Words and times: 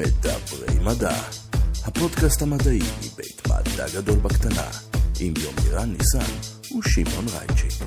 מדברי 0.00 0.78
מדע, 0.84 1.14
הפודקאסט 1.84 2.42
המדעי 2.42 2.78
מבית 2.78 3.42
מדע 3.46 3.86
גדול 3.94 4.18
בקטנה, 4.18 4.66
עם 5.20 5.34
יומירן 5.36 5.92
ניסן 5.92 6.32
ושמעון 6.78 7.24
רייצ'י. 7.28 7.84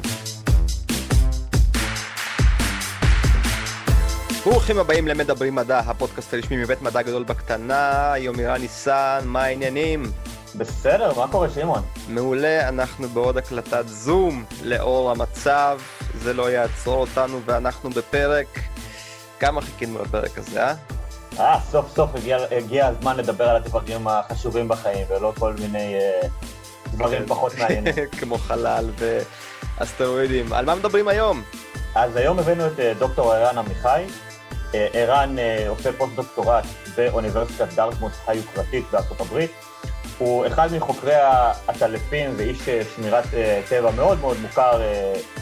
ברוכים 4.46 4.79
הבאים 4.79 5.07
למדברים 5.07 5.55
מדע, 5.55 5.79
הפודקאסט 5.79 6.34
הרשמי 6.34 6.57
מבית 6.57 6.81
מדע 6.81 7.02
גדול 7.02 7.23
בקטנה, 7.23 8.14
יומירן 8.18 8.61
ניסן, 8.61 9.21
מה 9.25 9.43
העניינים? 9.43 10.04
בסדר, 10.55 11.20
מה 11.20 11.27
קורה 11.32 11.50
שמעון? 11.50 11.82
מעולה, 12.09 12.70
אנחנו 12.70 13.07
בעוד 13.09 13.38
הקלטת 13.38 13.88
זום 13.88 14.45
לאור 14.64 15.11
המצב, 15.11 15.80
זה 16.20 16.34
לא 16.34 16.52
יעצור 16.52 16.95
אותנו 16.95 17.41
ואנחנו 17.45 17.89
בפרק. 17.89 18.59
כמה 19.39 19.61
חיכינו 19.61 20.02
לפרק 20.02 20.38
הזה, 20.38 20.64
אה? 20.64 20.93
אה, 21.39 21.59
סוף 21.71 21.95
סוף 21.95 22.16
הגיע, 22.16 22.38
הגיע 22.58 22.88
הזמן 22.88 23.17
לדבר 23.17 23.49
על 23.49 23.55
הדברים 23.55 24.08
החשובים 24.08 24.67
בחיים, 24.67 25.08
ולא 25.09 25.34
כל 25.39 25.53
מיני 25.53 25.95
אה, 25.95 26.27
דברים 26.91 27.25
פחות 27.27 27.53
מעניינים. 27.58 27.94
כמו 28.20 28.38
חלל 28.38 28.89
ואסטרואידים. 29.80 30.53
על 30.53 30.66
מה 30.66 30.75
מדברים 30.75 31.08
היום? 31.08 31.44
אז 31.95 32.16
היום 32.16 32.39
הבאנו 32.39 32.67
את 32.67 32.80
אה, 32.80 32.94
דוקטור 32.99 33.34
ערן 33.34 33.58
עמיחי. 33.58 34.03
אה, 34.75 34.88
ערן 34.94 35.39
אה, 35.39 35.70
עושה 35.70 35.94
פוסט-דוקטורט 35.94 36.66
באוניברסיטת 36.98 37.73
דארטמוט 37.73 38.11
היוקרתית 38.27 38.86
בארצות 38.91 39.22
הברית. 39.22 39.52
הוא 40.17 40.47
אחד 40.47 40.70
מחוקרי 40.73 41.16
העטלפים 41.16 42.34
ואיש 42.38 42.70
שמירת 42.95 43.23
טבע 43.70 43.91
מאוד 43.91 44.20
מאוד 44.20 44.38
מוכר 44.41 44.81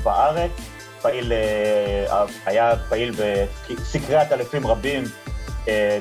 בארץ. 0.04 0.52
פעיל, 1.02 1.34
היה 2.46 2.74
פעיל 2.90 3.12
בסקרי 3.12 4.16
עטלפים 4.16 4.68
רבים 4.68 5.04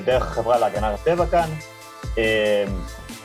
דרך 0.05 0.23
החברה 0.31 0.59
להגנת 0.59 0.99
הטבע 0.99 1.25
כאן. 1.25 1.49
אה, 2.17 2.63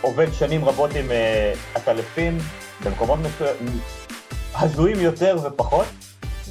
עובד 0.01 0.33
שנים 0.33 0.65
רבות 0.65 0.91
עם 0.95 1.11
אה, 1.11 1.53
עטלפים 1.75 2.39
במקומות 2.85 3.19
מסוימים, 3.19 3.81
הזויים 4.55 5.01
יותר 5.01 5.37
ופחות, 5.45 5.87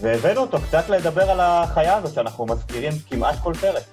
והבאנו 0.01 0.41
אותו 0.41 0.57
קצת 0.67 0.89
לדבר 0.89 1.31
על 1.31 1.39
החיה 1.39 1.95
הזאת 1.95 2.13
שאנחנו 2.13 2.45
מזכירים 2.45 2.93
כמעט 3.09 3.35
כל 3.43 3.53
פרק. 3.61 3.83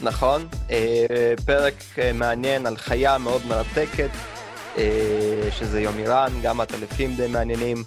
נכון, 0.00 0.46
אה, 0.70 1.34
פרק 1.46 1.74
אה, 1.98 2.12
מעניין 2.12 2.66
על 2.66 2.76
חיה 2.76 3.18
מאוד 3.18 3.46
מרתקת, 3.46 4.10
אה, 4.78 5.48
שזה 5.50 5.80
יומירן, 5.80 6.32
גם 6.42 6.60
הטלפים 6.60 7.16
די 7.16 7.26
מעניינים. 7.26 7.84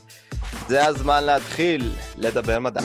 זה 0.68 0.86
הזמן 0.86 1.24
להתחיל 1.24 1.94
לדבר 2.18 2.60
מדע. 2.60 2.82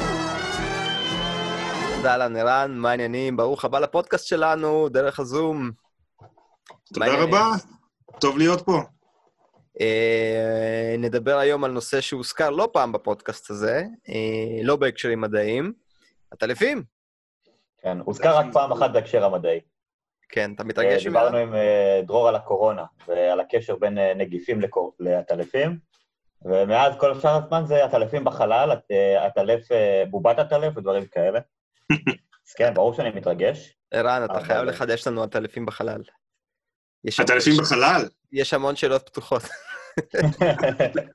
תודה 2.03 2.13
אהלן 2.13 2.37
ערן, 2.37 2.75
מה 2.79 2.91
העניינים? 2.91 3.37
ברוך 3.37 3.65
הבא 3.65 3.79
לפודקאסט 3.79 4.27
שלנו, 4.27 4.89
דרך 4.89 5.21
הזום. 5.21 5.71
תודה? 6.95 7.07
רבה, 7.23 7.45
טוב 8.21 8.39
להיות 8.39 8.61
פה. 8.65 8.73
אה, 9.81 10.95
נדבר 10.99 11.39
היום 11.39 11.65
על 11.65 11.71
נושא 11.71 12.01
שהוזכר 12.01 12.51
לא 12.51 12.69
פעם 12.73 12.93
בפודקאסט 12.93 13.51
הזה, 13.51 13.83
אה, 14.09 14.63
לא 14.65 14.77
בהקשרים 14.77 15.21
מדעיים, 15.21 15.73
עטלפים. 16.31 16.83
כן, 17.83 17.99
הוזכר 18.01 18.37
רק 18.37 18.47
פעם 18.53 18.73
אחת 18.73 18.91
בהקשר 18.91 19.25
המדעי. 19.25 19.61
כן, 20.29 20.53
אתה 20.55 20.63
אה, 20.63 20.69
מתרגש 20.69 21.07
עם 21.07 21.13
דיברנו? 21.13 21.37
עם 21.37 21.55
דרור 22.07 22.29
על 22.29 22.37
הקורונה 22.37 22.85
ועל 23.09 23.41
הקשר 23.41 23.77
בין 23.77 23.99
נגיפים 24.17 24.61
לקור- 24.61 24.95
לעטלפים, 25.01 25.79
ומאז 26.45 26.93
כל 26.99 27.21
שאר 27.21 27.37
הזמן 27.45 27.63
זה 27.67 27.85
עטלפים 27.85 28.25
בחלל, 28.25 28.71
עט- 28.73 28.91
עטלף, 29.21 29.69
בובת 30.11 30.39
עטלף 30.39 30.77
ודברים 30.77 31.05
כאלה. 31.07 31.41
אז 32.49 32.55
כן, 32.57 32.75
ברור 32.75 32.95
שאני 32.95 33.11
מתרגש. 33.11 33.75
ערן, 33.91 34.23
אתה 34.25 34.33
אבל- 34.33 34.45
חייב 34.45 34.65
לחדש 34.65 35.07
לנו 35.07 35.23
עטלפים 35.23 35.67
בחלל. 35.67 36.03
יש 37.05 37.21
המון- 37.21 37.31
עטלפים 37.31 37.57
בחלל? 37.57 38.09
יש 38.33 38.55
המון 38.55 38.77
שאלות 38.77 39.03
פתוחות. 39.07 39.43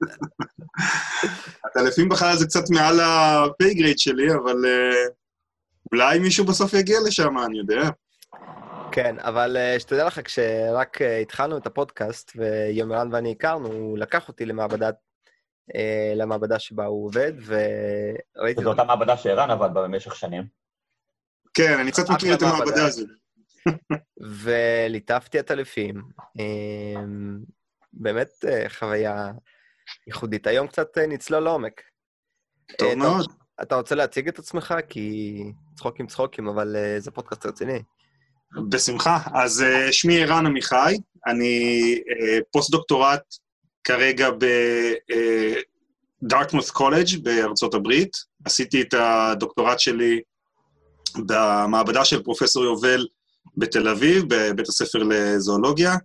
עטלפים 1.64 2.10
בחלל 2.10 2.36
זה 2.36 2.46
קצת 2.46 2.70
מעל 2.70 3.00
ה 3.04 3.14
pay 3.14 3.46
grade 3.46 4.00
שלי, 4.00 4.34
אבל 4.34 4.56
אה, 4.66 5.12
אולי 5.92 6.20
מישהו 6.20 6.46
בסוף 6.46 6.74
יגיע 6.74 6.98
לשם, 7.08 7.38
אני 7.46 7.58
יודע. 7.58 7.90
כן, 8.92 9.16
אבל 9.20 9.58
אה, 9.58 9.80
שתדע 9.80 10.06
לך, 10.08 10.20
כשרק 10.24 11.02
אה, 11.02 11.18
התחלנו 11.18 11.58
את 11.58 11.66
הפודקאסט, 11.68 12.32
ויומירן 12.36 13.14
ואני 13.14 13.32
הכרנו, 13.32 13.68
הוא 13.68 13.98
לקח 13.98 14.28
אותי 14.28 14.46
למעבדת, 14.46 14.84
אה, 14.94 15.00
למעבדה 16.16 16.60
שבה 16.60 16.86
הוא 16.86 17.06
עובד, 17.06 17.34
וראיתי... 17.46 18.62
שזו 18.62 18.70
אותה 18.70 18.84
מעבדה 18.84 19.18
שערן 19.18 19.52
עבד 19.52 19.74
בה 19.74 19.84
במשך 19.84 20.16
שנים. 20.16 20.44
כן, 21.54 21.80
אני 21.80 21.92
קצת 21.92 22.10
מכיר 22.10 22.34
את 22.34 22.44
מעבדה. 22.44 22.58
המעבדה 22.58 22.86
הזו. 22.86 23.06
וליטפתי 24.44 25.40
עטלפים. 25.40 26.02
אמ, 26.40 27.40
באמת 27.94 28.30
אה, 28.48 28.70
חוויה 28.70 29.32
ייחודית. 30.08 30.48
היום 30.48 30.68
קצת 30.68 30.98
אה, 30.98 31.08
נצלול 31.08 31.44
לעומק. 31.44 31.82
טוב 32.78 32.90
אה, 32.90 32.96
מאוד. 32.96 33.32
אתה 33.62 33.76
רוצה 33.76 33.96
להציג 33.96 34.28
את 34.28 34.40
עצמך? 34.40 34.76
כי 34.90 35.44
צחוקים 35.76 36.08
צחוקים, 36.08 36.48
אבל 36.48 36.76
אה, 36.76 37.00
זה 37.00 37.12
פודקאסט 37.12 37.46
רציני. 37.46 37.80
בשמחה. 38.70 39.18
אז 39.34 39.64
שמי 39.92 40.24
ערן 40.24 40.46
עמיחי, 40.46 40.98
אני 41.28 41.96
פוסט-דוקטורט 42.52 43.22
כרגע 43.88 44.30
בדארטמות' 46.24 46.72
קולג' 46.72 47.24
בארצות 47.24 47.74
הברית. 47.74 48.18
עשיתי 48.46 48.82
את 48.82 48.94
הדוקטורט 48.94 49.80
שלי 49.80 50.22
במעבדה 51.18 52.06
של 52.06 52.24
פרופסור 52.24 52.64
יובל 52.64 53.08
בתל 53.58 53.88
אביב, 53.88 54.24
בבית 54.28 54.68
הספר 54.68 55.04
לזואולוגיה. 55.04 55.96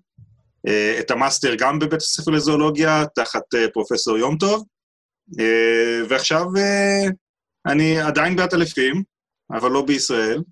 אה, 0.69 0.97
את 1.00 1.10
המאסטר 1.10 1.54
גם 1.59 1.78
בבית 1.78 2.00
הספר 2.00 2.31
לזואולוגיה, 2.31 3.04
תחת 3.15 3.54
אה, 3.54 3.69
פרופסור 3.72 4.19
יום 4.19 4.37
טוב. 4.37 4.64
אה, 5.41 6.00
ועכשיו 6.09 6.44
אה, 6.56 7.09
אני 7.66 8.00
עדיין 8.00 8.37
בעטלפים, 8.37 9.03
אבל 9.50 9.70
לא 9.70 9.82
בישראל. 9.82 10.43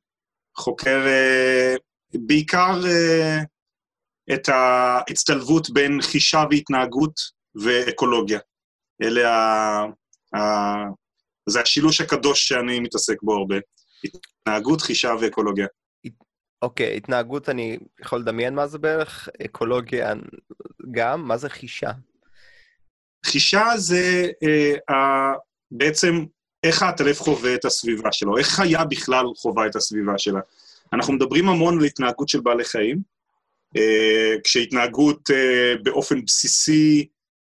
חוקר 0.56 1.06
אה, 1.06 1.74
בעיקר 2.14 2.80
אה, 2.86 3.40
את 4.34 4.48
ההצטלבות 4.48 5.70
בין 5.70 6.02
חישה 6.02 6.44
והתנהגות 6.50 7.20
ואקולוגיה. 7.54 8.38
אלה 9.02 9.30
ה... 9.30 9.84
ה... 10.36 10.40
זה 11.48 11.60
השילוש 11.60 12.00
הקדוש 12.00 12.48
שאני 12.48 12.80
מתעסק 12.80 13.22
בו 13.22 13.34
הרבה. 13.34 13.56
התנהגות, 14.04 14.80
חישה 14.80 15.14
ואקולוגיה. 15.20 15.66
אוקיי, 16.62 16.96
התנהגות, 16.96 17.48
אני 17.48 17.78
יכול 18.00 18.18
לדמיין 18.18 18.54
מה 18.54 18.66
זה 18.66 18.78
בערך, 18.78 19.28
אקולוגיה 19.44 20.12
גם, 20.90 21.28
מה 21.28 21.36
זה 21.36 21.48
חישה? 21.48 21.90
חישה 23.26 23.66
זה 23.76 24.30
אה, 24.42 24.94
ה... 24.94 25.32
בעצם 25.70 26.24
איך 26.64 26.82
העטלף 26.82 27.20
חווה 27.20 27.54
את 27.54 27.64
הסביבה 27.64 28.12
שלו, 28.12 28.38
איך 28.38 28.46
חיה 28.46 28.84
בכלל 28.84 29.24
חווה 29.36 29.66
את 29.66 29.76
הסביבה 29.76 30.18
שלה. 30.18 30.40
אנחנו 30.92 31.12
מדברים 31.12 31.48
המון 31.48 31.78
על 31.78 31.84
התנהגות 31.84 32.28
של 32.28 32.40
בעלי 32.40 32.64
חיים, 32.64 32.98
כשהתנהגות 34.44 35.30
אה, 35.30 35.74
באופן 35.82 36.24
בסיסי, 36.24 37.06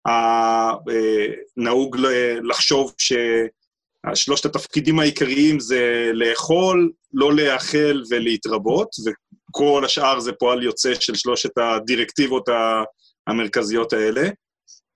אה, 0.08 0.74
אה, 0.90 1.26
נהוג 1.58 1.98
לחשוב 2.44 2.94
ששלושת 2.98 4.46
התפקידים 4.46 5.00
העיקריים 5.00 5.60
זה 5.60 6.12
לאכול, 6.14 6.92
לא 7.14 7.36
להאכל 7.36 8.02
ולהתרבות, 8.10 8.90
וכל 9.06 9.86
השאר 9.86 10.20
זה 10.20 10.32
פועל 10.32 10.64
יוצא 10.64 10.94
של 10.94 11.16
שלושת 11.16 11.58
הדירקטיבות 11.58 12.50
המרכזיות 13.28 13.94
האלה. 13.94 14.30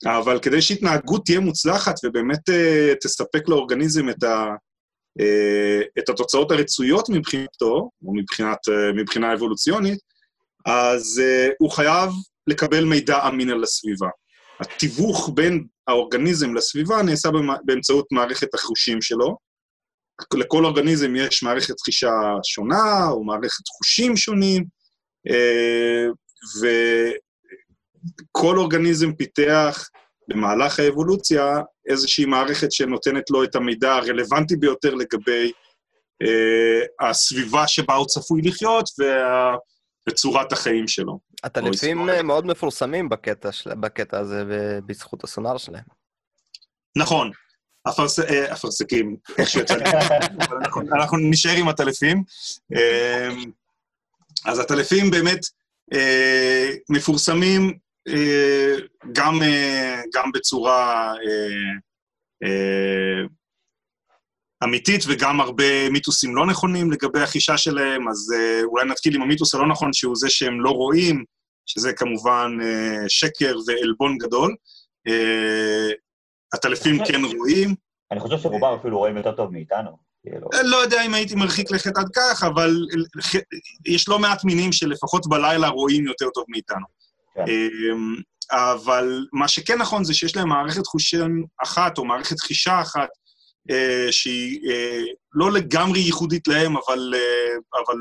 אבל 0.06 0.40
כדי 0.40 0.62
שהתנהגות 0.62 1.26
תהיה 1.26 1.40
מוצלחת 1.40 1.96
ובאמת 2.04 2.40
תספק 3.04 3.48
לאורגניזם 3.48 4.10
את, 4.10 4.24
ה, 4.24 4.56
את 6.00 6.10
התוצאות 6.10 6.52
הרצויות 6.52 7.10
מבחינתו, 7.10 7.90
או 8.06 8.14
מבחינת, 8.14 8.58
מבחינה 8.96 9.34
אבולוציונית, 9.34 10.00
אז 10.66 11.22
uh, 11.24 11.54
הוא 11.60 11.72
חייב 11.72 12.10
לקבל 12.48 12.84
מידע 12.84 13.28
אמין 13.28 13.50
על 13.50 13.64
הסביבה. 13.64 14.08
התיווך 14.60 15.30
בין 15.34 15.66
האורגניזם 15.88 16.54
לסביבה 16.54 17.02
נעשה 17.02 17.30
באמצעות 17.66 18.08
מערכת 18.12 18.54
החושים 18.54 19.02
שלו. 19.02 19.38
לכל 20.34 20.66
אורגניזם 20.66 21.16
יש 21.16 21.44
מערכת 21.44 21.80
חישה 21.80 22.12
שונה, 22.44 23.10
או 23.10 23.24
מערכת 23.24 23.68
חושים 23.68 24.18
שונים, 24.18 24.64
uh, 25.30 26.12
ו... 26.62 26.68
כל 28.32 28.58
אורגניזם 28.58 29.14
פיתח 29.14 29.90
במהלך 30.28 30.80
האבולוציה 30.80 31.62
איזושהי 31.90 32.26
מערכת 32.26 32.72
שנותנת 32.72 33.30
לו 33.30 33.44
את 33.44 33.56
המידע 33.56 33.94
הרלוונטי 33.94 34.56
ביותר 34.56 34.96
לגבי 34.96 35.52
אה, 36.22 37.10
הסביבה 37.10 37.68
שבה 37.68 37.94
הוא 37.94 38.08
צפוי 38.08 38.42
לחיות 38.42 38.90
וה... 39.00 39.56
וצורת 40.10 40.52
החיים 40.52 40.88
שלו. 40.88 41.20
אה, 42.10 42.24
מאוד 42.24 42.46
מפורסמים 42.46 43.10
בקטע, 43.10 43.52
של... 43.52 43.74
בקטע 43.74 44.20
הזה, 44.20 44.44
ובזכות 44.48 45.24
הסונאר 45.24 45.58
שלהם. 45.58 45.84
נכון, 46.98 47.32
אפרס... 47.90 48.20
אה, 48.20 48.54
אפרסקים, 48.54 49.16
איך 49.38 49.50
שיצא 49.50 49.76
לי. 49.76 49.84
אנחנו, 50.62 50.82
אנחנו 50.82 51.18
נשאר 51.18 51.56
עם 51.58 51.68
הטלפים. 51.68 52.24
אה, 52.76 53.30
אז 54.46 54.60
הטלפים 54.60 55.12
באמת 55.12 55.40
אה, 55.94 56.70
מפורסמים 56.90 57.78
אה, 58.08 58.76
גם, 59.12 59.44
אה, 59.44 60.02
גם 60.14 60.32
בצורה 60.34 61.14
אה, 61.14 61.72
אה, 62.44 63.28
אמיתית 64.64 65.04
וגם 65.08 65.42
הרבה 65.42 65.90
מיתוסים 65.90 66.36
לא 66.36 66.46
נכונים 66.46 66.92
לגבי 66.92 67.22
החישה 67.22 67.58
שלהם, 67.58 68.08
אז 68.08 68.34
אה, 68.36 68.64
אולי 68.64 68.86
נתחיל 68.86 69.16
עם 69.16 69.22
המיתוס 69.22 69.56
הלא 69.56 69.68
נכון, 69.68 69.94
שהוא 69.94 70.16
זה 70.16 70.30
שהם 70.30 70.62
לא 70.62 70.70
רואים, 70.70 71.24
שזה 71.66 71.94
כמובן 71.94 72.58
אה, 72.64 73.10
שקר 73.10 73.56
ועלבון 73.68 74.18
גדול. 74.18 74.56
אה, 75.08 75.90
הטלפים 76.54 77.06
כן 77.06 77.22
רואים. 77.38 77.76
אני 78.12 78.20
חושב 78.20 78.38
שרובם 78.38 78.78
אפילו 78.80 78.98
רואים 78.98 79.18
יותר 79.18 79.32
טוב 79.32 79.52
מאיתנו. 79.52 80.12
כאילו. 80.24 80.50
לא 80.64 80.78
יודע 80.78 81.06
אם 81.06 81.14
הייתי 81.14 81.36
מרחיק 81.36 81.72
לכת 81.72 81.98
עד 81.98 82.08
כך, 82.16 82.44
אבל 82.44 82.86
יש 83.86 84.10
לא 84.10 84.20
מעט 84.20 84.44
מינים 84.44 84.72
שלפחות 84.72 85.28
בלילה 85.28 85.68
רואים 85.68 86.08
יותר 86.08 86.30
טוב 86.34 86.46
מאיתנו. 86.50 86.86
כן. 87.36 87.44
אמ, 87.48 88.16
אבל 88.52 89.26
מה 89.34 89.48
שכן 89.48 89.78
נכון 89.78 90.04
זה 90.04 90.14
שיש 90.14 90.36
להם 90.36 90.50
מערכת 90.50 90.86
חושים 90.86 91.46
אחת, 91.64 91.98
או 91.98 92.06
מערכת 92.06 92.40
חישה 92.40 92.82
אחת, 92.82 93.10
שהיא 94.12 94.70
אה, 94.70 95.02
לא 95.34 95.52
לגמרי 95.52 96.00
ייחודית 96.00 96.48
להם, 96.48 96.78
אבל, 96.78 97.14
אה, 97.16 97.82
אבל 97.86 97.98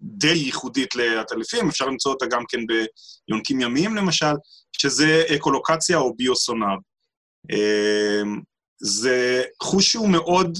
די 0.00 0.28
ייחודית 0.28 0.94
לעטלפים, 0.94 1.68
אפשר 1.68 1.86
למצוא 1.86 2.12
אותה 2.12 2.26
גם 2.26 2.42
כן 2.48 2.60
ביונקים 2.66 3.60
ימיים 3.60 3.96
למשל, 3.96 4.34
שזה 4.72 5.24
אקולוקציה 5.36 5.98
או 5.98 6.14
ביוסונר. 6.16 6.76
זה 8.80 9.42
חוש 9.62 9.92
שהוא 9.92 10.08
מאוד 10.08 10.58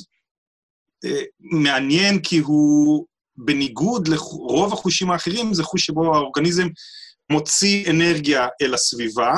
מעניין, 1.40 2.22
כי 2.22 2.38
הוא, 2.38 3.06
בניגוד 3.38 4.08
לרוב 4.08 4.72
החושים 4.72 5.10
האחרים, 5.10 5.54
זה 5.54 5.62
חוש 5.62 5.86
שבו 5.86 6.14
האורגניזם 6.14 6.66
מוציא 7.32 7.90
אנרגיה 7.90 8.48
אל 8.62 8.74
הסביבה, 8.74 9.32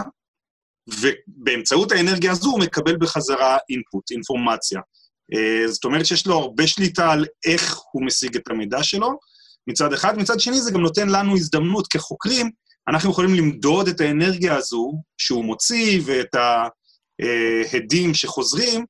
ובאמצעות 1.00 1.92
האנרגיה 1.92 2.32
הזו 2.32 2.50
הוא 2.50 2.60
מקבל 2.60 2.96
בחזרה 2.96 3.58
אינפוט, 3.70 4.10
אינפורמציה. 4.10 4.81
אה, 5.34 5.69
זאת 5.69 5.84
אומרת 5.84 6.06
שיש 6.06 6.26
לו 6.26 6.38
הרבה 6.38 6.66
שליטה 6.66 7.12
על 7.12 7.26
איך 7.46 7.78
הוא 7.92 8.06
משיג 8.06 8.37
את 8.37 8.50
המידע 8.50 8.82
שלו, 8.82 9.19
מצד 9.66 9.92
אחד. 9.92 10.19
מצד 10.19 10.40
שני, 10.40 10.60
זה 10.60 10.70
גם 10.70 10.81
נותן 10.81 11.08
לנו 11.08 11.37
הזדמנות 11.37 11.87
כחוקרים, 11.87 12.50
אנחנו 12.88 13.10
יכולים 13.10 13.34
למדוד 13.34 13.88
את 13.88 14.00
האנרגיה 14.00 14.56
הזו 14.56 14.92
שהוא 15.19 15.44
מוציא 15.44 16.00
ואת 16.04 16.34
ההדים 16.34 18.14
שחוזרים, 18.14 18.84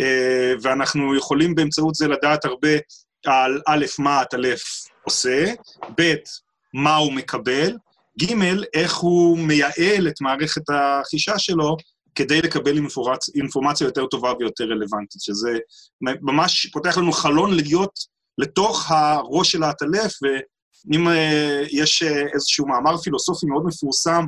אה, 0.00 0.52
ואנחנו 0.62 1.16
יכולים 1.16 1.54
באמצעות 1.54 1.94
זה 1.94 2.08
לדעת 2.08 2.44
הרבה 2.44 2.76
על 3.26 3.60
א', 3.68 3.84
מה 3.98 4.20
הטלף 4.20 4.62
עושה, 5.04 5.44
ב', 6.00 6.14
מה 6.74 6.96
הוא 6.96 7.12
מקבל, 7.12 7.76
ג', 8.22 8.34
איך 8.74 8.96
הוא 8.96 9.38
מייעל 9.38 10.08
את 10.08 10.20
מערכת 10.20 10.62
החישה 10.70 11.38
שלו 11.38 11.76
כדי 12.14 12.42
לקבל 12.42 12.76
אינפורצ... 12.76 13.28
אינפורמציה 13.34 13.84
יותר 13.84 14.06
טובה 14.06 14.32
ויותר 14.38 14.64
רלוונטית, 14.64 15.22
שזה 15.22 15.58
ממש 16.00 16.66
פותח 16.66 16.98
לנו 16.98 17.12
חלון 17.12 17.54
להיות 17.54 17.98
לתוך 18.38 18.90
הראש 18.90 19.52
של 19.52 19.62
העטלף, 19.62 20.12
ואם 20.22 21.08
uh, 21.08 21.10
יש 21.70 22.02
uh, 22.02 22.34
איזשהו 22.34 22.66
מאמר 22.66 22.96
פילוסופי 22.96 23.46
מאוד 23.46 23.64
מפורסם, 23.66 24.24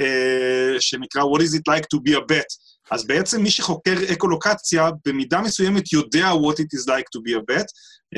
uh, 0.00 0.80
שנקרא 0.80 1.22
What 1.22 1.40
is 1.40 1.54
it 1.54 1.62
like 1.74 1.84
to 1.94 1.98
be 2.08 2.16
a 2.16 2.20
bet, 2.20 2.64
אז 2.90 3.06
בעצם 3.06 3.42
מי 3.42 3.50
שחוקר 3.50 3.94
אקולוקציה 4.12 4.90
במידה 5.06 5.40
מסוימת 5.40 5.92
יודע 5.92 6.30
what 6.32 6.54
it 6.54 6.78
is 6.78 6.88
like 6.88 7.08
to 7.16 7.20
be 7.28 7.34
a 7.34 7.54
bet, 7.54 7.66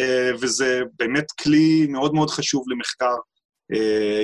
uh, 0.00 0.36
וזה 0.40 0.82
באמת 0.98 1.26
כלי 1.42 1.86
מאוד 1.86 2.14
מאוד 2.14 2.30
חשוב 2.30 2.64
למחקר 2.68 3.14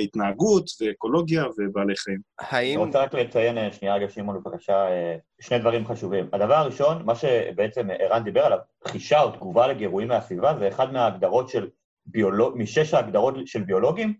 התנהגות 0.03 0.65
ואקולוגיה 0.81 1.43
ובעלי 1.57 1.95
חיים. 1.95 2.19
האם... 2.39 2.77
אני 2.77 2.85
רוצה 2.85 3.03
רק 3.03 3.13
לציין, 3.13 3.57
אה, 3.57 3.71
שנייה 3.71 3.95
רגע, 3.95 4.09
שמעון, 4.09 4.43
בבקשה, 4.43 4.87
אה, 4.87 5.15
שני 5.41 5.59
דברים 5.59 5.87
חשובים. 5.87 6.29
הדבר 6.33 6.55
הראשון, 6.55 7.05
מה 7.05 7.15
שבעצם 7.15 7.87
ערן 7.99 8.23
דיבר 8.23 8.45
עליו, 8.45 8.57
חישה 8.87 9.21
או 9.21 9.31
תגובה 9.31 9.67
לגירויים 9.67 10.07
מהסביבה, 10.07 10.55
זה 10.59 10.67
אחד 10.67 10.93
מההגדרות 10.93 11.49
של 11.49 11.69
ביולוג... 12.05 12.57
משש 12.57 12.93
ההגדרות 12.93 13.35
של 13.45 13.63
ביולוגים 13.63 14.13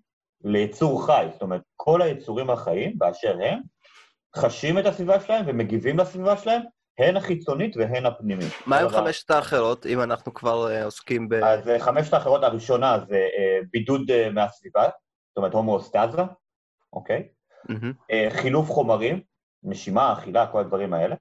ליצור 0.43 1.05
חי. 1.05 1.27
זאת 1.31 1.41
אומרת, 1.41 1.61
כל 1.75 2.01
היצורים 2.01 2.49
החיים, 2.49 2.93
באשר 2.97 3.37
הם, 3.41 3.59
חשים 4.35 4.79
את 4.79 4.85
הסביבה 4.85 5.19
שלהם 5.19 5.45
ומגיבים 5.47 5.99
לסביבה 5.99 6.37
שלהם, 6.37 6.61
הן 6.99 7.17
החיצונית 7.17 7.77
והן 7.77 8.05
הפנימית. 8.05 8.53
מה 8.65 8.79
עם 8.79 8.89
חמשת 8.89 9.31
האחרות, 9.31 9.85
אם 9.85 10.01
אנחנו 10.01 10.33
כבר 10.33 10.67
עוסקים 10.83 11.29
ב... 11.29 11.33
אז 11.33 11.69
חמשת 11.79 12.13
האחרות, 12.13 12.43
הראשונה 12.43 12.97
זה 13.09 13.27
בידוד 13.71 14.01
מהסביבה, 14.33 14.89
זאת 15.33 15.37
אומרת 15.37 15.53
הומואוסטזה, 15.53 16.21
אוקיי? 16.93 17.27
Mm-hmm. 17.69 18.29
חילוף 18.29 18.69
חומרים, 18.69 19.21
נשימה, 19.63 20.13
אכילה, 20.13 20.47
כל 20.51 20.59
הדברים 20.59 20.93
האלה. 20.93 21.15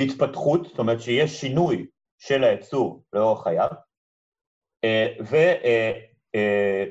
התפתחות, 0.00 0.66
זאת 0.66 0.78
אומרת 0.78 1.00
שיש 1.00 1.40
שינוי 1.40 1.86
של 2.18 2.44
היצור 2.44 3.04
לאורך 3.12 3.42
חייו, 3.42 3.68
אה, 4.84 5.14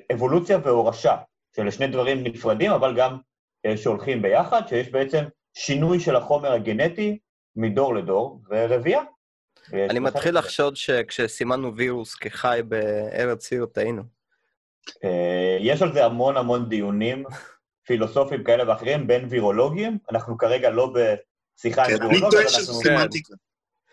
ואבולוציה 0.10 0.58
אה, 0.58 0.62
והורשה, 0.66 1.18
שאלה 1.56 1.72
שני 1.72 1.88
דברים 1.88 2.24
נפרדים, 2.24 2.72
אבל 2.72 2.96
גם 2.98 3.18
שהולכים 3.76 4.22
ביחד, 4.22 4.68
שיש 4.68 4.90
בעצם 4.90 5.24
שינוי 5.54 6.00
של 6.00 6.16
החומר 6.16 6.52
הגנטי 6.52 7.20
מדור 7.56 7.96
לדור, 7.96 8.42
ורבייה. 8.50 9.02
אני 9.74 10.00
מתחיל 10.00 10.38
לחשוד 10.38 10.76
שכשסימנו 10.76 11.76
וירוס 11.76 12.16
כחי 12.16 12.60
בארץ 12.68 13.46
סיור 13.46 13.66
טעינו. 13.66 14.04
אה, 15.04 15.58
יש 15.60 15.82
על 15.82 15.94
זה 15.94 16.06
המון 16.06 16.38
המון 16.38 16.70
דיונים 16.70 17.24
פילוסופיים 17.86 18.44
כאלה 18.44 18.70
ואחרים 18.70 19.08
בין 19.08 19.28
וירולוגים, 19.30 19.98
אנחנו 20.12 20.38
כרגע 20.38 20.70
לא 20.70 20.94
בשיחה 20.94 21.84
עם 21.86 21.92
וירולוגיה. 21.92 22.20
אני 22.20 22.32
טוען 22.32 22.48
שזו 22.48 22.74
סמנטיקה. 22.74 23.34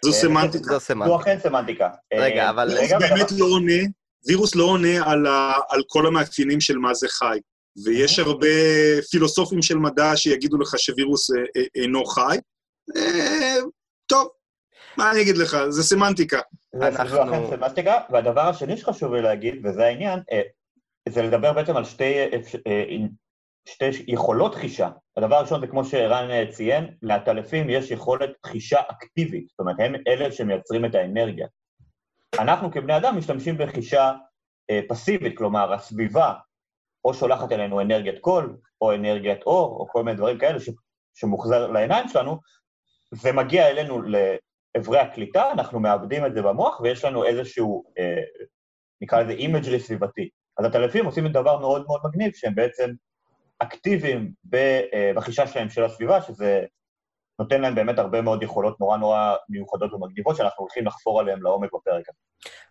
זו 0.04 0.10
אה, 0.10 0.14
סמנטיקה. 0.14 0.64
זו 0.64 0.80
סמנטיקה. 0.80 1.08
זו 1.08 1.20
אכן 1.20 1.38
סמנטיקה. 1.42 1.88
רגע, 2.14 2.44
אה, 2.44 2.50
אבל... 2.50 2.68
וירוס 2.68 2.92
באמת 2.92 3.32
לא 3.38 3.46
עונה, 3.46 3.82
וירוס 4.26 4.54
לא 4.54 4.64
עונה 4.64 5.10
על 5.68 5.82
כל 5.88 6.06
המאפיינים 6.06 6.60
של 6.60 6.78
מה 6.78 6.94
זה 6.94 7.08
חי. 7.08 7.38
ויש 7.84 8.18
הרבה 8.18 8.46
פילוסופים 9.10 9.62
של 9.62 9.76
מדע 9.76 10.16
שיגידו 10.16 10.58
לך 10.58 10.78
שווירוס 10.78 11.30
אינו 11.74 12.04
חי. 12.04 12.36
טוב, 14.06 14.28
מה 14.96 15.10
אני 15.10 15.22
אגיד 15.22 15.36
לך? 15.36 15.56
זה 15.68 15.82
סמנטיקה. 15.82 16.40
זה 16.74 16.88
אכן 16.88 17.50
סמנטיקה, 17.50 18.00
והדבר 18.10 18.40
השני 18.40 18.76
שחשוב 18.76 19.14
לי 19.14 19.22
להגיד, 19.22 19.66
וזה 19.66 19.84
העניין, 19.84 20.20
זה 21.08 21.22
לדבר 21.22 21.52
בעצם 21.52 21.76
על 21.76 21.84
שתי, 21.84 22.20
אה, 22.66 22.96
שתי 23.68 23.84
יכולות 24.06 24.54
חישה. 24.54 24.90
הדבר 25.16 25.36
הראשון 25.36 25.60
זה 25.60 25.66
כמו 25.66 25.84
שערן 25.84 26.30
אה, 26.30 26.44
ציין, 26.50 26.94
לעטלפים 27.02 27.70
יש 27.70 27.90
יכולת 27.90 28.30
חישה 28.46 28.80
אקטיבית, 28.90 29.48
זאת 29.48 29.60
אומרת, 29.60 29.76
הם 29.78 29.94
אלה 30.08 30.32
שמייצרים 30.32 30.84
את 30.84 30.94
האנרגיה. 30.94 31.46
אנחנו 32.40 32.70
כבני 32.70 32.96
אדם 32.96 33.18
משתמשים 33.18 33.58
בחישה 33.58 34.12
אה, 34.70 34.80
פסיבית, 34.88 35.38
כלומר, 35.38 35.72
הסביבה 35.72 36.32
או 37.04 37.14
שולחת 37.14 37.52
אלינו 37.52 37.80
אנרגיית 37.80 38.18
קול, 38.18 38.56
או 38.80 38.94
אנרגיית 38.94 39.42
אור, 39.42 39.76
או 39.80 39.88
כל 39.88 40.02
מיני 40.02 40.16
דברים 40.16 40.38
כאלה 40.38 40.60
ש, 40.60 40.70
שמוחזר 41.14 41.70
לעיניים 41.70 42.08
שלנו, 42.08 42.40
זה 43.14 43.32
מגיע 43.32 43.70
אלינו 43.70 44.02
לאיברי 44.02 44.98
הקליטה, 44.98 45.52
אנחנו 45.52 45.80
מעבדים 45.80 46.26
את 46.26 46.34
זה 46.34 46.42
במוח, 46.42 46.80
ויש 46.80 47.04
לנו 47.04 47.24
איזשהו, 47.24 47.84
אה, 47.98 48.22
נקרא 49.00 49.22
לזה 49.22 49.32
imagery 49.32 49.80
סביבתי. 49.80 50.28
אז 50.58 50.64
הטלפים 50.64 51.06
עושים 51.06 51.26
את 51.26 51.32
דבר 51.32 51.58
מאוד 51.58 51.84
מאוד 51.86 52.00
מגניב, 52.04 52.32
שהם 52.34 52.54
בעצם 52.54 52.90
אקטיביים 53.58 54.32
אה, 54.54 55.12
בחישה 55.16 55.46
שלהם 55.46 55.70
של 55.70 55.84
הסביבה, 55.84 56.22
שזה 56.22 56.64
נותן 57.38 57.60
להם 57.60 57.74
באמת 57.74 57.98
הרבה 57.98 58.22
מאוד 58.22 58.42
יכולות 58.42 58.80
נורא 58.80 58.96
נורא 58.96 59.34
מיוחדות 59.48 59.92
ומגניבות, 59.92 60.36
שאנחנו 60.36 60.62
הולכים 60.62 60.86
לחפור 60.86 61.20
עליהן 61.20 61.40
לעומק 61.42 61.70
בפרק 61.74 62.08
הזה. 62.08 62.18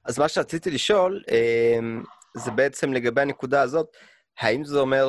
אז 0.06 0.20
מה 0.20 0.28
שרציתי 0.28 0.72
לשאול, 0.72 1.24
אה, 1.32 1.80
זה 2.38 2.52
בעצם 2.52 2.94
לגבי 2.94 3.22
הנקודה 3.22 3.62
הזאת, 3.62 3.98
האם 4.40 4.64
זה 4.64 4.80
אומר 4.80 5.08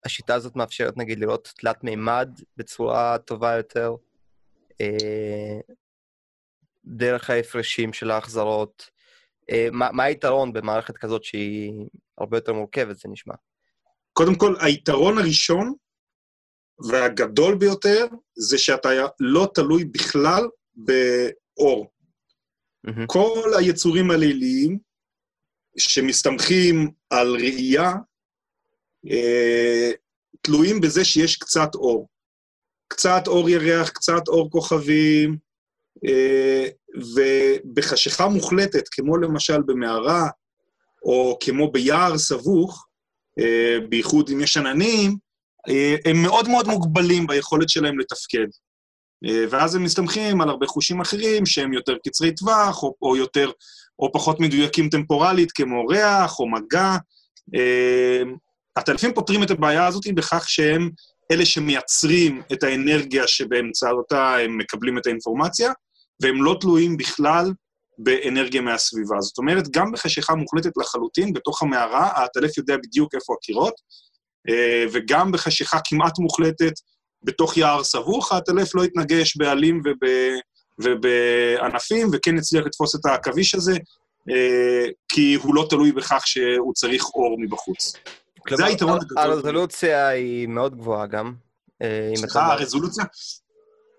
שהשיטה 0.00 0.34
הזאת 0.34 0.56
מאפשרת, 0.56 0.96
נגיד, 0.96 1.18
לראות 1.18 1.52
תלת 1.56 1.84
מימד 1.84 2.30
בצורה 2.56 3.18
טובה 3.18 3.56
יותר, 3.56 3.94
אה, 4.80 5.60
דרך 6.84 7.30
ההפרשים 7.30 7.92
של 7.92 8.10
ההחזרות, 8.10 8.90
אה, 8.90 9.01
מה, 9.72 9.88
מה 9.92 10.04
היתרון 10.04 10.52
במערכת 10.52 10.96
כזאת 10.96 11.24
שהיא 11.24 11.72
הרבה 12.18 12.36
יותר 12.36 12.52
מורכבת, 12.52 12.98
זה 12.98 13.08
נשמע? 13.08 13.34
קודם 14.12 14.34
כל, 14.34 14.54
היתרון 14.60 15.18
הראשון 15.18 15.74
והגדול 16.88 17.54
ביותר 17.54 18.06
זה 18.34 18.58
שאתה 18.58 18.88
לא 19.20 19.48
תלוי 19.54 19.84
בכלל 19.84 20.48
באור. 20.74 21.92
Mm-hmm. 22.86 23.06
כל 23.06 23.50
היצורים 23.58 24.10
הליליים 24.10 24.78
שמסתמכים 25.78 26.90
על 27.10 27.34
ראייה, 27.34 27.92
אה, 29.10 29.90
תלויים 30.40 30.80
בזה 30.80 31.04
שיש 31.04 31.36
קצת 31.36 31.74
אור. 31.74 32.08
קצת 32.88 33.22
אור 33.26 33.50
ירח, 33.50 33.88
קצת 33.88 34.28
אור 34.28 34.50
כוכבים, 34.50 35.38
אה, 36.04 36.68
ובחשיכה 36.94 38.28
מוחלטת, 38.28 38.88
כמו 38.88 39.16
למשל 39.16 39.62
במערה, 39.66 40.28
או 41.04 41.38
כמו 41.40 41.72
ביער 41.72 42.18
סבוך, 42.18 42.86
אה, 43.38 43.78
בייחוד 43.88 44.30
אם 44.30 44.40
יש 44.40 44.56
עננים, 44.56 45.16
אה, 45.68 45.96
הם 46.04 46.22
מאוד 46.22 46.48
מאוד 46.48 46.68
מוגבלים 46.68 47.26
ביכולת 47.26 47.68
שלהם 47.68 47.98
לתפקד. 47.98 48.46
אה, 49.26 49.44
ואז 49.50 49.74
הם 49.74 49.84
מסתמכים 49.84 50.40
על 50.40 50.48
הרבה 50.48 50.66
חושים 50.66 51.00
אחרים 51.00 51.46
שהם 51.46 51.72
יותר 51.72 51.96
קצרי 52.06 52.34
טווח, 52.34 52.82
או, 52.82 52.94
או 53.02 53.16
יותר, 53.16 53.50
או 53.98 54.12
פחות 54.12 54.40
מדויקים 54.40 54.88
טמפורלית, 54.88 55.52
כמו 55.52 55.86
ריח 55.86 56.38
או 56.38 56.50
מגע. 56.50 56.96
הטלפים 58.76 59.14
פותרים 59.14 59.42
את 59.42 59.50
הבעיה 59.50 59.86
הזאת 59.86 60.06
בכך 60.14 60.48
שהם 60.48 60.90
אלה 61.32 61.46
שמייצרים 61.46 62.42
את 62.52 62.62
האנרגיה 62.62 63.26
שבאמצעותה 63.26 64.36
הם 64.36 64.58
מקבלים 64.58 64.98
את 64.98 65.06
האינפורמציה, 65.06 65.72
והם 66.22 66.42
לא 66.42 66.56
תלויים 66.60 66.96
בכלל 66.96 67.52
באנרגיה 67.98 68.60
מהסביבה. 68.60 69.20
זאת 69.20 69.38
אומרת, 69.38 69.68
גם 69.70 69.92
בחשיכה 69.92 70.34
מוחלטת 70.34 70.70
לחלוטין, 70.76 71.32
בתוך 71.32 71.62
המערה, 71.62 72.06
העטלף 72.06 72.58
יודע 72.58 72.76
בדיוק 72.76 73.14
איפה 73.14 73.34
הקירות, 73.38 73.74
אה, 74.48 74.84
וגם 74.92 75.32
בחשיכה 75.32 75.78
כמעט 75.84 76.18
מוחלטת 76.18 76.72
בתוך 77.22 77.56
יער 77.56 77.84
סבוך, 77.84 78.32
העטלף 78.32 78.74
לא 78.74 78.84
יתנגש 78.84 79.36
בעלים 79.36 79.82
וב, 79.84 80.08
ובענפים, 80.78 82.08
וכן 82.12 82.36
יצליח 82.36 82.64
לתפוס 82.66 82.94
את 82.94 83.06
העכביש 83.06 83.54
הזה, 83.54 83.76
אה, 84.30 84.86
כי 85.08 85.34
הוא 85.34 85.54
לא 85.54 85.66
תלוי 85.70 85.92
בכך 85.92 86.22
שהוא 86.26 86.74
צריך 86.74 87.04
אור 87.04 87.36
מבחוץ. 87.40 87.92
זה 88.56 88.64
היתרון 88.64 88.98
הגדול. 89.00 89.18
הרזולוציה 89.18 90.08
היא 90.08 90.48
מאוד 90.48 90.76
גבוהה 90.76 91.06
גם. 91.06 91.34
אה, 91.82 92.10
סליחה, 92.16 92.52
הרזולוציה? 92.52 93.04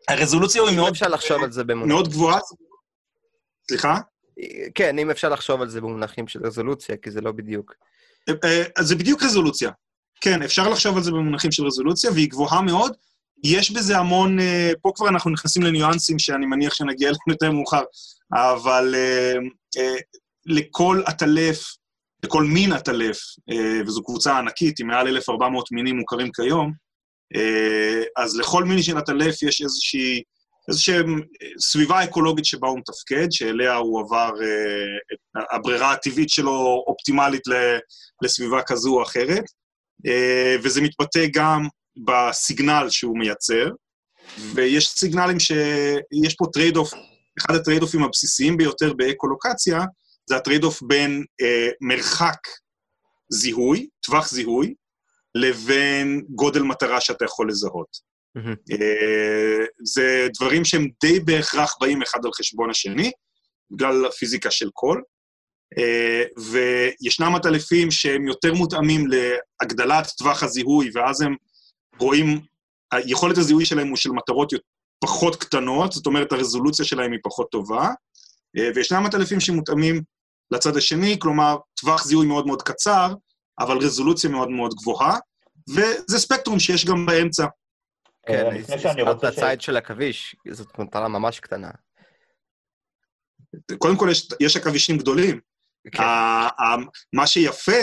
הרזולוציה 0.08 0.62
היא 0.64 0.76
מאוד... 0.76 0.90
אפשר 0.90 1.08
לחשוב 1.08 1.44
על 1.44 1.52
זה 1.52 1.64
במונחים. 1.64 1.90
מאוד 1.90 2.08
גבוהה. 2.08 2.40
סליחה? 3.70 4.00
כן, 4.76 5.00
אם 5.00 5.12
אפשר 5.12 5.30
לחשוב 5.30 5.62
על 5.62 5.70
זה 5.70 5.82
במונחים 5.82 6.28
של 6.28 6.46
רזולוציה, 6.46 6.98
כי 6.98 7.12
זה 7.12 7.22
לא 7.22 7.32
בדיוק. 7.32 7.74
אה, 8.30 8.64
זה 8.80 8.96
בדיוק 8.96 9.24
רזולוציה. 9.24 9.72
כן, 10.22 10.42
אפשר 10.42 10.70
לחשוב 10.70 10.98
על 10.98 11.04
זה 11.04 11.12
במונחים 11.12 11.52
של 11.52 11.66
רזולוציה, 11.66 12.12
והיא 12.12 12.30
גבוהה 12.30 12.62
מאוד. 12.62 12.94
יש 13.44 13.72
בזה 13.72 13.98
המון, 13.98 14.40
אה, 14.40 14.72
פה 14.82 14.92
כבר 14.96 15.08
אנחנו 15.08 15.32
נכנסים 15.32 15.64
לניואנסים 15.64 16.20
שאני 16.20 16.46
מניח 16.46 16.74
שנגיע 16.74 17.08
אליהם 17.08 17.20
יותר 17.28 17.52
מאוחר, 17.52 17.84
אבל 18.34 18.96
לכל 20.46 21.02
עטלף 21.06 21.76
לכל 22.24 22.44
מין 22.44 22.72
עטלף, 22.72 23.18
אה, 23.52 23.82
וזו 23.88 24.04
קבוצה 24.04 24.38
ענקית 24.38 24.80
עם 24.80 24.88
מעל 24.88 25.08
1,400 25.08 25.72
מינים 25.72 25.98
מוכרים 25.98 26.32
כיום, 26.32 26.68
אה, 26.68 26.74
אז 28.18 28.38
לכל 28.38 28.64
מין 28.64 28.82
של 28.84 28.98
עטלף 28.98 29.44
יש 29.44 29.62
איזושהי, 29.62 30.22
איזושהי 30.68 30.96
סביבה 31.60 32.04
אקולוגית 32.04 32.46
שבה 32.46 32.68
הוא 32.68 32.80
מתפקד, 32.80 33.28
שאליה 33.32 33.76
הוא 33.76 34.02
עבר, 34.02 34.32
אה, 34.42 35.42
הברירה 35.56 35.92
הטבעית 35.92 36.30
שלו 36.30 36.84
אופטימלית 36.88 37.42
לסביבה 38.24 38.62
כזו 38.62 38.98
או 38.98 39.04
אחרת, 39.04 39.44
וזה 40.64 40.82
מתבטא 40.82 41.26
גם 41.34 41.68
בסיגנל 42.06 42.88
שהוא 42.90 43.18
מייצר, 43.18 43.68
ויש 44.54 44.90
סיגנלים 44.90 45.40
שיש 45.40 46.36
פה 46.38 46.46
trade-off, 46.54 46.94
אחד 47.40 47.56
ה 47.56 47.58
trade-off 47.58 47.82
ים 47.82 48.04
הבסיסיים 48.04 48.58
ביותר 48.58 48.94
באקולוקציה, 48.94 49.82
זה 50.30 50.36
ה 50.36 50.64
trade-off 50.64 50.82
בין 50.82 51.26
אה, 51.42 51.70
מרחק 51.82 52.38
זיהוי, 53.30 53.88
טווח 54.06 54.30
זיהוי, 54.30 54.74
לבין 55.36 56.26
גודל 56.30 56.62
מטרה 56.62 57.02
שאתה 57.02 57.26
יכול 57.26 57.50
לזהות. 57.50 58.14
Mm-hmm. 58.38 58.72
אה, 58.72 59.66
זה 59.84 60.28
דברים 60.36 60.66
שהם 60.66 60.88
די 61.02 61.20
בהכרח 61.20 61.76
באים 61.82 62.02
אחד 62.02 62.20
על 62.26 62.32
חשבון 62.38 62.70
השני, 62.70 63.12
בגלל 63.72 64.06
הפיזיקה 64.06 64.52
של 64.52 64.70
קול. 64.70 65.04
אה, 65.78 66.24
וישנם 66.38 67.36
עטלפים 67.36 67.92
שהם 67.92 68.28
יותר 68.28 68.54
מותאמים 68.54 69.06
להגדלת 69.08 70.08
טווח 70.18 70.44
הזיהוי, 70.44 70.90
ואז 70.94 71.22
הם 71.22 71.36
רואים, 72.00 72.40
יכולת 73.06 73.38
הזיהוי 73.38 73.66
שלהם 73.66 73.88
הוא 73.88 73.98
של 73.98 74.12
מטרות 74.12 74.54
פחות 75.00 75.36
קטנות, 75.36 75.92
זאת 75.92 76.06
אומרת, 76.06 76.32
הרזולוציה 76.32 76.86
שלהם 76.86 77.12
היא 77.12 77.20
פחות 77.24 77.52
טובה, 77.52 77.90
אה, 78.58 78.70
וישנם 78.76 79.06
עטלפים 79.06 79.40
שמותאמים 79.40 80.02
לצד 80.52 80.78
השני, 80.78 81.20
כלומר, 81.20 81.58
טווח 81.80 82.06
זיהוי 82.06 82.28
מאוד 82.28 82.48
מאוד 82.48 82.62
קצר, 82.62 83.14
אבל 83.64 83.78
רזולוציה 83.78 84.30
מאוד 84.30 84.50
מאוד 84.50 84.74
גבוהה, 84.74 85.18
וזה 85.70 86.20
ספקטרום 86.20 86.60
שיש 86.60 86.86
גם 86.86 87.06
באמצע. 87.06 87.46
כן, 88.28 88.46
אה, 88.46 88.54
לפני 88.54 88.80
שאני 88.80 89.02
רוצה... 89.02 89.28
הצייד 89.28 89.62
של 89.62 89.78
עכביש, 89.78 90.36
זאת 90.52 90.80
מטרה 90.80 91.08
ממש 91.08 91.40
קטנה. 91.40 91.70
קודם 93.78 93.98
כל, 93.98 94.08
יש, 94.12 94.30
יש 94.40 94.58
עכבישים 94.58 94.98
גדולים. 94.98 95.40
כן. 95.92 96.04
מה 97.14 97.28
שיפה, 97.28 97.82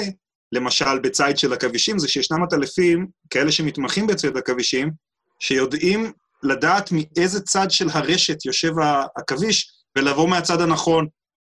למשל, 0.53 0.99
בציד 0.99 1.39
של 1.39 1.53
עכבישים, 1.53 1.99
זה 1.99 2.09
שישנם 2.09 2.43
עטלפים, 2.43 3.07
כאלה 3.31 3.53
שמתמחים 3.53 4.07
בציד 4.07 4.37
עכבישים, 4.37 4.91
שיודעים 5.41 6.13
לדעת 6.43 6.91
מאיזה 6.93 7.41
צד 7.41 7.71
של 7.71 7.87
הרשת 7.93 8.45
יושב 8.45 8.73
העכביש, 8.79 9.73
ולבוא 9.99 10.29
מהצד 10.29 10.61
הנכון. 10.61 11.07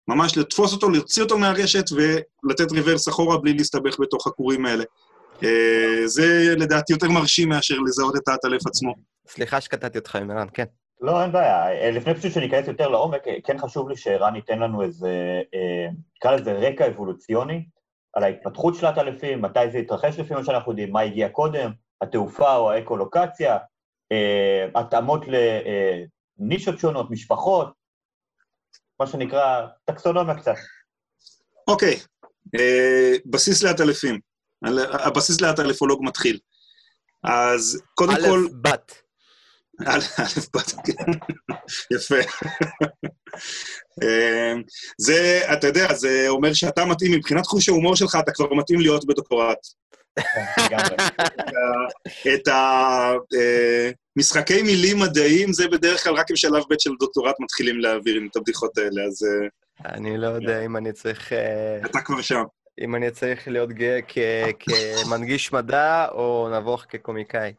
ממש 0.09 0.39
לתפוס 0.39 0.73
אותו, 0.73 0.91
להוציא 0.91 1.23
אותו 1.23 1.39
מהרשת 1.39 1.85
ולתת 1.93 2.73
ריברס 2.73 3.09
אחורה 3.09 3.39
בלי 3.39 3.53
להסתבך 3.53 4.01
בתוך 4.01 4.27
הכורים 4.27 4.67
האלה. 4.67 4.85
אה, 5.45 6.07
זה 6.07 6.55
לדעתי 6.59 6.93
יותר 6.93 7.09
מרשים 7.09 7.49
מאשר 7.49 7.75
לזהות 7.79 8.17
את 8.17 8.29
האטלף 8.29 8.67
עצמו. 8.67 8.95
סליחה 9.29 9.61
שקטעתי 9.61 9.99
אותך, 9.99 10.17
ערן, 10.17 10.47
כן. 10.53 10.65
לא, 11.01 11.23
אין 11.23 11.33
בעיה. 11.33 11.69
אה, 11.69 11.91
לפני 11.91 12.15
פשוט 12.15 12.33
שניכנס 12.33 12.69
יותר 12.69 12.89
לעומק, 12.89 13.29
אה, 13.29 13.37
כן 13.45 13.59
חשוב 13.59 13.89
לי 13.89 13.97
שערן 13.97 14.37
ייתן 14.37 14.59
לנו 14.59 14.83
איזה, 14.83 15.43
נקרא 16.17 16.37
לזה 16.37 16.53
רקע 16.53 16.87
אבולוציוני, 16.89 17.65
על 18.15 18.25
ההתפתחות 18.25 18.75
של 18.75 18.87
האטלפים, 18.87 19.43
מתי 19.43 19.71
זה 19.71 19.79
התרחש 19.79 20.19
לפי 20.19 20.35
מה 20.35 20.45
שאנחנו 20.45 20.73
יודעים, 20.73 20.93
מה 20.93 21.01
הגיע 21.01 21.29
קודם, 21.29 21.71
התעופה 22.03 22.57
או 22.57 22.71
האקולוקציה, 22.71 23.59
התאמות 24.75 25.25
לנישות 26.39 26.79
שונות, 26.79 27.11
משפחות, 27.11 27.73
מה 29.03 29.07
שנקרא 29.07 29.67
טקסונומיה 29.85 30.35
קצת. 30.35 30.55
אוקיי, 31.69 32.01
אה, 32.55 33.13
בסיס 33.27 33.63
לעטלפים. 33.63 34.21
הבסיס 34.93 35.41
לעטלפולוג 35.41 36.05
מתחיל. 36.05 36.39
אז 37.25 37.83
קודם 37.95 38.15
כל... 38.15 38.47
א', 38.47 38.57
בת. 38.63 38.93
א', 39.89 40.01
בת, 40.55 40.73
כן. 40.85 41.13
יפה. 41.95 42.19
אה, 44.03 44.55
זה, 44.99 45.41
אתה 45.53 45.67
יודע, 45.67 45.95
זה 45.95 46.25
אומר 46.29 46.53
שאתה 46.53 46.85
מתאים, 46.85 47.13
מבחינת 47.13 47.47
חוש 47.47 47.69
ההומור 47.69 47.97
שלך, 47.97 48.17
אתה 48.21 48.33
כבר 48.33 48.55
מתאים 48.55 48.81
להיות 48.81 49.07
בדוקטורט. 49.07 49.59
את 52.35 52.49
המשחקי 54.17 54.63
מילים 54.63 54.99
מדעיים, 54.99 55.53
זה 55.53 55.69
בדרך 55.69 56.05
כלל 56.05 56.15
רק 56.15 56.31
עם 56.31 56.37
שלב 56.37 56.63
ב' 56.71 56.75
של 56.79 56.91
דוקטורט 57.01 57.37
מתחילים 57.41 57.81
להעביר 57.81 58.21
את 58.31 58.37
הבדיחות 58.37 58.79
האלה, 58.79 59.05
אז... 59.07 59.23
אה, 59.23 59.49
אני 59.95 60.19
לא 60.19 60.27
יודע 60.27 60.65
אם 60.65 60.77
אני 60.77 60.93
צריך... 60.93 61.33
אה, 61.33 61.79
אתה 61.87 62.01
כבר 62.01 62.23
שם. 62.23 62.43
אם 62.81 62.95
אני 62.95 63.11
צריך 63.11 63.49
להיות 63.49 63.73
גאה 63.73 64.01
כמנגיש 64.59 65.53
מדע, 65.53 66.09
או 66.09 66.49
נבוך 66.55 66.85
כקומיקאי. 66.89 67.53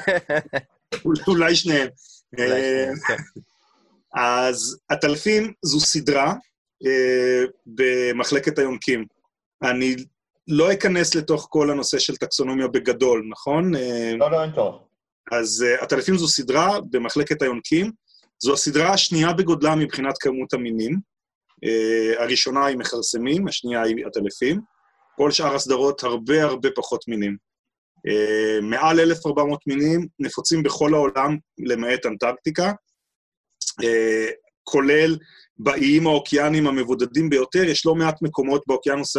אולי 1.28 1.56
שניהם. 1.56 1.88
אה, 2.38 2.90
כן. 3.08 3.16
אז 4.14 4.78
עטלפים 4.88 5.52
זו 5.62 5.80
סדרה 5.80 6.34
במחלקת 7.66 8.58
היונקים. 8.58 9.04
אני 9.62 9.96
לא 10.48 10.72
אכנס 10.72 11.14
לתוך 11.14 11.46
כל 11.50 11.70
הנושא 11.70 11.98
של 11.98 12.16
טקסונומיה 12.16 12.68
בגדול, 12.68 13.26
נכון? 13.30 13.74
לא, 14.18 14.30
לא, 14.30 14.42
אין 14.42 14.52
טוב. 14.52 14.82
אז 15.32 15.64
uh, 15.64 15.82
עטלפים 15.82 16.16
זו 16.16 16.28
סדרה 16.28 16.78
במחלקת 16.90 17.42
היונקים. 17.42 17.92
זו 18.42 18.52
הסדרה 18.52 18.92
השנייה 18.92 19.32
בגודלה 19.32 19.74
מבחינת 19.74 20.18
כמות 20.18 20.54
המינים. 20.54 20.98
Uh, 21.64 22.22
הראשונה 22.22 22.66
היא 22.66 22.76
מכרסמים, 22.76 23.48
השנייה 23.48 23.82
היא 23.82 24.06
עטלפים. 24.06 24.60
כל 25.16 25.30
שאר 25.30 25.54
הסדרות 25.54 26.04
הרבה 26.04 26.44
הרבה 26.44 26.68
פחות 26.76 27.08
מינים. 27.08 27.36
Uh, 28.08 28.62
מעל 28.62 29.00
1,400 29.00 29.60
מינים 29.66 30.06
נפוצים 30.18 30.62
בכל 30.62 30.94
העולם, 30.94 31.36
למעט 31.58 32.06
אנטרקטיקה, 32.06 32.72
uh, 33.82 34.32
כולל 34.64 35.16
באיים 35.58 36.06
האוקיאנים 36.06 36.66
המבודדים 36.66 37.30
ביותר, 37.30 37.64
יש 37.64 37.86
לא 37.86 37.94
מעט 37.94 38.22
מקומות 38.22 38.62
באוקיינוס 38.66 39.16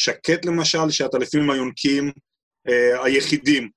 שקט 0.00 0.44
למשל, 0.44 0.90
שהטלפים 0.90 1.50
היונקים 1.50 2.12
אה, 2.68 3.04
היחידים 3.04 3.70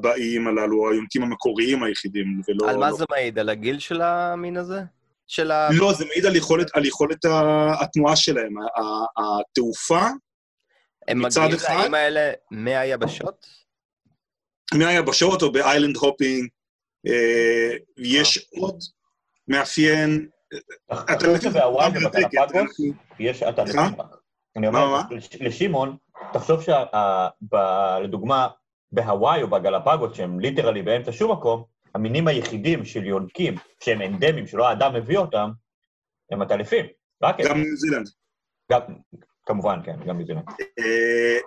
באיים 0.00 0.46
הללו, 0.46 0.90
היונקים 0.90 1.22
המקוריים 1.22 1.82
היחידים, 1.82 2.40
ולא... 2.48 2.70
על 2.70 2.76
מה 2.76 2.90
לא... 2.90 2.96
זה 2.96 3.04
מעיד? 3.10 3.38
על 3.38 3.48
הגיל 3.48 3.78
של 3.78 4.02
המין 4.02 4.56
הזה? 4.56 4.80
של 5.26 5.50
ה... 5.50 5.68
לא, 5.72 5.92
זה 5.92 6.04
מעיד 6.04 6.26
על 6.26 6.36
יכולת, 6.36 6.76
על 6.76 6.86
יכולת 6.86 7.24
התנועה 7.80 8.16
שלהם. 8.16 8.54
התעופה, 9.16 10.06
הם 11.08 11.22
מגיעים 11.22 11.50
לאיים 11.68 11.94
האלה 11.94 12.32
מהיבשות? 12.50 13.46
מהיבשות 14.74 15.42
או 15.42 15.52
ב 15.52 15.58
island 15.58 15.96
hopping. 15.96 16.48
אה, 17.06 17.76
יש 17.98 18.48
עוד 18.50 18.78
מאפיין... 19.48 20.28
אתה 20.92 21.18
חושב 21.18 21.50
שבהוואי 21.50 21.88
ובגלפגוס? 21.88 22.80
יש 23.18 23.42
מה? 23.74 23.90
רק. 23.98 24.19
אני 24.56 24.68
אומר, 24.68 25.00
לשמעון, 25.40 25.96
תחשוב 26.32 26.60
שלדוגמה, 28.00 28.48
בהוואי 28.92 29.42
או 29.42 29.48
בגלפגות, 29.48 30.14
שהם 30.14 30.40
literally 30.40 30.82
באמצע 30.82 31.12
שום 31.12 31.32
מקום, 31.32 31.64
המינים 31.94 32.28
היחידים 32.28 32.84
של 32.84 33.04
יונקים, 33.04 33.54
שהם 33.84 34.02
אנדמיים, 34.02 34.46
שלא 34.46 34.68
האדם 34.68 34.94
מביא 34.94 35.18
אותם, 35.18 35.50
הם 36.30 36.42
עטלפים. 36.42 36.86
רק. 37.22 37.40
גם 37.40 37.58
ניו 37.58 37.76
זילנד. 37.76 38.08
גם, 38.72 38.80
כמובן, 39.46 39.80
כן, 39.84 39.96
גם 40.06 40.18
מזינה. 40.18 40.40
אה, 40.78 41.38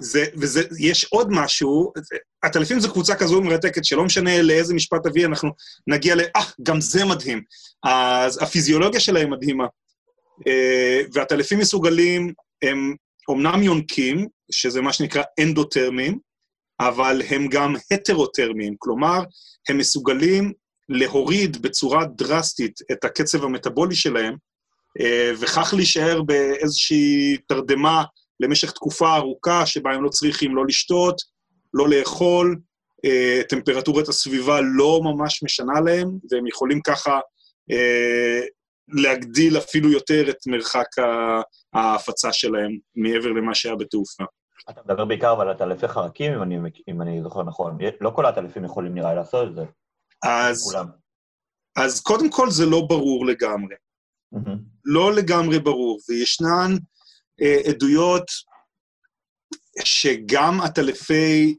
זה, 0.00 0.24
וזה, 0.36 0.60
יש 0.78 1.04
עוד 1.04 1.28
משהו, 1.30 1.92
עטלפים 2.42 2.80
זו 2.80 2.92
קבוצה 2.92 3.14
כזו 3.14 3.42
מרתקת, 3.42 3.84
שלא 3.84 4.04
משנה 4.04 4.42
לאיזה 4.42 4.74
משפט 4.74 5.06
תביא, 5.06 5.26
אנחנו 5.26 5.50
נגיע 5.86 6.14
ל... 6.14 6.20
אה, 6.20 6.42
גם 6.62 6.80
זה 6.80 7.04
מדהים. 7.04 7.42
אז 7.84 8.42
הפיזיולוגיה 8.42 9.00
שלהם 9.00 9.30
מדהימה. 9.30 9.66
אה, 10.46 11.00
ועטלפים 11.12 11.58
מסוגלים, 11.58 12.32
הם 12.62 12.94
אומנם 13.28 13.62
יונקים, 13.62 14.26
שזה 14.52 14.80
מה 14.80 14.92
שנקרא 14.92 15.22
אנדותרמים, 15.40 16.18
אבל 16.80 17.22
הם 17.28 17.48
גם 17.48 17.74
הטרוטרמיים, 17.90 18.74
כלומר, 18.78 19.18
הם 19.68 19.78
מסוגלים 19.78 20.52
להוריד 20.88 21.62
בצורה 21.62 22.04
דרסטית 22.04 22.80
את 22.92 23.04
הקצב 23.04 23.44
המטבולי 23.44 23.94
שלהם, 23.94 24.36
אה, 25.00 25.32
וכך 25.40 25.74
להישאר 25.76 26.22
באיזושהי 26.22 27.36
תרדמה 27.48 28.04
למשך 28.40 28.70
תקופה 28.70 29.16
ארוכה, 29.16 29.66
שבה 29.66 29.94
הם 29.94 30.04
לא 30.04 30.08
צריכים 30.08 30.56
לא 30.56 30.66
לשתות, 30.66 31.16
לא 31.74 31.88
לאכול, 31.88 32.56
אה, 33.04 33.40
טמפרטורת 33.48 34.08
הסביבה 34.08 34.60
לא 34.60 35.00
ממש 35.04 35.42
משנה 35.42 35.80
להם, 35.80 36.08
והם 36.30 36.46
יכולים 36.46 36.80
ככה 36.82 37.20
אה, 37.70 38.40
להגדיל 38.88 39.58
אפילו 39.58 39.92
יותר 39.92 40.30
את 40.30 40.36
מרחק 40.46 40.98
ה- 40.98 41.42
ההפצה 41.72 42.32
שלהם 42.32 42.78
מעבר 42.96 43.28
למה 43.28 43.54
שהיה 43.54 43.76
בתעופה. 43.76 44.24
אתה 44.70 44.80
מדבר 44.84 45.04
בעיקר 45.04 45.32
אבל 45.32 45.48
על 45.48 45.50
עטלפי 45.50 45.88
חרקים, 45.88 46.32
אם 46.32 46.42
אני, 46.42 46.58
אם 46.88 47.02
אני 47.02 47.22
זוכר 47.22 47.42
נכון. 47.42 47.78
לא 48.00 48.10
כל 48.10 48.26
העטלפים 48.26 48.64
יכולים 48.64 48.94
נראה 48.94 49.14
לעשות 49.14 49.48
את 49.48 49.54
זה, 49.54 49.64
אז, 50.22 50.62
כולם. 50.72 50.86
אז 51.76 52.00
קודם 52.00 52.30
כל 52.30 52.50
זה 52.50 52.66
לא 52.66 52.86
ברור 52.88 53.26
לגמרי. 53.26 53.74
מהמם. 54.32 54.58
לא 54.84 55.14
לגמרי 55.14 55.58
ברור, 55.58 55.98
וישנן 56.08 56.76
אה, 57.42 57.56
עדויות 57.68 58.30
שגם 59.84 60.60
עטלפי... 60.60 61.56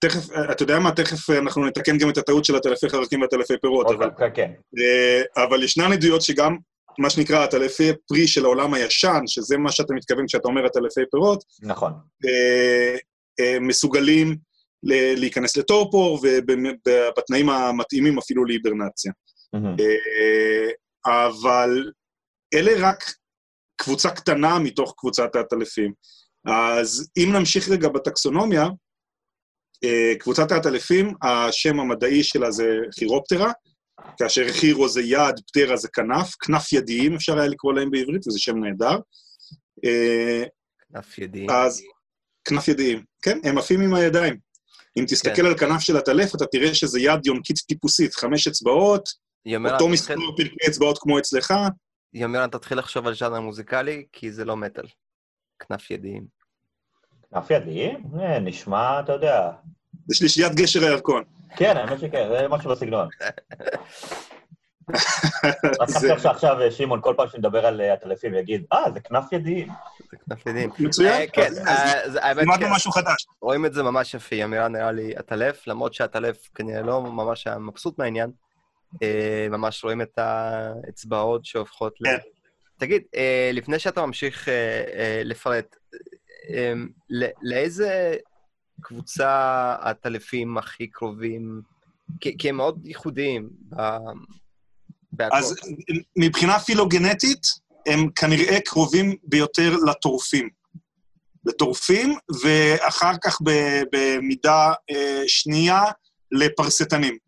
תכף, 0.00 0.32
אתה 0.52 0.62
יודע 0.62 0.78
מה? 0.78 0.92
תכף 0.92 1.30
אנחנו 1.30 1.66
נתקן 1.66 1.98
גם 1.98 2.10
את 2.10 2.18
הטעות 2.18 2.44
של 2.44 2.56
עטלפי 2.56 2.88
חרקים 2.88 3.20
ועטלפי 3.20 3.54
פירות, 3.60 3.86
אבל, 3.86 4.10
כן, 4.34 4.52
אה, 4.78 5.44
אבל 5.44 5.62
ישנן 5.62 5.92
עדויות 5.92 6.22
שגם 6.22 6.56
מה 6.98 7.10
שנקרא 7.10 7.44
עטלפי 7.44 7.90
פרי 8.08 8.28
של 8.28 8.44
העולם 8.44 8.74
הישן, 8.74 9.20
שזה 9.26 9.56
מה 9.58 9.72
שאתה 9.72 9.94
מתכוון 9.94 10.26
כשאתה 10.26 10.48
אומר 10.48 10.66
עטלפי 10.66 11.00
פירות, 11.10 11.44
נכון. 11.62 11.92
אה, 12.24 12.96
אה, 13.40 13.60
מסוגלים 13.60 14.36
ל- 14.82 15.14
להיכנס 15.20 15.56
לטורפור, 15.56 16.20
ובתנאים 16.22 17.48
המתאימים 17.48 18.18
אפילו 18.18 18.44
להיברנציה. 18.44 19.12
מהמם. 19.52 19.76
אה, 19.80 20.70
אבל 21.26 21.90
אלה 22.54 22.88
רק 22.88 23.04
קבוצה 23.76 24.10
קטנה 24.10 24.58
מתוך 24.58 24.94
קבוצת 24.98 25.36
העטלפים. 25.36 25.92
אז 26.46 27.10
אם 27.16 27.32
נמשיך 27.32 27.68
רגע 27.68 27.88
בטקסונומיה, 27.88 28.64
אה, 29.84 30.12
קבוצת 30.18 30.52
העטלפים, 30.52 31.14
השם 31.22 31.80
המדעי 31.80 32.24
שלה 32.24 32.50
זה 32.50 32.66
כירופטרה, 32.98 33.52
כאשר 34.18 34.52
חירו 34.52 34.88
זה 34.88 35.00
יד, 35.02 35.40
פטרה 35.46 35.76
זה 35.76 35.88
כנף, 35.88 36.34
כנף 36.34 36.72
ידיים 36.72 37.14
אפשר 37.14 37.38
היה 37.38 37.48
לקרוא 37.48 37.72
להם 37.72 37.90
בעברית, 37.90 38.26
וזה 38.26 38.38
שם 38.38 38.58
נהדר. 38.64 38.98
כנף 40.92 41.18
ידיים. 41.18 41.50
אז 41.50 41.82
כנף 42.44 42.68
ידיים, 42.68 43.04
כן, 43.22 43.38
הם 43.44 43.58
עפים 43.58 43.80
עם 43.80 43.94
הידיים. 43.94 44.36
אם 44.98 45.04
תסתכל 45.08 45.34
כן. 45.34 45.46
על 45.46 45.58
כנף 45.58 45.80
של 45.80 45.96
הטלף, 45.96 46.34
אתה 46.34 46.46
תראה 46.46 46.74
שזה 46.74 47.00
יד 47.00 47.26
יונקית 47.26 47.56
טיפוסית, 47.58 48.14
חמש 48.14 48.48
אצבעות, 48.48 49.08
אותו 49.56 49.68
תתחיל- 49.74 49.88
מספר 49.92 50.14
פרקי 50.36 50.66
אצבעות 50.68 50.98
כמו 50.98 51.18
אצלך, 51.18 51.54
יומרן, 52.14 52.50
תתחיל 52.50 52.78
לחשוב 52.78 53.06
על 53.06 53.14
ז'אנר 53.14 53.40
מוזיקלי, 53.40 54.04
כי 54.12 54.32
זה 54.32 54.44
לא 54.44 54.56
מטאל. 54.56 54.84
כנף 55.58 55.90
ידיים. 55.90 56.24
כנף 57.32 57.50
ידיים? 57.50 58.02
אה, 58.20 58.38
נשמע, 58.40 59.00
אתה 59.00 59.12
יודע. 59.12 59.50
זה 60.06 60.16
שלישיית 60.16 60.54
גשר 60.54 60.84
הירקון. 60.84 61.24
כן, 61.56 61.76
האמת 61.76 62.00
שכן, 62.00 62.28
זה 62.28 62.48
משהו 62.48 62.70
בסגנון. 62.70 63.08
רק 65.80 65.90
חשב 65.90 66.18
שעכשיו 66.18 66.60
אה, 66.60 66.70
שמעון, 66.70 67.00
כל 67.00 67.14
פעם 67.16 67.28
שנדבר 67.28 67.66
על 67.66 67.80
אה, 67.80 67.92
עטלפים, 67.92 68.34
יגיד, 68.34 68.64
אה, 68.72 68.90
זה 68.94 69.00
כנף 69.00 69.32
ידיים. 69.32 69.68
זה 70.10 70.16
כנף 70.26 70.46
ידיים. 70.46 70.70
מצוין. 70.78 71.12
אה, 71.12 71.26
כן, 71.32 71.52
האמת 72.22 72.60
כן. 72.60 72.70
משהו 72.70 72.92
חדש. 72.92 73.26
רואים 73.40 73.66
את 73.66 73.74
זה 73.74 73.82
ממש 73.82 74.14
יפה, 74.14 74.34
ימירה 74.34 74.68
נראה 74.68 74.92
לי 74.92 75.16
עטלף, 75.16 75.66
למרות 75.66 75.94
שהעטלף 75.94 76.48
כנראה 76.54 76.82
לא 76.82 77.02
ממש 77.02 77.46
היה 77.46 77.58
מבסוט 77.58 77.98
מהעניין. 77.98 78.30
ממש 79.50 79.84
רואים 79.84 80.02
את 80.02 80.18
האצבעות 80.18 81.44
שהופכות 81.44 81.94
ל... 82.00 82.08
כן. 82.08 82.16
תגיד, 82.78 83.02
לפני 83.52 83.78
שאתה 83.78 84.06
ממשיך 84.06 84.48
לפרט, 85.24 85.76
לאיזה 87.42 88.14
קבוצה 88.80 89.30
העטלפים 89.80 90.58
הכי 90.58 90.86
קרובים? 90.86 91.62
כי 92.20 92.38
כי 92.38 92.48
הם 92.48 92.56
מאוד 92.56 92.86
ייחודיים 92.86 93.48
בהכל. 95.12 95.36
אז 95.36 95.56
מבחינה 96.16 96.58
פילוגנטית, 96.58 97.46
הם 97.86 98.10
כנראה 98.10 98.60
קרובים 98.60 99.16
ביותר 99.24 99.76
לטורפים. 99.90 100.48
לטורפים, 101.44 102.14
ואחר 102.42 103.12
כך 103.24 103.38
במידה 103.92 104.72
אה, 104.90 105.22
שנייה 105.26 105.82
לפרסטנים. 106.32 107.18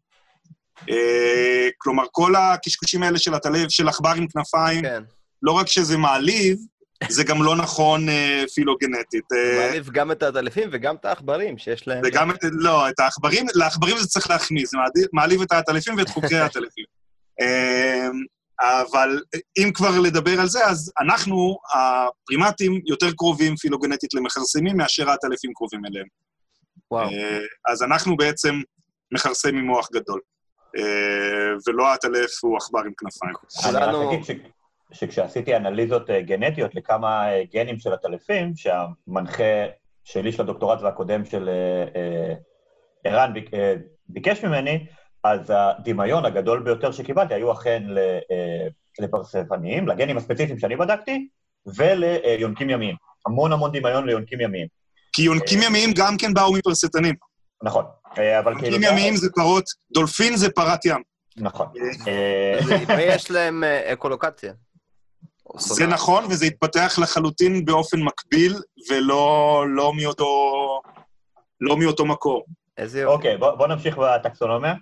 אה, 0.91 1.69
כלומר, 1.79 2.05
כל 2.13 2.37
הקשקושים 2.37 3.03
האלה 3.03 3.19
של 3.19 3.35
הטלב, 3.35 3.69
של 3.69 3.89
עכבר 3.89 4.13
עם 4.17 4.27
כנפיים, 4.29 4.83
כן, 4.83 5.03
לא 5.43 5.53
רק 5.53 5.67
שזה 5.67 5.97
מעליב, 5.97 6.59
זה 7.09 7.25
גם 7.25 7.43
לא 7.43 7.57
נכון 7.57 8.09
אה, 8.09 8.45
פילוגנטית. 8.55 9.33
אה, 9.33 9.59
מעליב 9.67 9.91
גם 9.93 10.13
את 10.13 10.23
העטלפים 10.23 10.69
וגם 10.73 10.97
את 10.97 11.05
העכברים 11.05 11.59
שיש 11.59 11.89
להם... 11.89 12.03
וגם 12.05 12.31
את, 12.31 12.37
לא, 12.43 12.89
את 12.89 13.01
העכברים, 13.01 13.47
לעכברים 13.55 13.99
זה 13.99 14.07
צריך 14.07 14.31
להחמיא, 14.31 14.65
זה 14.67 14.79
מעליב 15.13 15.43
את 15.43 15.53
העטלפים 15.53 15.99
ואת 15.99 16.09
חוקרי 16.09 16.39
העטלפים. 16.43 16.85
אמ, 17.41 18.25
אבל 18.61 19.23
אם 19.59 19.71
כבר 19.75 20.01
לדבר 20.01 20.41
על 20.41 20.49
זה, 20.49 20.65
אז 20.67 20.93
אנחנו, 21.01 21.59
הפרימטים, 21.75 22.81
יותר 22.87 23.13
קרובים 23.13 23.57
פילוגנטית 23.57 24.15
למכרסמים 24.15 24.77
מאשר 24.77 25.11
העטלפים 25.11 25.53
קרובים 25.55 25.81
אליהם. 25.87 26.07
וואו. 26.91 27.09
אה, 27.09 27.39
אז 27.73 27.83
אנחנו 27.83 28.17
בעצם 28.17 28.55
מכרסם 29.13 29.49
עם 29.49 29.65
מוח 29.65 29.89
גדול, 29.93 30.21
אה, 30.79 30.83
ולא 31.67 31.89
העטלף 31.89 32.31
הוא 32.43 32.57
עכבר 32.57 32.81
עם 32.81 32.93
כנפיים. 32.99 33.35
אני 33.65 33.75
רק 33.77 33.83
כולנו- 33.83 34.23
שכשעשיתי 34.93 35.57
אנליזות 35.57 36.11
אה, 36.11 36.21
גנטיות 36.23 36.75
לכמה 36.75 37.33
אה, 37.33 37.43
גנים 37.55 37.79
של 37.79 37.93
עטלפים, 37.93 38.53
שהמנחה 38.57 39.67
שלי 40.05 40.33
של 40.33 40.43
הדוקטורט 40.43 40.81
והקודם 40.81 41.25
של 41.25 41.49
אה, 41.49 42.35
ערן 43.05 43.33
ביק- 43.35 43.51
ביקש 44.09 44.45
ממני, 44.45 44.87
אז 45.25 45.41
הדמיון 45.55 46.25
הגדול 46.25 46.63
ביותר 46.63 46.93
שקיבלתי 46.93 47.35
היו 47.35 47.53
אכן 47.53 47.83
ל- 47.87 48.19
לפרספנים, 49.01 49.89
לגנים 49.89 50.17
הספציפיים 50.17 50.59
שאני 50.59 50.77
בדקתי, 50.77 51.29
וליונקים 51.77 52.71
ימיים. 52.71 52.97
המון 53.27 53.53
המון 53.53 53.71
דמיון 53.73 54.07
ליונקים 54.07 54.41
ימיים. 54.41 54.67
כי 55.13 55.23
יונקים 55.23 55.59
ימיים 55.63 55.91
גם 55.97 56.17
כן 56.19 56.35
באו 56.35 56.53
מפרסטנים. 56.53 57.15
נכון, 57.63 57.85
אבל 58.13 58.55
כאילו... 58.59 58.75
יונקים 58.77 58.83
ימיים 58.93 59.17
זה 59.17 59.29
פרות, 59.35 59.65
דולפין 59.95 60.37
זה 60.37 60.51
פרת 60.51 60.85
ים. 60.85 61.03
נכון. 61.37 61.67
ויש 62.97 63.31
להם 63.31 63.65
אקולוקציה. 63.65 64.53
זה. 65.59 65.87
נכון, 65.87 66.25
וזה 66.25 66.47
התפתח 66.47 66.99
לחלוטין 67.03 67.65
באופן 67.65 68.03
מקביל, 68.03 68.55
ולא 68.91 69.65
לא 69.69 69.93
מאותו, 69.95 70.81
לא 71.61 71.77
מאותו 71.77 72.07
מקור. 72.07 72.45
איזה 72.79 73.01
יופי. 73.01 73.15
אוקיי, 73.15 73.37
בוא 73.37 73.55
בוא 73.55 73.67
נמשיך 73.67 73.99
בטקסונומיה. 73.99 74.75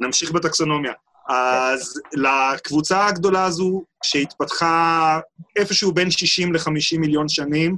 נמשיך 0.00 0.32
בטקסונומיה. 0.32 0.92
אז 1.28 2.00
לקבוצה 2.12 3.06
הגדולה 3.06 3.44
הזו, 3.44 3.84
שהתפתחה 4.04 5.20
איפשהו 5.56 5.92
בין 5.92 6.10
60 6.10 6.52
ל-50 6.52 6.98
מיליון 6.98 7.28
שנים, 7.28 7.76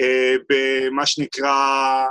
אה, 0.00 0.34
במה 0.48 1.06
שנקרא 1.06 2.04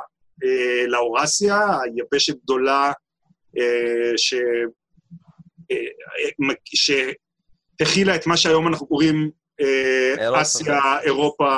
אה, 0.43 0.87
לאורסיה, 0.87 1.59
היבשת 1.83 2.35
גדולה 2.43 2.91
אה, 3.57 4.17
ש... 4.17 4.33
אה, 5.71 6.55
שהכילה 6.75 8.15
את 8.15 8.27
מה 8.27 8.37
שהיום 8.37 8.67
אנחנו 8.67 8.87
קוראים 8.87 9.15
אה. 9.15 9.42
אסיה, 10.41 10.99
אירופה 11.01 11.57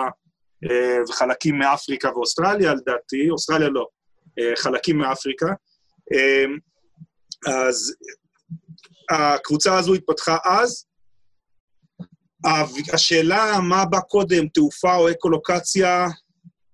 אה, 0.72 0.98
וחלקים 1.10 1.58
מאפריקה 1.58 2.10
ואוסטרליה, 2.16 2.74
לדעתי, 2.74 3.30
אוסטרליה 3.30 3.70
לא, 3.70 3.88
אה, 4.40 4.56
חלקים 4.56 4.98
מאפריקה. 4.98 5.54
אה, 6.14 6.46
אז 7.54 7.96
הקבוצה 9.12 9.78
הזו 9.78 9.94
התפתחה 9.94 10.38
אז, 10.46 10.86
השאלה 12.94 13.60
מה 13.70 13.86
בא 13.86 14.00
קודם, 14.00 14.48
תעופה 14.48 14.96
או 14.96 15.12
אקולוקציה, 15.12 16.08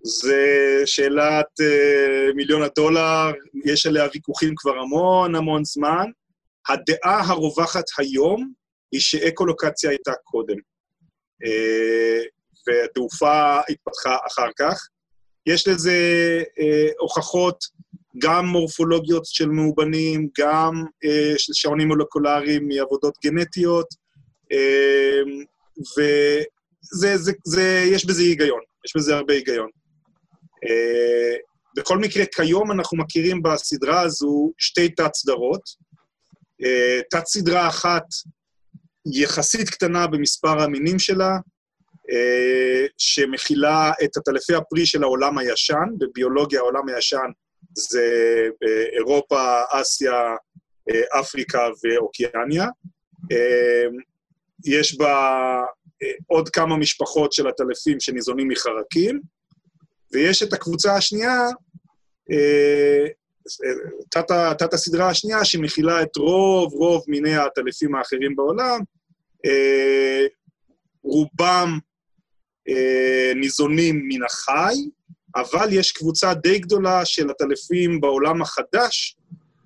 זה 0.04 0.46
שאלת 0.86 1.46
uh, 1.62 2.36
מיליון 2.36 2.64
הדולר, 2.64 3.32
יש 3.66 3.86
עליה 3.86 4.08
ויכוחים 4.14 4.54
כבר 4.58 4.78
המון 4.78 5.36
המון 5.36 5.66
זמן. 5.66 6.06
הדעה 6.70 7.22
הרווחת 7.22 7.84
היום 7.98 8.52
היא 8.92 9.02
שאקולוקציה 9.02 9.90
הייתה 9.90 10.12
קודם, 10.24 10.56
והתעופה 12.67 13.60
התפתחה 13.69 14.17
אחר 14.27 14.49
כך. 14.60 14.88
יש 15.45 15.67
לזה 15.67 15.97
uh, 16.43 16.93
הוכחות 16.99 17.63
גם 18.21 18.45
מורפולוגיות 18.45 19.25
של 19.25 19.49
מאובנים, 19.49 20.30
גם 20.39 20.84
uh, 21.06 21.38
של 21.38 21.54
שעונים 21.54 21.88
מולקולריים 21.88 22.67
מעבודות 22.67 23.13
גנטיות, 23.23 23.88
uh, 24.54 25.27
ויש 25.97 28.06
בזה 28.06 28.21
היגיון, 28.21 28.62
יש 28.86 28.95
בזה 28.95 29.15
הרבה 29.15 29.34
היגיון. 29.34 29.69
בכל 31.77 31.97
מקרה, 31.97 32.23
כיום 32.36 32.71
אנחנו 32.71 32.97
מכירים 32.97 33.43
בסדרה 33.43 34.01
הזו 34.01 34.51
שתי 34.58 34.89
תת-סדרות. 34.89 35.62
תת-סדרה 37.12 37.67
אחת 37.67 38.04
יחסית 39.06 39.70
קטנה 39.70 40.08
במספר 40.08 40.62
המינים 40.62 41.00
שלה, 41.00 41.38
uh, 42.12 42.90
שמכילה 42.98 43.92
את 44.04 44.18
עטלפי 44.18 44.56
הפרי 44.56 44.86
של 44.86 45.04
העולם 45.04 45.38
הישן, 45.38 45.90
בביולוגיה 45.98 46.60
העולם 46.60 46.90
הישן 46.90 47.32
זה 47.74 48.08
uh, 48.50 48.96
אירופה, 48.98 49.62
אסיה, 49.70 50.36
uh, 50.92 51.20
אפריקה 51.20 51.68
ואוקיאניה. 51.84 52.68
יש 54.66 54.98
בה 54.98 55.64
עוד 56.28 56.50
כמה 56.50 56.78
משפחות 56.78 57.34
של 57.34 57.48
עטלפים 57.48 58.00
שניזונים 58.00 58.48
מחרקים, 58.48 59.22
ויש 60.14 60.44
את 60.44 60.54
הקבוצה 60.54 60.96
השנייה, 60.96 61.48
תת 64.58 64.74
הסדרה 64.74 65.10
השנייה, 65.10 65.46
שמכילה 65.46 66.02
את 66.02 66.18
רוב 66.18 66.74
רוב 66.74 67.04
מיני 67.08 67.36
העטלפים 67.36 67.96
האחרים 67.96 68.36
בעולם, 68.36 68.80
רובם 71.04 71.80
ניזונים 73.36 74.02
מן 74.08 74.24
החי, 74.24 74.76
אבל 75.36 75.68
יש 75.72 75.92
קבוצה 75.92 76.34
די 76.34 76.60
גדולה 76.60 77.06
של 77.06 77.30
עטלפים 77.30 78.02
בעולם 78.02 78.42
החדש, 78.42 79.18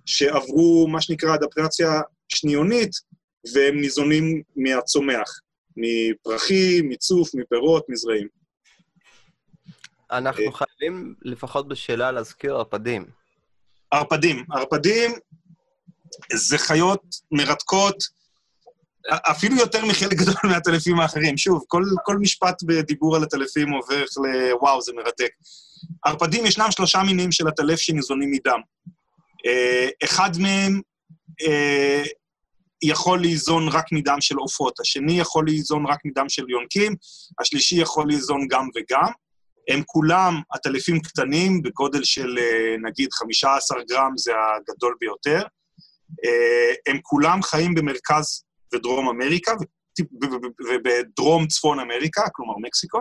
שעברו 0.06 0.88
מה 0.88 1.02
שנקרא 1.02 1.36
אדפטציה 1.36 2.02
שניונית, 2.28 2.92
והם 3.54 3.82
ניזונים 3.82 4.42
מהצומח, 4.56 5.40
מפרחים, 5.78 6.90
מצוף, 6.90 7.36
מפירות, 7.36 7.86
מזרעים. 7.90 8.28
אנחנו 10.12 10.52
חייבים 10.52 11.16
לפחות 11.22 11.68
בשאלה 11.68 12.12
להזכיר 12.12 12.56
ערפדים. 12.56 13.06
ערפדים. 13.96 14.46
ערפדים 14.52 15.12
זה 16.34 16.58
חיות 16.58 17.02
מרתקות, 17.32 18.04
אפילו 19.10 19.56
יותר 19.56 19.86
מחלק 19.86 20.14
גדול 20.14 20.36
מהטלפים 20.52 21.00
האחרים. 21.00 21.38
שוב, 21.38 21.64
כל, 21.68 21.84
כל 22.04 22.18
משפט 22.18 22.64
בדיבור 22.64 23.16
על 23.16 23.24
הטלפים 23.24 23.72
עובר 23.72 24.04
לוואו, 24.18 24.82
זה 24.82 24.92
מרתק. 24.96 25.30
ערפדים, 26.06 26.46
ישנם 26.46 26.68
שלושה 26.72 27.04
מינים 27.04 27.32
של 27.32 27.48
הטלף 27.48 27.80
שניזונים 27.80 28.32
מדם. 28.32 28.60
אחד 30.04 30.30
מהם 30.40 30.82
יכול 32.84 33.20
ליזון 33.20 33.68
רק 33.68 33.92
מדם 33.92 34.18
של 34.22 34.36
עופות, 34.36 34.80
השני 34.80 35.20
יכול 35.20 35.46
ליזון 35.46 35.86
רק 35.86 36.00
מדם 36.06 36.30
של 36.30 36.50
יונקים, 36.50 36.96
השלישי 37.42 37.76
יכול 37.76 38.08
ליזון 38.08 38.48
גם 38.50 38.68
וגם. 38.76 39.12
הם 39.68 39.82
כולם 39.86 40.42
עטלפים 40.52 41.00
קטנים, 41.00 41.62
בגודל 41.62 42.04
של 42.04 42.38
נגיד 42.84 43.14
15 43.14 43.78
גרם, 43.90 44.12
זה 44.18 44.32
הגדול 44.32 44.96
ביותר. 45.00 45.42
הם 46.88 47.00
כולם 47.04 47.44
חיים 47.44 47.76
במרכז 47.76 48.44
ודרום 48.74 49.10
אמריקה, 49.10 49.52
ובדרום 50.70 51.48
צפון 51.48 51.80
אמריקה, 51.80 52.22
כלומר 52.32 52.54
מקסיקו. 52.62 53.00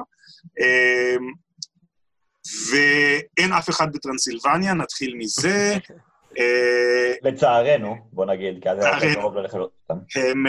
ואין 2.71 3.53
אף 3.53 3.71
אחד 3.71 3.93
בטרנסילבניה, 3.93 4.75
נתחיל 4.75 5.15
מזה. 5.19 5.75
לצערנו, 7.25 7.97
בוא 8.13 8.27
נגיד, 8.27 8.63
כי 8.63 8.71
אז 8.71 8.79
היה 8.79 9.15
קרוב 9.15 9.35
ללכת 9.35 9.55
אותם. 9.55 9.95
הם 10.17 10.45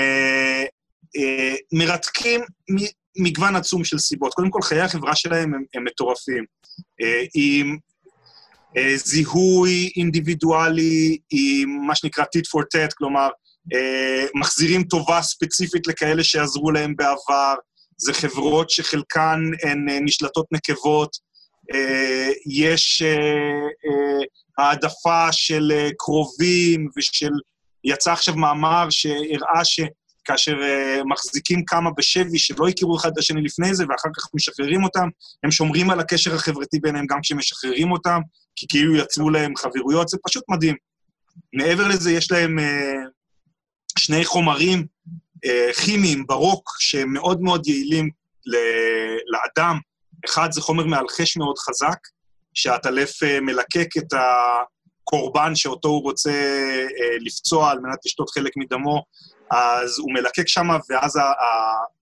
מרתקים 1.74 2.42
מגוון 3.18 3.56
עצום 3.56 3.84
של 3.84 4.00
סיבות. 4.00 4.34
קודם 4.34 4.50
כל, 4.50 4.62
חיי 4.62 4.82
החברה 4.82 5.16
שלהם 5.16 5.54
הם, 5.54 5.64
הם 5.74 5.84
מטורפים. 5.84 6.44
עם 7.36 7.78
זיהוי 8.96 9.92
אינדיבידואלי, 9.98 11.18
עם 11.32 11.70
מה 11.88 11.96
שנקרא 11.96 12.24
tit 12.24 12.60
for 12.60 12.64
tat, 12.76 12.94
כלומר, 12.98 13.28
מחזירים 14.36 14.84
טובה 14.84 15.22
ספציפית 15.22 15.88
לכאלה 15.88 16.24
שעזרו 16.24 16.72
להם 16.72 16.96
בעבר. 16.96 17.56
זה 17.98 18.14
חברות 18.14 18.70
שחלקן 18.70 19.42
הן 19.64 19.88
נשלטות 20.02 20.46
נקבות. 20.52 21.18
יש 22.50 23.04
העדפה 24.58 25.32
של 25.32 25.90
קרובים 25.98 26.90
ושל... 26.98 27.32
יצא 27.84 28.12
עכשיו 28.12 28.36
מאמר 28.36 28.88
שהראה 28.90 29.66
שכאשר 30.26 30.56
מחזיקים 31.06 31.66
כמה 31.66 31.90
בשבי 31.98 32.40
שלא 32.40 32.68
הכירו 32.68 32.98
אחד 32.98 33.10
את 33.12 33.18
השני 33.18 33.42
לפני 33.42 33.76
זה 33.76 33.84
ואחר 33.90 34.10
כך 34.18 34.30
משחררים 34.34 34.84
אותם, 34.84 35.10
הם 35.44 35.52
שומרים 35.52 35.90
על 35.90 36.00
הקשר 36.00 36.36
החברתי 36.36 36.80
ביניהם 36.80 37.06
גם 37.06 37.20
כשמשחררים 37.22 37.92
אותם, 37.92 38.20
כי 38.56 38.68
כאילו 38.70 38.96
יצרו 38.96 39.30
להם 39.30 39.56
חברויות, 39.56 40.10
זה 40.10 40.18
פשוט 40.28 40.44
מדהים. 40.50 40.76
מעבר 41.54 41.88
לזה, 41.88 42.12
יש 42.12 42.32
להם 42.32 42.60
שני 44.00 44.26
חומרים 44.26 44.86
כימיים 45.86 46.28
ברוק 46.28 46.70
שהם 46.80 47.14
מאוד 47.14 47.42
מאוד 47.42 47.68
יעילים 47.68 48.10
לאדם. 49.28 49.80
אחד 50.26 50.52
זה 50.52 50.62
חומר 50.62 50.86
מאלחש 50.86 51.38
מאוד 51.38 51.58
חזק, 51.58 51.98
שהעטלף 52.54 53.24
מלקק 53.42 53.88
את 53.98 54.14
הקורבן 54.14 55.56
שאותו 55.56 55.88
הוא 55.88 56.04
רוצה 56.04 56.60
לפצוע 57.20 57.72
על 57.72 57.80
מנת 57.80 58.00
לשתות 58.06 58.30
חלק 58.30 58.52
מדמו, 58.58 59.04
אז 59.52 60.00
הוא 60.00 60.14
מלקק 60.14 60.48
שם, 60.48 60.68
ואז 60.90 61.20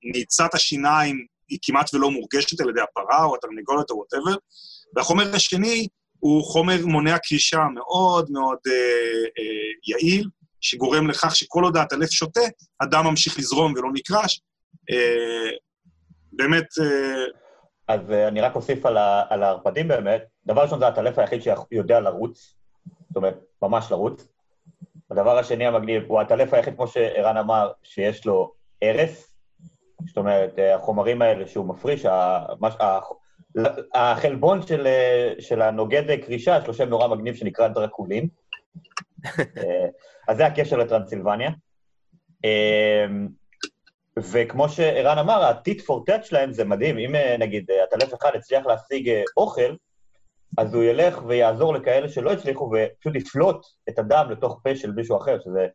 נעיצת 0.03 0.53
השיניים 0.53 1.25
היא 1.49 1.59
כמעט 1.61 1.93
ולא 1.93 2.11
מורגשת 2.11 2.61
על 2.61 2.69
ידי 2.69 2.81
הפרה 2.81 3.23
או 3.23 3.35
התרנגולת 3.35 3.89
או 3.89 3.95
whatever. 3.95 4.35
והחומר 4.95 5.35
השני 5.35 5.87
הוא 6.19 6.43
חומר 6.43 6.85
מונע 6.85 7.17
קרישה 7.17 7.63
מאוד 7.73 8.31
מאוד 8.31 8.57
אה, 8.67 8.73
אה, 8.73 9.71
יעיל, 9.87 10.29
שגורם 10.61 11.09
לכך 11.09 11.35
שכל 11.35 11.63
עוד 11.63 11.77
הטלף 11.77 12.09
שותה, 12.09 12.41
הדם 12.81 13.03
ממשיך 13.05 13.39
לזרום 13.39 13.73
ולא 13.73 13.89
נקרש. 13.93 14.41
אה, 14.91 15.51
באמת... 16.33 16.65
אה, 16.81 17.25
אז 17.87 17.99
uh, 18.09 18.13
אני 18.27 18.41
רק 18.41 18.55
אוסיף 18.55 18.85
על, 18.85 18.97
ה, 18.97 19.23
על 19.29 19.43
הערפדים 19.43 19.87
באמת. 19.87 20.23
דבר 20.45 20.61
ראשון, 20.61 20.79
זה 20.79 20.87
הטלף 20.87 21.19
היחיד 21.19 21.41
שיודע 21.41 21.99
לרוץ, 21.99 22.55
זאת 23.07 23.15
אומרת, 23.15 23.39
ממש 23.61 23.91
לרוץ. 23.91 24.27
הדבר 25.13 25.37
השני 25.37 25.65
המגניב 25.65 26.03
הוא 26.07 26.21
הטלף 26.21 26.53
היחיד, 26.53 26.75
כמו 26.75 26.87
שערן 26.87 27.37
אמר, 27.37 27.71
שיש 27.83 28.25
לו 28.25 28.51
הרס. 28.81 29.33
זאת 30.07 30.17
אומרת, 30.17 30.59
החומרים 30.75 31.21
האלה 31.21 31.47
שהוא 31.47 31.65
מפריש, 31.65 32.05
המש, 32.05 32.73
החלבון 33.93 34.61
של, 34.61 34.87
של 35.39 35.61
הנוגד 35.61 36.19
קרישה, 36.25 36.57
יש 36.61 36.67
לו 36.67 36.73
שם 36.73 36.89
נורא 36.89 37.07
מגניב 37.07 37.35
שנקרא 37.35 37.67
דרקולין. 37.67 38.27
אז 40.27 40.37
זה 40.37 40.45
הקשר 40.45 40.77
לטרנסילבניה. 40.77 41.49
וכמו 44.17 44.69
שערן 44.69 45.17
אמר, 45.17 45.43
ה-tit 45.43 45.79
for 45.81 46.09
tat 46.09 46.23
שלהם 46.23 46.53
זה 46.53 46.65
מדהים. 46.65 46.97
אם 46.97 47.15
נגיד 47.39 47.71
הטלף 47.83 48.13
אחד 48.13 48.31
הצליח 48.35 48.65
להשיג 48.65 49.11
אוכל, 49.37 49.75
אז 50.57 50.73
הוא 50.73 50.83
ילך 50.83 51.19
ויעזור 51.27 51.73
לכאלה 51.73 52.09
שלא 52.09 52.31
הצליחו 52.31 52.71
ופשוט 52.73 53.15
יפלוט 53.15 53.65
את 53.89 53.99
הדם 53.99 54.27
לתוך 54.29 54.59
פה 54.63 54.75
של 54.75 54.91
מישהו 54.91 55.17
אחר, 55.17 55.39
שזה 55.43 55.67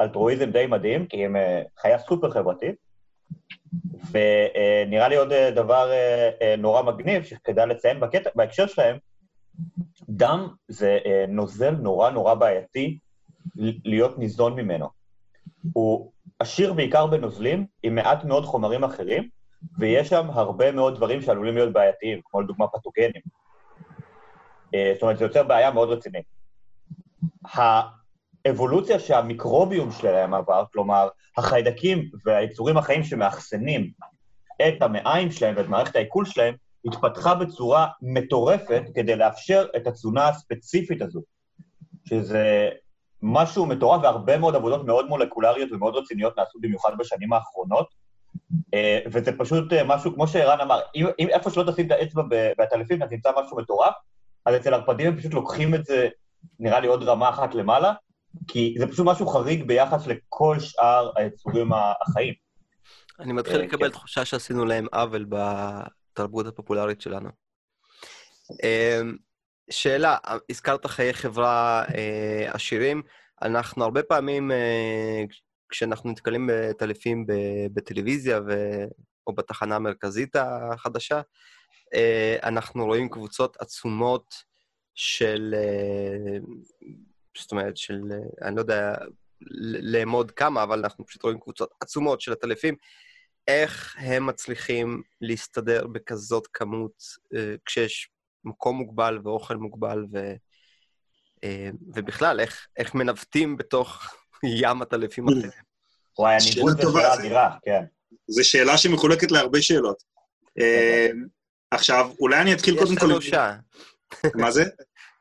אלטרואיזם 0.00 0.50
די 0.50 0.66
מדהים, 0.66 1.06
כי 1.06 1.24
הם 1.24 1.36
חיה 1.78 1.98
סופר 1.98 2.30
חברתית. 2.30 2.74
ונראה 4.10 5.08
לי 5.08 5.16
עוד 5.16 5.32
דבר 5.54 5.90
נורא 6.58 6.82
מגניב 6.82 7.22
שכדאי 7.22 7.66
לציין 7.66 8.00
בקטע, 8.00 8.30
בהקשר 8.34 8.66
שלהם, 8.66 8.96
דם 10.08 10.48
זה 10.68 10.98
נוזל 11.28 11.70
נורא 11.70 12.10
נורא 12.10 12.34
בעייתי 12.34 12.98
להיות 13.84 14.18
ניזון 14.18 14.54
ממנו. 14.54 14.86
הוא 15.72 16.12
עשיר 16.38 16.72
בעיקר 16.72 17.06
בנוזלים, 17.06 17.66
עם 17.82 17.94
מעט 17.94 18.24
מאוד 18.24 18.44
חומרים 18.44 18.84
אחרים, 18.84 19.28
ויש 19.78 20.08
שם 20.08 20.30
הרבה 20.30 20.72
מאוד 20.72 20.96
דברים 20.96 21.22
שעלולים 21.22 21.54
להיות 21.54 21.72
בעייתיים, 21.72 22.20
כמו 22.24 22.40
לדוגמה 22.40 22.66
פתוגנים. 22.68 23.22
זאת 24.94 25.02
אומרת, 25.02 25.18
זה 25.18 25.24
יוצר 25.24 25.42
בעיה 25.42 25.70
מאוד 25.70 25.88
רצינית. 25.88 26.24
אבולוציה 28.50 28.98
שהמיקרוביום 28.98 29.90
שלהם 29.90 30.34
עבר, 30.34 30.64
כלומר, 30.72 31.08
החיידקים 31.36 32.10
והיצורים 32.24 32.76
החיים 32.76 33.04
שמאחסנים 33.04 33.90
את 34.68 34.82
המעיים 34.82 35.30
שלהם 35.30 35.54
ואת 35.56 35.68
מערכת 35.68 35.96
העיכול 35.96 36.24
שלהם, 36.24 36.54
התפתחה 36.84 37.34
בצורה 37.34 37.86
מטורפת 38.02 38.82
כדי 38.94 39.16
לאפשר 39.16 39.66
את 39.76 39.86
התזונה 39.86 40.28
הספציפית 40.28 41.02
הזו, 41.02 41.20
שזה 42.08 42.68
משהו 43.22 43.66
מטורף, 43.66 44.02
והרבה 44.02 44.38
מאוד 44.38 44.54
עבודות 44.54 44.84
מאוד 44.84 45.06
מולקולריות 45.06 45.72
ומאוד 45.72 45.96
רציניות 45.96 46.38
נעשו 46.38 46.58
במיוחד 46.62 46.98
בשנים 46.98 47.32
האחרונות, 47.32 47.88
אה, 48.74 48.98
וזה 49.06 49.38
פשוט 49.38 49.72
אה, 49.72 49.84
משהו, 49.84 50.14
כמו 50.14 50.28
שערן 50.28 50.60
אמר, 50.60 50.80
אם, 50.94 51.06
אם 51.18 51.28
איפה 51.28 51.50
שלא 51.50 51.72
תשים 51.72 51.86
את 51.86 51.90
האצבע 51.90 52.22
בעטלפים, 52.58 53.02
אתה 53.02 53.10
תמצא 53.10 53.30
משהו 53.42 53.56
מטורף, 53.56 53.94
אז 54.46 54.56
אצל 54.56 54.74
ערפדים 54.74 55.06
הם 55.06 55.18
פשוט 55.18 55.34
לוקחים 55.34 55.74
את 55.74 55.84
זה, 55.84 56.08
נראה 56.58 56.80
לי 56.80 56.86
עוד 56.86 57.02
רמה 57.02 57.28
אחת 57.28 57.54
למעלה, 57.54 57.92
כי 58.48 58.74
זה 58.78 58.86
פשוט 58.86 59.06
משהו 59.06 59.26
חריג 59.26 59.64
ביחס 59.66 60.06
לכל 60.06 60.56
שאר 60.60 61.10
היצורים 61.16 61.70
החיים. 61.72 62.34
אני 63.20 63.32
מתחיל 63.32 63.56
אה, 63.56 63.62
לקבל 63.62 63.86
כן. 63.86 63.92
תחושה 63.92 64.24
שעשינו 64.24 64.64
להם 64.64 64.86
עוול 64.92 65.26
בתרבות 65.28 66.46
הפופולרית 66.46 67.00
שלנו. 67.00 67.28
שאלה, 69.70 70.16
הזכרת 70.50 70.86
חיי 70.86 71.14
חברה 71.14 71.84
עשירים, 72.46 73.02
אנחנו 73.42 73.84
הרבה 73.84 74.02
פעמים 74.02 74.50
כשאנחנו 75.68 76.10
נתקלים 76.10 76.50
בטלפים 76.52 77.26
בטלוויזיה 77.74 78.40
ו... 78.46 78.52
או 79.26 79.34
בתחנה 79.34 79.76
המרכזית 79.76 80.36
החדשה, 80.36 81.16
אה, 81.16 81.22
אנחנו 82.42 82.86
רואים 82.86 83.08
קבוצות 83.08 83.56
עצומות 83.60 84.34
של, 84.94 85.54
אה, 85.56 86.38
זאת 87.38 87.52
אומרת, 87.52 87.76
של, 87.76 88.02
אה, 88.12 88.48
אני 88.48 88.56
לא 88.56 88.60
יודע 88.60 88.94
לאמוד 89.80 90.30
כמה, 90.30 90.62
אבל 90.62 90.78
אנחנו 90.78 91.06
פשוט 91.06 91.22
רואים 91.22 91.40
קבוצות 91.40 91.70
עצומות 91.80 92.20
של 92.20 92.32
הטלפים. 92.32 92.76
איך 93.48 93.96
הם 93.98 94.26
מצליחים 94.26 95.02
להסתדר 95.20 95.86
בכזאת 95.86 96.46
כמות 96.52 97.02
כשיש 97.66 98.10
מקום 98.44 98.76
מוגבל 98.76 99.18
ואוכל 99.24 99.56
מוגבל, 99.56 100.04
ו, 100.12 100.34
ובכלל, 101.94 102.40
איך, 102.40 102.66
איך 102.76 102.94
מנווטים 102.94 103.56
בתוך 103.56 104.02
ים 104.62 104.82
עטלפים 104.82 105.28
אחרים. 105.28 105.50
וואי, 106.18 106.34
הניווט 106.34 106.76
זה 106.76 106.82
שאלה 106.92 107.14
אדירה, 107.14 107.56
כן. 107.64 107.84
זו 108.28 108.48
שאלה 108.48 108.78
שמחולקת 108.78 109.30
להרבה 109.30 109.62
שאלות. 109.62 110.02
עכשיו, 111.74 112.10
אולי 112.20 112.40
אני 112.40 112.54
אתחיל 112.54 112.78
קודם 112.78 112.96
כל... 112.96 113.06
יש 113.06 113.10
לנו 113.10 113.22
שעה. 113.22 113.56
מה 114.34 114.50
זה? 114.50 114.64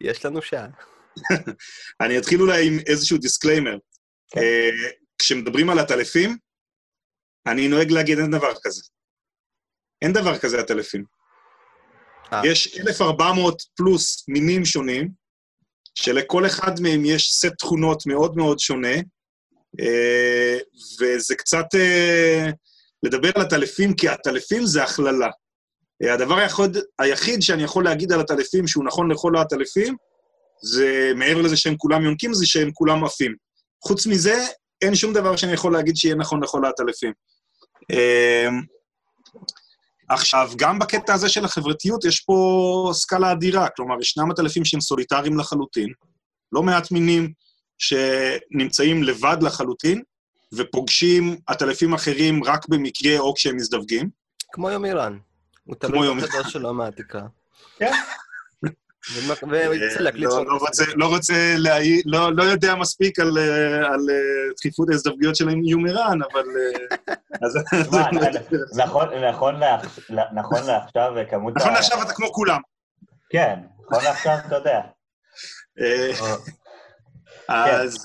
יש 0.01 0.25
לנו 0.25 0.41
שעה. 0.41 0.67
אני 2.01 2.17
אתחיל 2.17 2.41
אולי 2.41 2.67
עם 2.67 2.79
איזשהו 2.87 3.17
disclaimer. 3.17 3.77
כן. 4.31 4.39
אה, 4.41 4.69
כשמדברים 5.17 5.69
על 5.69 5.79
עטלפים, 5.79 6.37
אני 7.47 7.67
נוהג 7.67 7.91
להגיד 7.91 8.19
אין 8.19 8.31
דבר 8.31 8.53
כזה. 8.63 8.81
אין 10.01 10.13
דבר 10.13 10.37
כזה 10.37 10.59
עטלפים. 10.59 11.03
אה. 12.33 12.41
יש 12.45 12.77
1,400 12.77 13.61
פלוס 13.75 14.25
מינים 14.27 14.65
שונים, 14.65 15.09
שלכל 15.95 16.45
אחד 16.45 16.79
מהם 16.81 17.05
יש 17.05 17.33
סט 17.33 17.53
תכונות 17.57 18.05
מאוד 18.05 18.37
מאוד 18.37 18.59
שונה, 18.59 18.95
אה, 19.79 20.57
וזה 20.99 21.35
קצת 21.35 21.65
לדבר 23.03 23.31
על 23.35 23.41
עטלפים, 23.41 23.95
כי 23.95 24.09
עטלפים 24.09 24.65
זה 24.65 24.83
הכללה. 24.83 25.29
אה, 26.03 26.13
הדבר 26.13 26.35
היחוד, 26.35 26.77
היחיד 26.99 27.41
שאני 27.41 27.63
יכול 27.63 27.83
להגיד 27.83 28.11
על 28.11 28.19
הטלפים, 28.19 28.67
שהוא 28.67 28.85
נכון 28.85 29.11
לכל 29.11 29.37
הטלפים, 29.37 29.95
זה, 30.63 31.11
מעבר 31.15 31.41
לזה 31.41 31.57
שהם 31.57 31.75
כולם 31.77 32.03
יונקים, 32.03 32.33
זה 32.33 32.45
שהם 32.45 32.71
כולם 32.73 33.03
עפים. 33.03 33.35
חוץ 33.83 34.07
מזה, 34.07 34.45
אין 34.81 34.95
שום 34.95 35.13
דבר 35.13 35.35
שאני 35.35 35.53
יכול 35.53 35.73
להגיד 35.73 35.95
שיהיה 35.95 36.15
נכון 36.15 36.43
לכל 36.43 36.65
הטלפים. 36.65 37.13
עכשיו, 40.09 40.51
גם 40.55 40.79
בקטע 40.79 41.13
הזה 41.13 41.29
של 41.29 41.45
החברתיות 41.45 42.05
יש 42.05 42.19
פה 42.19 42.89
סקאלה 42.93 43.31
אדירה, 43.31 43.67
כלומר, 43.69 44.01
ישנם 44.01 44.31
עטלפים 44.31 44.65
שהם 44.65 44.81
סוליטריים 44.81 45.37
לחלוטין, 45.37 45.89
לא 46.51 46.63
מעט 46.63 46.91
מינים 46.91 47.31
שנמצאים 47.77 49.03
לבד 49.03 49.37
לחלוטין, 49.41 50.01
ופוגשים 50.53 51.37
עטלפים 51.47 51.93
אחרים 51.93 52.43
רק 52.43 52.67
במקרה 52.67 53.19
או 53.19 53.33
כשהם 53.33 53.55
מזדווגים. 53.55 54.09
כמו 54.51 54.69
יומירן. 54.69 55.17
הוא 55.63 55.75
תלוי 55.75 56.15
בחדר 56.15 56.43
שלו 56.43 56.73
מהתקרה. 56.73 57.21
כן. 57.77 57.91
לא, 60.15 60.43
לא 60.95 61.07
רוצה 61.07 61.55
להעיר, 61.57 62.01
לא, 62.05 62.33
לא 62.35 62.43
יודע 62.43 62.75
מספיק 62.75 63.19
על 63.19 63.37
אה, 63.37 63.87
דחיפות 64.57 64.89
ההזדווגיות 64.89 65.35
של 65.35 65.49
יומירן, 65.65 66.19
אבל... 66.31 66.43
אה, 66.57 67.47
נכון 70.33 70.63
לעכשיו, 70.65 71.13
כמות... 71.29 71.53
נכון 71.55 71.73
לעכשיו 71.73 72.01
אתה 72.01 72.13
כמו 72.13 72.33
כולם. 72.33 72.61
כן, 73.29 73.59
נכון 73.85 74.03
לעכשיו 74.03 74.37
אתה 74.47 74.55
יודע. 74.55 74.81
אה, 75.79 76.11
אז 77.49 77.97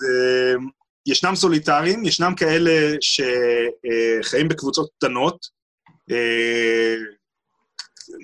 ישנם 1.07 1.35
סוליטרים, 1.35 2.05
ישנם 2.05 2.35
כאלה 2.37 2.95
שחיים 3.01 4.49
בקבוצות 4.49 4.91
קטנות, 4.99 5.47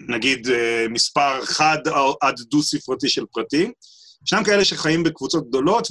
נגיד 0.09 0.47
uh, 0.47 0.51
מספר 0.91 1.45
חד 1.45 1.79
עד 2.21 2.35
דו-ספרתי 2.51 3.09
של 3.09 3.25
פרטים, 3.33 3.73
ישנם 4.27 4.45
כאלה 4.45 4.65
שחיים 4.65 5.03
בקבוצות 5.03 5.49
גדולות, 5.49 5.89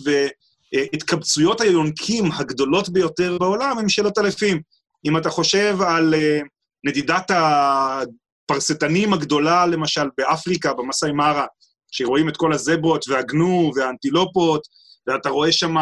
והתקבצויות 0.74 1.62
היונקים 1.62 2.32
הגדולות 2.32 2.90
ביותר 2.90 3.38
בעולם 3.38 3.78
הם 3.80 3.90
שאלות 3.90 4.18
אלפים. 4.18 4.62
אם 5.06 5.18
אתה 5.18 5.30
חושב 5.30 5.78
על 5.82 6.14
uh, 6.14 6.48
נדידת 6.84 7.32
הפרסטנים 7.32 9.14
הגדולה, 9.14 9.66
למשל, 9.66 10.10
באפריקה, 10.18 10.74
במסאי 10.74 11.12
מארה, 11.12 11.46
שרואים 11.92 12.30
את 12.30 12.38
כל 12.38 12.54
הזברות 12.54 13.06
והגנו 13.08 13.72
והאנטילופות, 13.76 14.68
ואתה 15.08 15.30
רואה 15.30 15.52
שם 15.52 15.76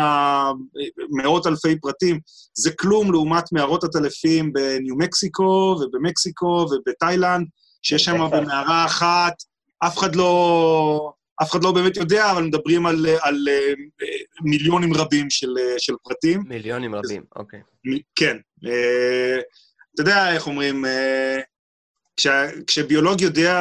מאות 1.11 1.47
אלפי 1.47 1.79
פרטים. 1.79 2.19
זה 2.53 2.71
כלום 2.71 3.11
לעומת 3.11 3.43
מערות 3.51 3.83
הטלפים 3.83 4.53
בניו 4.53 4.95
מקסיקו 4.95 5.75
ובמקסיקו 5.81 6.67
ובתאילנד, 6.71 7.47
שיש 7.81 8.05
שם 8.05 8.29
במערה 8.31 8.85
אחת, 8.85 9.33
אף 9.79 9.97
אחד 9.97 10.15
לא... 10.15 11.13
אף 11.41 11.51
אחד 11.51 11.63
לא 11.63 11.71
באמת 11.71 11.97
יודע, 11.97 12.31
אבל 12.31 12.43
מדברים 12.43 12.85
על, 12.85 13.05
על 13.21 13.47
אה, 13.49 13.73
מיליונים 14.41 14.93
רבים 14.93 15.29
של, 15.29 15.55
של 15.77 15.93
פרטים. 16.03 16.43
מיליונים 16.47 16.95
רבים, 16.95 17.23
אוקיי. 17.35 17.61
כן. 18.15 18.37
אה, 18.65 19.39
אתה 19.93 20.01
יודע 20.01 20.33
איך 20.33 20.47
אומרים, 20.47 20.85
אה, 20.85 21.39
כש, 22.17 22.27
כשביולוג 22.67 23.21
יודע 23.21 23.53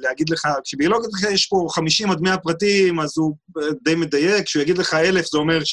להגיד 0.00 0.30
לך, 0.30 0.48
כשביולוג 0.64 1.04
יש 1.32 1.46
פה 1.46 1.66
50 1.70 2.10
עד 2.10 2.20
100 2.20 2.38
פרטים, 2.38 3.00
אז 3.00 3.18
הוא 3.18 3.36
די 3.82 3.94
מדייק, 3.94 4.46
כשהוא 4.46 4.62
יגיד 4.62 4.78
לך 4.78 4.94
אלף, 4.94 5.26
זה 5.26 5.38
אומר 5.38 5.64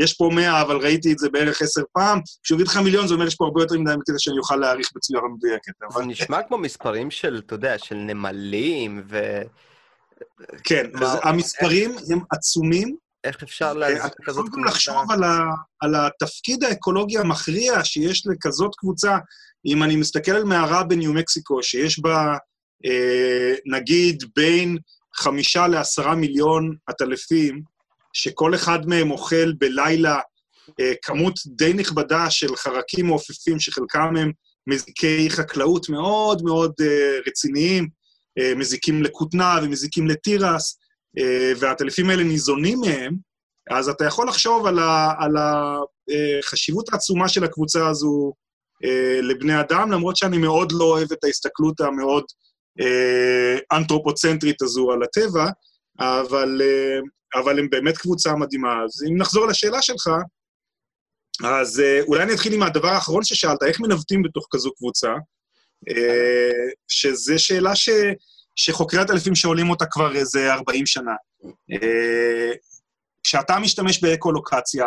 שיש 0.00 0.14
פה 0.14 0.30
100, 0.34 0.62
אבל 0.62 0.76
ראיתי 0.76 1.12
את 1.12 1.18
זה 1.18 1.28
בערך 1.30 1.62
עשר 1.62 1.82
פעם, 1.92 2.20
כשהוא 2.42 2.56
יגיד 2.56 2.68
לך 2.68 2.76
מיליון, 2.76 3.08
זה 3.08 3.14
אומר 3.14 3.24
שיש 3.24 3.34
פה 3.34 3.44
הרבה 3.44 3.62
יותר 3.62 3.78
מדי 3.78 3.92
כדי 4.06 4.16
שאני 4.18 4.38
אוכל 4.38 4.56
להעריך 4.56 4.88
בצורה 4.94 5.28
מדויקת. 5.36 5.72
זה 5.80 5.86
אבל... 5.94 6.04
נשמע 6.04 6.42
כמו 6.42 6.58
מספרים 6.58 7.10
של, 7.10 7.42
אתה 7.46 7.54
יודע, 7.54 7.78
של 7.78 7.94
נמלים 7.94 9.02
ו... 9.08 9.42
כן, 10.64 10.86
אז 11.00 11.18
המספרים 11.22 11.90
הם 12.10 12.20
עצומים. 12.30 12.96
איך 13.24 13.42
אפשר 13.42 13.72
להזיק 13.72 14.02
כזאת 14.02 14.14
קבוצה? 14.14 14.22
אתה 14.22 14.30
יכול 14.30 14.48
גם 14.52 14.64
לחשוב 14.64 15.10
על, 15.10 15.24
ה, 15.24 15.38
על 15.80 15.94
התפקיד 15.94 16.64
האקולוגי 16.64 17.18
המכריע 17.18 17.84
שיש 17.84 18.26
לכזאת 18.26 18.70
קבוצה 18.76 19.18
אם 19.66 19.82
אני 19.82 19.96
מסתכל 19.96 20.32
על 20.32 20.44
מערה 20.44 20.84
בניו 20.84 21.12
מקסיקו, 21.12 21.62
שיש 21.62 21.98
בה, 21.98 22.36
אה, 22.86 23.54
נגיד, 23.66 24.24
בין 24.36 24.78
חמישה 25.14 25.66
לעשרה 25.66 26.14
מיליון 26.14 26.76
עטלפים, 26.86 27.62
שכל 28.12 28.54
אחד 28.54 28.86
מהם 28.86 29.10
אוכל 29.10 29.52
בלילה 29.52 30.18
אה, 30.80 30.92
כמות 31.02 31.34
די 31.46 31.72
נכבדה 31.72 32.30
של 32.30 32.56
חרקים 32.56 33.06
מעופפים, 33.06 33.60
שחלקם 33.60 34.16
הם 34.16 34.32
מזיקי 34.66 35.30
חקלאות 35.30 35.88
מאוד 35.88 36.42
מאוד 36.42 36.72
אה, 36.80 37.18
רציניים, 37.26 37.88
אה, 38.38 38.54
מזיקים 38.54 39.02
לכותנה 39.02 39.58
ומזיקים 39.62 40.06
לתירס, 40.06 40.78
אה, 41.18 41.52
והעטלפים 41.58 42.10
האלה 42.10 42.22
ניזונים 42.22 42.80
מהם, 42.80 43.16
אז 43.70 43.88
אתה 43.88 44.04
יכול 44.04 44.28
לחשוב 44.28 44.66
על, 44.66 44.78
ה, 44.78 45.14
על 45.18 45.32
החשיבות 45.36 46.88
אה, 46.88 46.94
העצומה 46.94 47.28
של 47.28 47.44
הקבוצה 47.44 47.88
הזו 47.88 48.32
אה, 48.84 49.20
לבני 49.22 49.60
אדם, 49.60 49.92
למרות 49.92 50.16
שאני 50.16 50.38
מאוד 50.38 50.72
לא 50.72 50.84
אוהב 50.84 51.12
את 51.12 51.24
ההסתכלות 51.24 51.80
המאוד 51.80 52.24
אה, 52.80 53.58
אנתרופוצנטרית 53.72 54.62
הזו 54.62 54.92
על 54.92 55.02
הטבע, 55.02 55.50
אבל, 56.00 56.62
אה, 56.64 56.98
אבל 57.34 57.58
הם 57.58 57.70
באמת 57.70 57.98
קבוצה 57.98 58.34
מדהימה. 58.34 58.74
אז 58.84 59.04
אם 59.08 59.16
נחזור 59.16 59.46
לשאלה 59.46 59.82
שלך, 59.82 60.10
אז 61.44 61.80
אה, 61.80 62.00
אולי 62.06 62.22
אני 62.22 62.34
אתחיל 62.34 62.54
עם 62.54 62.62
הדבר 62.62 62.88
האחרון 62.88 63.24
ששאלת, 63.24 63.62
איך 63.62 63.80
מנווטים 63.80 64.22
בתוך 64.22 64.46
כזו 64.50 64.72
קבוצה? 64.74 65.12
אה, 65.88 66.68
שזו 66.88 67.34
שאלה 67.38 67.76
ש, 67.76 67.88
שחוקרי 68.56 69.00
הטלפים 69.00 69.34
שואלים 69.34 69.70
אותה 69.70 69.86
כבר 69.86 70.16
איזה 70.16 70.54
40 70.54 70.86
שנה. 70.86 71.14
אה, 71.72 72.52
כשאתה 73.22 73.58
משתמש 73.58 74.02
באקו-לוקציה, 74.02 74.86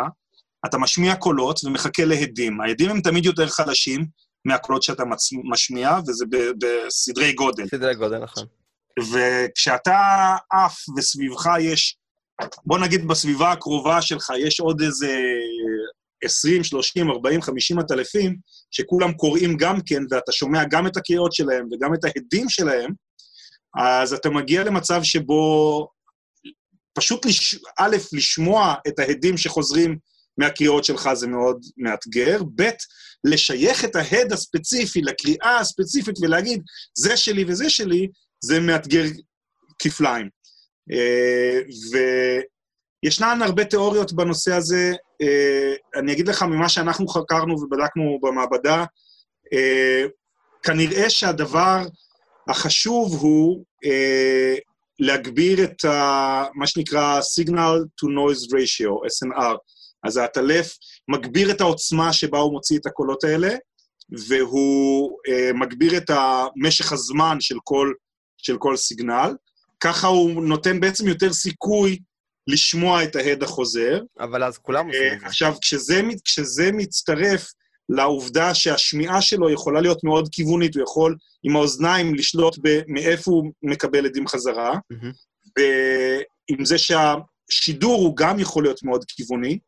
אתה 0.66 0.78
משמיע 0.78 1.16
קולות 1.16 1.64
ומחכה 1.64 2.04
להדים. 2.04 2.60
ההדים 2.60 2.90
הם 2.90 3.00
תמיד 3.00 3.24
יותר 3.24 3.48
חלשים 3.48 4.06
מהקולות 4.44 4.82
שאתה 4.82 5.02
משמיע, 5.44 5.98
וזה 6.08 6.24
ב- 6.30 6.52
בסדרי 6.58 7.32
גודל. 7.32 7.68
סדרי 7.68 7.94
גודל, 7.94 8.18
נכון. 8.18 8.46
וכשאתה 9.12 9.98
עף 10.50 10.78
וסביבך 10.96 11.46
יש, 11.60 11.96
בוא 12.66 12.78
נגיד 12.78 13.08
בסביבה 13.08 13.52
הקרובה 13.52 14.02
שלך 14.02 14.32
יש 14.38 14.60
עוד 14.60 14.82
איזה 14.82 15.18
20, 16.24 16.64
30, 16.64 17.10
40, 17.10 17.42
50 17.42 17.78
עטלפים, 17.78 18.36
שכולם 18.70 19.12
קוראים 19.12 19.56
גם 19.56 19.80
כן, 19.86 20.02
ואתה 20.10 20.32
שומע 20.32 20.64
גם 20.70 20.86
את 20.86 20.96
הקריאות 20.96 21.32
שלהם 21.32 21.68
וגם 21.72 21.94
את 21.94 22.04
ההדים 22.04 22.48
שלהם, 22.48 22.90
אז 23.76 24.12
אתה 24.12 24.30
מגיע 24.30 24.64
למצב 24.64 25.02
שבו 25.02 25.88
פשוט, 26.94 27.26
לש... 27.26 27.58
א', 27.78 27.96
לשמוע 28.12 28.74
את 28.88 28.98
ההדים 28.98 29.36
שחוזרים 29.36 29.98
מהקריאות 30.38 30.84
שלך 30.84 31.10
זה 31.14 31.26
מאוד 31.26 31.60
מאתגר, 31.76 32.42
ב', 32.56 32.70
לשייך 33.24 33.84
את 33.84 33.96
ההד 33.96 34.32
הספציפי 34.32 35.02
לקריאה 35.02 35.58
הספציפית 35.58 36.14
ולהגיד, 36.22 36.62
זה 36.98 37.16
שלי 37.16 37.44
וזה 37.48 37.70
שלי, 37.70 38.08
זה 38.40 38.60
מאתגר 38.60 39.04
כפליים. 39.78 40.28
אה, 40.92 41.60
וישנן 43.04 43.42
הרבה 43.42 43.64
תיאוריות 43.64 44.12
בנושא 44.12 44.54
הזה. 44.54 44.92
אה, 45.22 46.00
אני 46.00 46.12
אגיד 46.12 46.28
לך 46.28 46.42
ממה 46.42 46.68
שאנחנו 46.68 47.08
חקרנו 47.08 47.54
ובדקנו 47.60 48.18
במעבדה, 48.22 48.84
אה, 49.52 50.04
כנראה 50.62 51.10
שהדבר 51.10 51.82
החשוב 52.48 53.14
הוא 53.20 53.64
להגביר 54.98 55.64
את 55.64 55.84
ה, 55.84 56.44
מה 56.54 56.66
שנקרא 56.66 57.20
signal 57.20 57.78
to 58.00 58.06
noise 58.08 58.52
ratio, 58.52 58.90
SNR. 59.06 59.56
אז 60.04 60.16
העטלף 60.16 60.76
מגביר 61.08 61.50
את 61.50 61.60
העוצמה 61.60 62.12
שבה 62.12 62.38
הוא 62.38 62.52
מוציא 62.52 62.78
את 62.78 62.86
הקולות 62.86 63.24
האלה, 63.24 63.54
והוא 64.28 65.18
מגביר 65.54 65.96
את 65.96 66.10
משך 66.56 66.92
הזמן 66.92 67.36
של 67.40 67.56
כל 67.64 67.92
של 68.38 68.58
כל 68.58 68.76
סיגנל, 68.76 69.34
ככה 69.84 70.06
הוא 70.06 70.42
נותן 70.42 70.80
בעצם 70.80 71.08
יותר 71.08 71.32
סיכוי 71.32 71.98
לשמוע 72.46 73.04
את 73.04 73.16
ההד 73.16 73.42
החוזר. 73.42 74.00
אבל 74.20 74.44
אז 74.44 74.58
כולם 74.58 74.86
עושים 74.86 75.12
את 75.12 75.20
זה. 75.20 75.26
עכשיו, 75.26 75.54
כשזה, 75.60 76.00
כשזה 76.24 76.72
מצטרף 76.72 77.52
לעובדה 77.88 78.54
שהשמיעה 78.54 79.22
שלו 79.22 79.50
יכולה 79.50 79.80
להיות 79.80 80.04
מאוד 80.04 80.28
כיוונית, 80.32 80.74
הוא 80.74 80.82
יכול 80.82 81.16
עם 81.42 81.56
האוזניים 81.56 82.14
לשלוט 82.14 82.56
מאיפה 82.88 83.30
הוא 83.30 83.52
מקבל 83.62 84.06
עדים 84.06 84.28
חזרה, 84.28 84.74
ועם 85.58 86.64
זה 86.64 86.76
שהשידור 86.78 88.02
הוא 88.02 88.16
גם 88.16 88.40
יכול 88.40 88.62
להיות 88.62 88.82
מאוד 88.82 89.04
כיווני, 89.08 89.58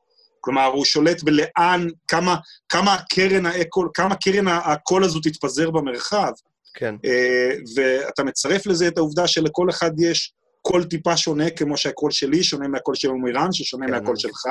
כלומר, 0.41 0.65
הוא 0.65 0.85
שולט 0.85 1.23
בלאן, 1.23 1.87
כמה, 2.09 2.37
כמה 2.69 2.97
קרן, 3.11 3.47
הקול, 3.47 3.89
כמה 3.95 4.15
קרן 4.15 4.49
הקול 4.49 5.05
הזו 5.05 5.21
תתפזר 5.21 5.71
במרחב. 5.71 6.33
כן. 6.77 6.95
אה, 6.95 7.63
ואתה 7.77 8.25
מצרף 8.25 8.67
לזה 8.67 8.89
את 8.89 8.99
העובדה 8.99 9.27
שלכל 9.27 9.71
אחד 9.71 9.91
יש 9.99 10.33
קול 10.63 10.85
טיפה 10.85 11.17
שונה, 11.17 11.51
כמו 11.51 11.77
שהקול 11.77 12.11
שלי 12.11 12.43
שונה 12.43 12.69
מהקול 12.69 12.95
של 12.95 13.11
עמירן, 13.11 13.53
ששונה 13.53 13.87
כן. 13.87 13.93
מהקול 13.93 14.17
שלך. 14.17 14.47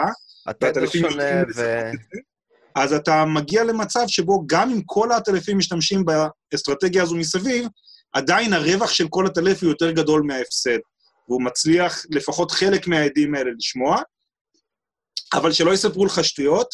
התדר 0.47 0.85
שונה 0.85 1.43
ו... 1.55 1.89
אז 2.75 2.93
אתה 2.93 3.25
מגיע 3.25 3.63
למצב 3.63 4.03
שבו 4.07 4.43
גם 4.47 4.71
אם 4.71 4.81
כל 4.85 5.11
העטלפים 5.11 5.57
משתמשים 5.57 6.03
באסטרטגיה 6.05 7.03
הזו 7.03 7.15
מסביב, 7.15 7.67
עדיין 8.13 8.53
הרווח 8.53 8.91
של 8.91 9.07
כל 9.09 9.25
עטלף 9.25 9.63
הוא 9.63 9.69
יותר 9.69 9.91
גדול 9.91 10.21
מההפסד, 10.27 10.77
והוא 11.27 11.41
מצליח 11.41 12.05
לפחות 12.09 12.51
חלק 12.51 12.87
מהעדים 12.87 13.35
האלה 13.35 13.51
לשמוע. 13.57 14.01
אבל 15.33 15.51
שלא 15.51 15.73
יספרו 15.73 16.05
לך 16.05 16.23
שטויות, 16.23 16.67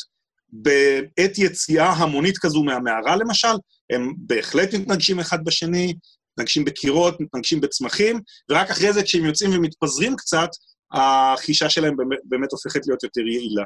בעת 0.50 1.38
יציאה 1.38 1.90
המונית 1.90 2.38
כזו 2.38 2.64
מהמערה, 2.64 3.16
למשל, 3.16 3.56
הם 3.92 4.14
בהחלט 4.18 4.74
מתנגשים 4.74 5.20
אחד 5.20 5.46
בשני, 5.46 5.94
מתנגשים 6.34 6.66
בקירות, 6.66 7.20
מתנגשים 7.20 7.62
בצמחים, 7.62 8.20
ורק 8.52 8.70
אחרי 8.70 8.94
זה, 8.94 9.04
כשהם 9.04 9.26
יוצאים 9.26 9.52
ומתפזרים 9.54 10.16
קצת, 10.16 10.50
החישה 10.92 11.70
שלהם 11.70 11.98
באמת, 11.98 12.20
באמת 12.24 12.52
הופכת 12.52 12.88
להיות 12.88 13.04
יותר 13.04 13.22
יעילה. 13.22 13.64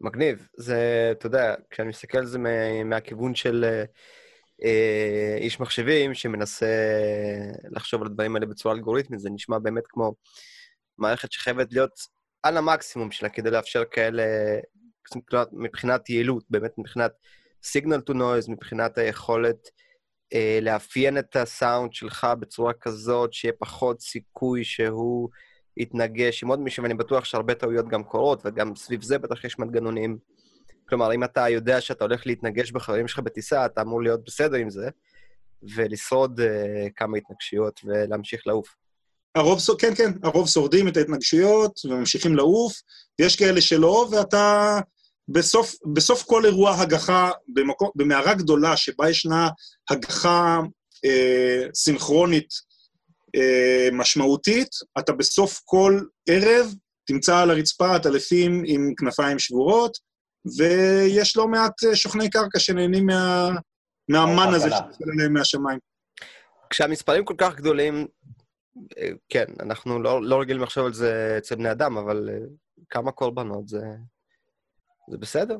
מגניב. 0.00 0.48
זה, 0.56 1.08
אתה 1.12 1.26
יודע, 1.26 1.54
כשאני 1.70 1.88
מסתכל 1.88 2.18
על 2.18 2.26
זה 2.26 2.38
מהכיוון 2.84 3.34
של 3.34 3.64
אה, 4.64 5.36
איש 5.40 5.60
מחשבים 5.60 6.14
שמנסה 6.14 6.66
לחשוב 7.70 8.02
על 8.02 8.06
הדברים 8.06 8.34
האלה 8.36 8.46
בצורה 8.46 8.74
אלגוריתמית, 8.74 9.20
זה 9.20 9.30
נשמע 9.30 9.58
באמת 9.58 9.84
כמו 9.88 10.14
מערכת 10.98 11.32
שחייבת 11.32 11.72
להיות 11.72 12.00
על 12.42 12.56
המקסימום 12.56 13.10
שלה 13.10 13.28
כדי 13.28 13.50
לאפשר 13.50 13.82
כאלה, 13.90 14.24
מבחינת 15.52 16.10
יעילות, 16.10 16.44
באמת 16.50 16.70
מבחינת 16.78 17.12
סיגנל 17.64 18.00
טו 18.00 18.12
נויז, 18.12 18.48
מבחינת 18.48 18.98
היכולת 18.98 19.68
אה, 20.34 20.58
לאפיין 20.62 21.18
את 21.18 21.36
הסאונד 21.36 21.92
שלך 21.92 22.26
בצורה 22.40 22.72
כזאת, 22.72 23.32
שיהיה 23.32 23.52
פחות 23.58 24.00
סיכוי 24.00 24.64
שהוא 24.64 25.28
יתנגש 25.76 26.42
עם 26.42 26.48
עוד 26.48 26.60
מישהו, 26.60 26.82
ואני 26.82 26.94
בטוח 26.94 27.24
שהרבה 27.24 27.54
טעויות 27.54 27.88
גם 27.88 28.04
קורות, 28.04 28.42
וגם 28.44 28.76
סביב 28.76 29.02
זה 29.02 29.18
בטח 29.18 29.44
יש 29.44 29.58
מנגנונים. 29.58 30.18
כלומר, 30.88 31.14
אם 31.14 31.24
אתה 31.24 31.48
יודע 31.48 31.80
שאתה 31.80 32.04
הולך 32.04 32.26
להתנגש 32.26 32.72
בחברים 32.72 33.08
שלך 33.08 33.18
בטיסה, 33.18 33.66
אתה 33.66 33.82
אמור 33.82 34.02
להיות 34.02 34.24
בסדר 34.24 34.56
עם 34.56 34.70
זה, 34.70 34.88
ולשרוד 35.74 36.40
אה, 36.40 36.86
כמה 36.96 37.18
התנגשויות 37.18 37.80
ולהמשיך 37.84 38.46
לעוף. 38.46 38.74
הרוב, 39.34 39.58
כן, 39.78 39.94
כן, 39.94 40.10
הרוב 40.22 40.48
שורדים 40.48 40.88
את 40.88 40.96
ההתנגשויות 40.96 41.80
וממשיכים 41.84 42.36
לעוף, 42.36 42.72
ויש 43.18 43.36
כאלה 43.36 43.60
שלא, 43.60 44.08
ואתה 44.12 44.78
בסוף, 45.32 45.74
בסוף 45.94 46.22
כל 46.22 46.44
אירוע 46.44 46.74
הגחה, 46.74 47.30
במקום, 47.48 47.90
במערה 47.94 48.34
גדולה 48.34 48.76
שבה 48.76 49.10
ישנה 49.10 49.48
הגחה 49.90 50.60
אה, 51.04 51.66
סינכרונית 51.74 52.48
אה, 53.36 53.88
משמעותית, 53.92 54.68
אתה 54.98 55.12
בסוף 55.12 55.60
כל 55.64 56.00
ערב 56.28 56.74
תמצא 57.06 57.38
על 57.38 57.50
הרצפה 57.50 57.94
עטלפים 57.94 58.62
עם 58.66 58.94
כנפיים 58.96 59.38
שבורות, 59.38 59.98
ויש 60.58 61.36
לא 61.36 61.48
מעט 61.48 61.84
אה, 61.84 61.96
שוכני 61.96 62.30
קרקע 62.30 62.58
שנהנים 62.58 63.06
מה, 63.06 63.50
מהמן 64.08 64.54
הזה 64.54 64.70
שנופל 64.70 65.10
עליהם 65.12 65.32
מהשמיים. 65.32 65.78
כשהמספרים 66.70 67.24
כל 67.24 67.34
כך 67.38 67.56
גדולים, 67.56 68.06
כן, 69.28 69.44
אנחנו 69.60 70.02
לא, 70.02 70.22
לא 70.22 70.40
רגילים 70.40 70.62
לחשוב 70.62 70.86
על 70.86 70.92
זה 70.92 71.34
אצל 71.38 71.54
בני 71.54 71.70
אדם, 71.70 71.96
אבל 71.96 72.28
אה, 72.32 72.38
כמה 72.90 73.12
קורבנות 73.12 73.68
זה, 73.68 73.82
זה 75.10 75.18
בסדר. 75.18 75.58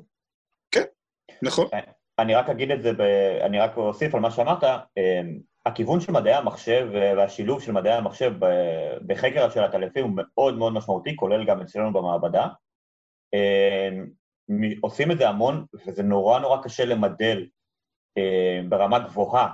כן, 0.71 0.85
נכון. 1.43 1.67
אה, 1.75 1.81
אני 2.19 2.35
רק 2.35 2.49
אגיד 2.49 2.71
את 2.71 2.83
זה, 2.83 2.93
ב... 2.93 3.01
אני 3.41 3.59
רק 3.59 3.77
אוסיף 3.77 4.15
על 4.15 4.21
מה 4.21 4.31
שאמרת, 4.31 4.65
אה, 4.65 5.21
הכיוון 5.67 6.01
של 6.01 6.13
מדעי 6.13 6.35
המחשב 6.35 6.89
והשילוב 6.93 7.63
של 7.63 7.73
מדעי 7.73 7.93
המחשב 7.93 8.33
בחקר 9.07 9.51
של 9.51 9.61
הטלפים 9.65 10.05
הוא 10.05 10.13
מאוד 10.17 10.59
מאוד 10.59 10.73
משמעותי, 10.73 11.17
כולל 11.17 11.47
גם 11.47 11.61
אצלנו 11.61 11.93
במעבדה. 11.93 12.49
עושים 14.81 15.11
את 15.11 15.19
זה 15.19 15.29
המון, 15.29 15.65
וזה 15.87 16.03
נורא 16.03 16.39
נורא 16.39 16.63
קשה 16.63 16.85
למדל 16.85 17.47
ברמה 18.69 18.99
גבוהה 18.99 19.49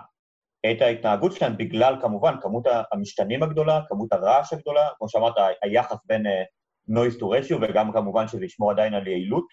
את 0.70 0.82
ההתנהגות 0.82 1.32
שלהם 1.32 1.56
בגלל 1.56 1.94
כמובן 2.00 2.34
כמות 2.40 2.66
המשתנים 2.92 3.42
הגדולה, 3.42 3.80
כמות 3.88 4.12
הרעש 4.12 4.52
הגדולה, 4.52 4.88
כמו 4.98 5.08
שאמרת, 5.08 5.34
היחס 5.62 5.96
בין 6.04 6.26
uh, 6.26 6.30
noise 6.90 7.16
to 7.20 7.22
ratio 7.22 7.56
וגם 7.62 7.92
כמובן 7.92 8.28
שזה 8.28 8.44
ישמור 8.44 8.70
עדיין 8.70 8.94
על 8.94 9.06
יעילות, 9.06 9.46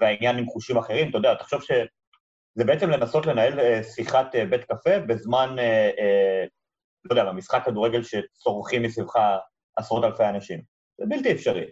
והעניין 0.00 0.38
עם 0.38 0.46
חושים 0.46 0.76
אחרים, 0.76 1.10
אתה 1.10 1.18
יודע, 1.18 1.34
תחשוב 1.34 1.62
שזה 1.62 2.64
בעצם 2.66 2.90
לנסות 2.90 3.26
לנהל 3.26 3.60
uh, 3.60 3.82
שיחת 3.82 4.34
uh, 4.34 4.38
בית 4.50 4.64
קפה 4.64 4.98
בזמן, 4.98 5.56
uh, 5.58 6.48
לא 7.04 7.10
יודע, 7.10 7.24
במשחק 7.24 7.62
כדורגל 7.64 8.02
שצורכים 8.02 8.82
מסביבך 8.82 9.16
עשרות 9.76 10.04
אלפי 10.04 10.24
אנשים. 10.24 10.62
זה 10.98 11.04
בלתי 11.08 11.32
אפשרי. 11.32 11.66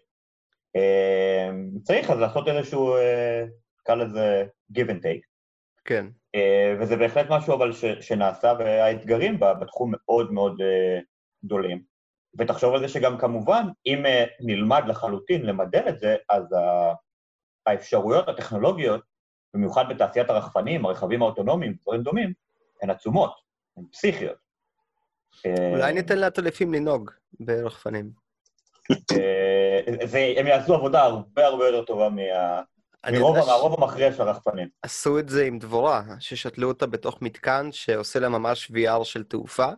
צריך 1.82 2.10
אז 2.10 2.18
לעשות 2.18 2.48
איזשהו, 2.48 2.96
נקרא 3.80 3.94
לזה 3.94 4.44
give 4.78 4.88
and 4.88 5.02
take. 5.04 5.32
כן. 5.84 6.06
אה, 6.34 6.76
וזה 6.80 6.96
בהחלט 6.96 7.26
משהו 7.30 7.54
אבל 7.54 7.72
ש, 7.72 7.84
שנעשה, 7.84 8.52
והאתגרים 8.58 9.40
בתחום 9.40 9.92
מאוד 9.94 10.32
מאוד 10.32 10.60
אה, 10.60 10.98
גדולים. 11.44 11.82
ותחשוב 12.38 12.74
על 12.74 12.80
זה 12.80 12.88
שגם 12.88 13.18
כמובן, 13.18 13.64
אם 13.86 14.06
אה, 14.06 14.24
נלמד 14.40 14.82
לחלוטין 14.86 15.46
למדל 15.46 15.88
את 15.88 15.98
זה, 15.98 16.16
אז 16.28 16.44
האפשרויות 17.66 18.28
הטכנולוגיות, 18.28 19.00
במיוחד 19.54 19.84
בתעשיית 19.88 20.30
הרחפנים, 20.30 20.86
הרכבים 20.86 21.22
האוטונומיים, 21.22 21.76
דברים 21.82 22.02
דומים, 22.02 22.32
הן 22.82 22.90
עצומות, 22.90 23.34
הן 23.76 23.84
פסיכיות. 23.92 24.36
אולי 25.46 25.92
ניתן 25.92 26.18
לעטלפים 26.18 26.74
לנהוג 26.74 27.10
ברחפנים. 27.40 28.10
הם 30.36 30.46
יעשו 30.46 30.74
עבודה 30.74 31.02
הרבה 31.02 31.46
הרבה 31.46 31.66
יותר 31.66 31.84
טובה 31.84 32.08
מה... 32.08 32.22
מרוב. 33.10 33.36
מהרוב 33.36 33.82
המכריע 33.82 34.12
של 34.12 34.22
הרחפנים. 34.22 34.68
עשו 34.82 35.18
את 35.18 35.28
זה 35.28 35.44
עם 35.44 35.58
דבורה, 35.58 36.02
ששתלו 36.18 36.68
אותה 36.68 36.86
בתוך 36.86 37.22
מתקן 37.22 37.68
שעושה 37.72 38.18
לה 38.20 38.28
ממש 38.28 38.70
VR 38.70 39.04
של 39.04 39.24
תעופה, 39.24 39.68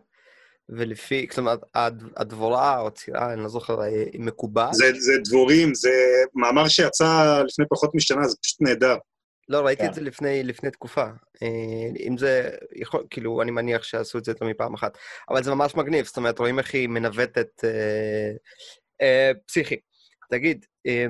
ולפי, 0.69 1.27
כלומר, 1.27 1.55
הדבורה 2.15 2.79
או 2.79 2.87
הצירה, 2.87 3.33
אני 3.33 3.41
לא 3.41 3.49
זוכר, 3.49 3.81
היא 3.81 4.21
מקובעת? 4.21 4.73
זה, 4.73 4.91
זה 4.99 5.13
דבורים, 5.23 5.73
זה 5.73 5.89
מאמר 6.35 6.67
שיצא 6.67 7.41
לפני 7.45 7.65
פחות 7.69 7.95
משנה, 7.95 8.27
זה 8.27 8.35
פשוט 8.41 8.61
נהדר. 8.61 8.97
לא, 9.49 9.59
ראיתי 9.59 9.81
כן. 9.81 9.89
את 9.89 9.93
זה 9.93 10.01
לפני, 10.01 10.43
לפני 10.43 10.71
תקופה. 10.71 11.05
אה, 11.43 12.07
אם 12.07 12.17
זה 12.17 12.49
יכול, 12.75 13.03
כאילו, 13.09 13.41
אני 13.41 13.51
מניח 13.51 13.83
שעשו 13.83 14.17
את 14.17 14.25
זה 14.25 14.31
יותר 14.31 14.45
מפעם 14.45 14.73
אחת. 14.73 14.97
אבל 15.29 15.43
זה 15.43 15.51
ממש 15.51 15.75
מגניב, 15.75 16.05
זאת 16.05 16.17
אומרת, 16.17 16.39
רואים 16.39 16.59
איך 16.59 16.73
היא 16.73 16.89
מנווטת 16.89 17.63
אה, 17.63 18.31
אה, 19.01 19.31
פסיכי. 19.47 19.75
תגיד, 20.29 20.65
אה, 20.87 21.05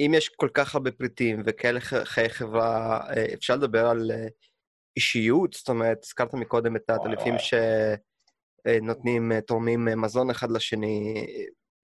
אם 0.00 0.14
יש 0.14 0.28
כל 0.28 0.48
כך 0.54 0.74
הרבה 0.74 0.90
פריטים 0.90 1.42
וכאלה 1.46 1.80
חיי 2.04 2.28
חברה, 2.28 3.00
אה, 3.10 3.26
אפשר 3.34 3.56
לדבר 3.56 3.86
על 3.86 4.10
אה, 4.10 4.26
אישיות? 4.96 5.52
זאת 5.52 5.68
אומרת, 5.68 5.98
הזכרת 6.04 6.34
מקודם 6.34 6.76
את 6.76 6.90
הטלפים 6.90 7.34
שנותנים, 7.38 8.07
אה, 8.66 9.40
תורמים 9.46 9.88
מזון 9.96 10.30
אחד 10.30 10.50
לשני. 10.50 11.26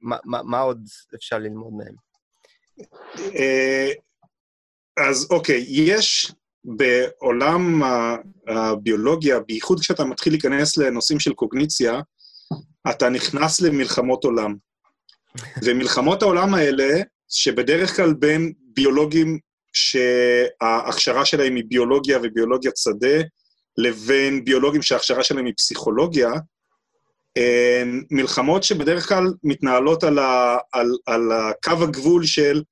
מה, 0.00 0.16
מה, 0.24 0.42
מה 0.42 0.60
עוד 0.60 0.80
אפשר 1.14 1.38
ללמוד 1.38 1.72
מהם? 1.72 1.94
אז 4.96 5.26
אוקיי, 5.30 5.64
יש 5.68 6.32
בעולם 6.64 7.82
הביולוגיה, 8.48 9.40
בייחוד 9.40 9.80
כשאתה 9.80 10.04
מתחיל 10.04 10.32
להיכנס 10.32 10.76
לנושאים 10.76 11.20
של 11.20 11.32
קוגניציה, 11.32 12.00
אתה 12.90 13.08
נכנס 13.08 13.60
למלחמות 13.60 14.24
עולם. 14.24 14.54
ומלחמות 15.64 16.22
העולם 16.22 16.54
האלה, 16.54 17.02
שבדרך 17.28 17.96
כלל 17.96 18.14
בין 18.14 18.52
ביולוגים 18.74 19.38
שההכשרה 19.72 21.24
שלהם 21.24 21.56
היא 21.56 21.64
ביולוגיה 21.68 22.18
וביולוגיית 22.22 22.76
שדה, 22.76 23.22
לבין 23.78 24.44
ביולוגים 24.44 24.82
שההכשרה 24.82 25.24
שלהם 25.24 25.46
היא 25.46 25.54
פסיכולוגיה, 25.56 26.30
מלחמות 28.11 28.62
שבדרך 28.62 29.09
כלל 29.09 29.24
מתנהלות 29.43 30.05
על, 30.05 30.18
ה, 30.18 30.57
על, 30.72 30.91
על 31.07 31.32
הקו 31.32 31.85
הגבול 31.85 32.26
של 32.26 32.62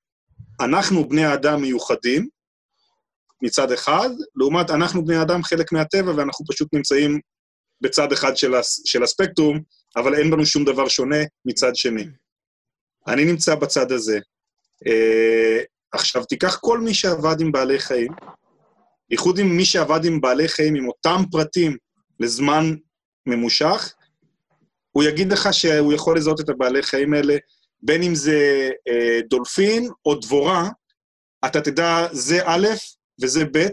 אנחנו 0.61 1.09
בני 1.09 1.25
האדם 1.25 1.61
מיוחדים, 1.61 2.29
מצד 3.43 3.73
אחד, 3.73 4.11
לעומת 4.37 4.71
אנחנו 4.71 5.05
בני 5.05 5.17
האדם 5.17 5.43
חלק 5.43 5.73
מהטבע 5.73 6.13
ואנחנו 6.17 6.47
פשוט 6.47 6.69
נמצאים 6.75 7.21
בצד 7.81 8.13
אחד 8.13 8.37
של, 8.37 8.55
הס, 8.55 8.83
של 8.85 9.03
הספקטרום, 9.03 9.61
אבל 9.97 10.15
אין 10.15 10.31
בנו 10.31 10.47
שום 10.47 10.65
דבר 10.65 10.89
שונה 10.89 11.17
מצד 11.45 11.77
שני. 11.77 12.05
אני 13.07 13.25
נמצא 13.25 13.55
בצד 13.55 13.93
הזה. 13.93 14.19
Uh, 14.85 15.65
עכשיו, 15.93 16.25
תיקח 16.25 16.59
כל 16.61 16.81
מי 16.81 16.95
שעבד 16.95 17.41
עם 17.41 17.53
בעלי 17.53 17.79
חיים, 17.79 18.13
בייחוד 19.09 19.39
עם 19.39 19.57
מי 19.57 19.65
שעבד 19.65 20.05
עם 20.05 20.21
בעלי 20.21 20.49
חיים 20.49 20.75
עם 20.75 20.89
אותם 20.89 21.23
פרטים 21.31 21.77
לזמן 22.21 22.75
ממושך, 23.27 23.95
הוא 24.93 25.05
יגיד 25.05 25.33
לך 25.33 25.49
שהוא 25.53 25.93
יכול 25.93 26.17
לזהות 26.17 26.41
את 26.41 26.49
הבעלי 26.49 26.83
חיים 26.83 27.15
האלה 27.15 27.37
בין 27.83 28.03
אם 28.03 28.15
זה 28.15 28.71
אה, 28.89 29.21
דולפין 29.31 29.91
או 30.07 30.15
דבורה, 30.15 30.69
אתה 31.47 31.61
תדע 31.61 32.07
זה 32.13 32.41
א' 32.45 32.67
וזה 33.23 33.45
ב', 33.53 33.67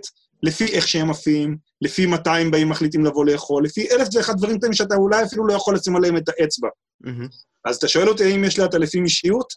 לפי 0.43 0.65
איך 0.65 0.87
שהם 0.87 1.09
עפים, 1.09 1.57
לפי 1.81 2.05
מתי 2.05 2.29
הם 2.29 2.51
באים 2.51 2.69
מחליטים 2.69 3.05
לבוא 3.05 3.25
לאכול, 3.25 3.63
לפי 3.63 3.91
אלף 3.91 4.07
ואחד 4.13 4.33
דברים 4.37 4.57
קטנים 4.57 4.73
שאתה 4.73 4.95
אולי 4.95 5.23
אפילו 5.23 5.47
לא 5.47 5.53
יכול 5.53 5.75
לשים 5.75 5.95
עליהם 5.95 6.17
את 6.17 6.29
האצבע. 6.29 6.69
Mm-hmm. 7.05 7.27
אז 7.65 7.75
אתה 7.75 7.87
שואל 7.87 8.09
אותי 8.09 8.23
האם 8.23 8.43
יש 8.43 8.59
לעטלפים 8.59 9.03
אישיות? 9.03 9.53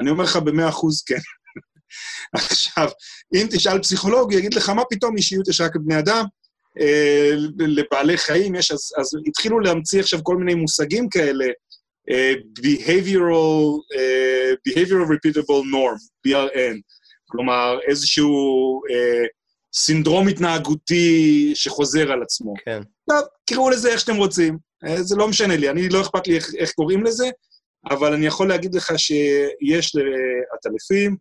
אני 0.00 0.10
אומר 0.10 0.24
לך 0.24 0.36
במאה 0.36 0.68
אחוז 0.68 1.02
כן. 1.02 1.18
עכשיו, 2.32 2.88
אם 3.34 3.46
תשאל 3.50 3.82
פסיכולוג, 3.82 4.32
הוא 4.32 4.38
יגיד 4.38 4.54
לך, 4.54 4.68
מה 4.68 4.82
פתאום 4.90 5.16
אישיות 5.16 5.48
יש 5.48 5.60
רק 5.60 5.76
לבני 5.76 5.98
אדם? 5.98 6.24
אה, 6.80 7.30
לבעלי 7.58 8.16
חיים 8.16 8.54
יש, 8.54 8.70
אז, 8.70 8.92
אז 8.98 9.10
התחילו 9.26 9.60
להמציא 9.60 10.00
עכשיו 10.00 10.20
כל 10.22 10.36
מיני 10.36 10.54
מושגים 10.54 11.08
כאלה, 11.08 11.46
behavioral, 12.60 13.82
uh, 13.94 14.56
behavioral 14.68 15.06
repeatable 15.12 15.62
norm, 15.74 15.98
BRN, 16.28 16.80
כלומר 17.26 17.78
איזשהו 17.88 18.80
uh, 18.90 19.26
סינדרום 19.74 20.28
התנהגותי 20.28 21.52
שחוזר 21.54 22.12
על 22.12 22.22
עצמו. 22.22 22.54
כן. 22.64 22.82
טוב, 23.10 23.20
קראו 23.50 23.70
לזה 23.70 23.92
איך 23.92 24.00
שאתם 24.00 24.16
רוצים, 24.16 24.58
uh, 24.86 25.02
זה 25.02 25.16
לא 25.16 25.28
משנה 25.28 25.56
לי, 25.56 25.70
אני 25.70 25.88
לא 25.88 26.00
אכפת 26.00 26.26
לי 26.26 26.36
איך, 26.36 26.54
איך 26.58 26.72
קוראים 26.72 27.04
לזה, 27.04 27.26
אבל 27.90 28.12
אני 28.12 28.26
יכול 28.26 28.48
להגיד 28.48 28.74
לך 28.74 28.92
שיש 28.96 29.92
לעטלפים 29.94 31.16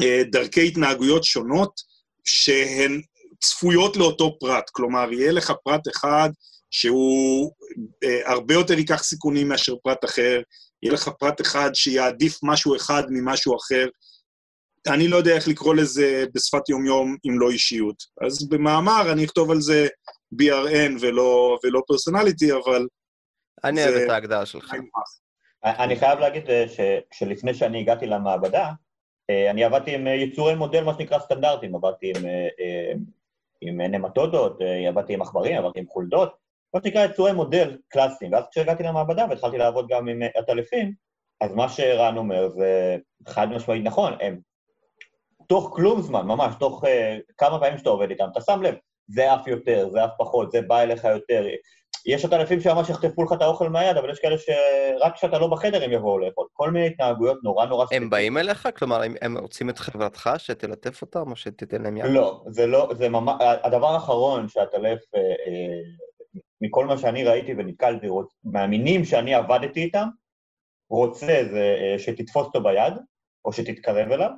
uh, 0.00 0.30
דרכי 0.32 0.66
התנהגויות 0.66 1.24
שונות 1.24 1.72
שהן 2.24 3.00
צפויות 3.40 3.96
לאותו 3.96 4.36
פרט. 4.40 4.70
כלומר, 4.70 5.12
יהיה 5.12 5.32
לך 5.32 5.52
פרט 5.64 5.88
אחד 5.88 6.30
שהוא 6.70 7.52
אה, 8.04 8.32
הרבה 8.32 8.54
יותר 8.54 8.74
ייקח 8.78 9.02
סיכונים 9.02 9.48
מאשר 9.48 9.76
פרט 9.82 10.04
אחר, 10.04 10.40
יהיה 10.82 10.94
לך 10.94 11.08
פרט 11.08 11.40
אחד 11.40 11.70
שיעדיף 11.74 12.38
משהו 12.42 12.76
אחד 12.76 13.02
ממשהו 13.10 13.56
אחר. 13.56 13.86
אני 14.86 15.08
לא 15.08 15.16
יודע 15.16 15.34
איך 15.34 15.48
לקרוא 15.48 15.74
לזה 15.74 16.24
בשפת 16.34 16.68
יומיום 16.68 17.16
אם 17.26 17.40
לא 17.40 17.50
אישיות. 17.50 18.02
אז 18.26 18.48
במאמר 18.48 19.12
אני 19.12 19.24
אכתוב 19.24 19.50
על 19.50 19.60
זה 19.60 19.88
BRN 20.42 20.92
ולא, 21.00 21.58
ולא 21.64 21.82
פרסונליטי, 21.86 22.52
אבל... 22.52 22.86
אני 23.64 23.84
אוהב 23.84 23.94
את 23.94 24.10
ההגדרה 24.10 24.46
שלך. 24.46 24.74
אני 25.64 25.96
חייב 25.96 26.18
להגיד 26.18 26.50
אה, 26.50 26.64
שלפני 27.12 27.54
שאני 27.54 27.80
הגעתי 27.80 28.06
למעבדה, 28.06 28.70
אה, 29.30 29.50
אני 29.50 29.64
עבדתי 29.64 29.94
עם 29.94 30.06
יצורי 30.06 30.54
מודל, 30.54 30.84
מה 30.84 30.94
שנקרא 30.94 31.18
סטנדרטים, 31.18 31.74
עבדתי 31.74 32.12
עם, 32.16 32.24
עם 33.60 33.80
נמטודות, 33.80 34.58
עבדתי 34.88 35.14
עם 35.14 35.22
עכברים, 35.22 35.58
עבדתי 35.58 35.80
עם 35.80 35.86
חולדות, 35.86 36.36
מה 36.74 36.80
שנקרא 36.82 37.04
יצורי 37.04 37.32
מודל 37.32 37.78
קלאסיים. 37.88 38.32
ואז 38.32 38.44
כשהגעתי 38.50 38.82
למעבדה 38.82 39.26
והתחלתי 39.30 39.58
לעבוד 39.58 39.86
גם 39.88 40.08
עם 40.08 40.22
עטלפים, 40.34 40.92
אז 41.40 41.54
מה 41.54 41.68
שרן 41.68 42.16
אומר 42.16 42.48
זה 42.48 42.96
חד 43.28 43.48
משמעית 43.48 43.84
נכון, 43.84 44.12
הם 44.20 44.40
תוך 45.48 45.70
כלום 45.74 46.00
זמן, 46.00 46.26
ממש, 46.26 46.54
תוך 46.58 46.84
uh, 46.84 46.88
כמה 47.38 47.60
פעמים 47.60 47.78
שאתה 47.78 47.90
עובד 47.90 48.10
איתם, 48.10 48.24
אתה 48.32 48.40
שם 48.40 48.62
לב, 48.62 48.74
זה 49.08 49.34
אף 49.34 49.46
יותר, 49.46 49.88
זה 49.90 50.04
אף 50.04 50.10
פחות, 50.18 50.50
זה 50.50 50.62
בא 50.62 50.80
אליך 50.80 51.04
יותר. 51.04 51.46
יש 52.06 52.24
עטלפים 52.24 52.60
שממש 52.60 52.88
יחטפו 52.88 53.22
לך 53.22 53.32
את 53.32 53.42
האוכל 53.42 53.68
מהיד, 53.68 53.96
אבל 53.96 54.10
יש 54.10 54.18
כאלה 54.18 54.36
שרק 54.38 55.14
כשאתה 55.14 55.38
לא 55.38 55.46
בחדר 55.46 55.84
הם 55.84 55.92
יבואו 55.92 56.18
לאכול. 56.18 56.46
כל 56.52 56.70
מיני 56.70 56.86
התנהגויות 56.86 57.38
נורא 57.42 57.66
נורא... 57.66 57.86
הם 57.92 58.10
באים 58.10 58.38
אליך? 58.38 58.68
כלומר, 58.76 59.02
הם, 59.02 59.14
הם 59.22 59.38
רוצים 59.38 59.70
את 59.70 59.78
חברתך, 59.78 60.30
שתלטף 60.38 61.02
אותם 61.02 61.30
או 61.30 61.36
שתיתן 61.36 61.82
להם 61.82 61.96
יד? 61.96 62.04
לא, 62.04 62.42
זה 62.46 62.66
לא, 62.66 62.90
זה 62.96 63.08
ממש... 63.08 63.34
הדבר 63.40 63.86
האחרון 63.86 64.48
שהטלף 64.48 65.00
אה, 65.14 65.20
אה, 65.20 65.80
מכל 66.60 66.86
מה 66.86 66.98
שאני 66.98 67.24
ראיתי 67.24 67.52
ונתקלתי, 67.52 68.06
מאמינים 68.44 69.04
שאני 69.04 69.34
עבדתי 69.34 69.82
איתם, 69.82 70.06
רוצה 70.90 71.42
זה 71.50 71.76
אה, 71.80 71.98
שתתפוס 71.98 72.46
אותו 72.46 72.62
ביד, 72.62 72.94
או 73.44 73.52
שתתקרב 73.52 74.12
אליו. 74.12 74.30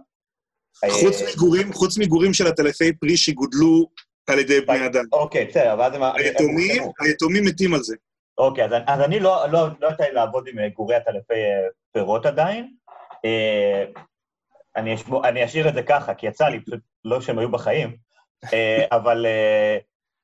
חוץ 0.91 1.23
אה, 1.23 1.27
מגורים, 1.35 1.73
חוץ 1.73 1.99
מגורים 1.99 2.35
של 2.35 2.47
הטלפי 2.47 2.93
פרי 2.93 3.17
שגודלו 3.17 3.87
על 4.31 4.39
ידי 4.39 4.61
בני 4.61 4.87
אדם. 4.87 5.05
אוקיי, 5.12 5.45
בסדר, 5.45 5.77
ואז 5.79 5.95
הם... 5.95 6.03
היתומים, 6.03 6.83
היתומים 7.01 7.45
מתים 7.45 7.75
על 7.75 7.81
זה. 7.81 7.97
אוקיי, 8.39 8.64
אז, 8.64 8.70
אז 8.87 9.01
אני 9.01 9.20
לא, 9.20 9.47
לא, 9.47 9.66
לא 9.81 9.89
יצא 9.89 10.05
לי 10.05 10.12
לעבוד 10.12 10.49
עם 10.49 10.59
אה, 10.59 10.68
גורי 10.68 10.95
הטלפי 10.95 11.35
פירות 11.93 12.27
עדיין. 12.27 12.75
אני, 14.77 14.95
אשבור, 14.95 15.29
אני 15.29 15.45
אשאיר 15.45 15.68
את 15.68 15.75
זה 15.75 15.83
ככה, 15.83 16.14
כי 16.14 16.27
יצא 16.27 16.49
לי, 16.49 16.61
פשוט 16.61 16.81
לא 17.05 17.20
שהם 17.20 17.39
היו 17.39 17.51
בחיים, 17.51 17.97
אבל 18.97 19.27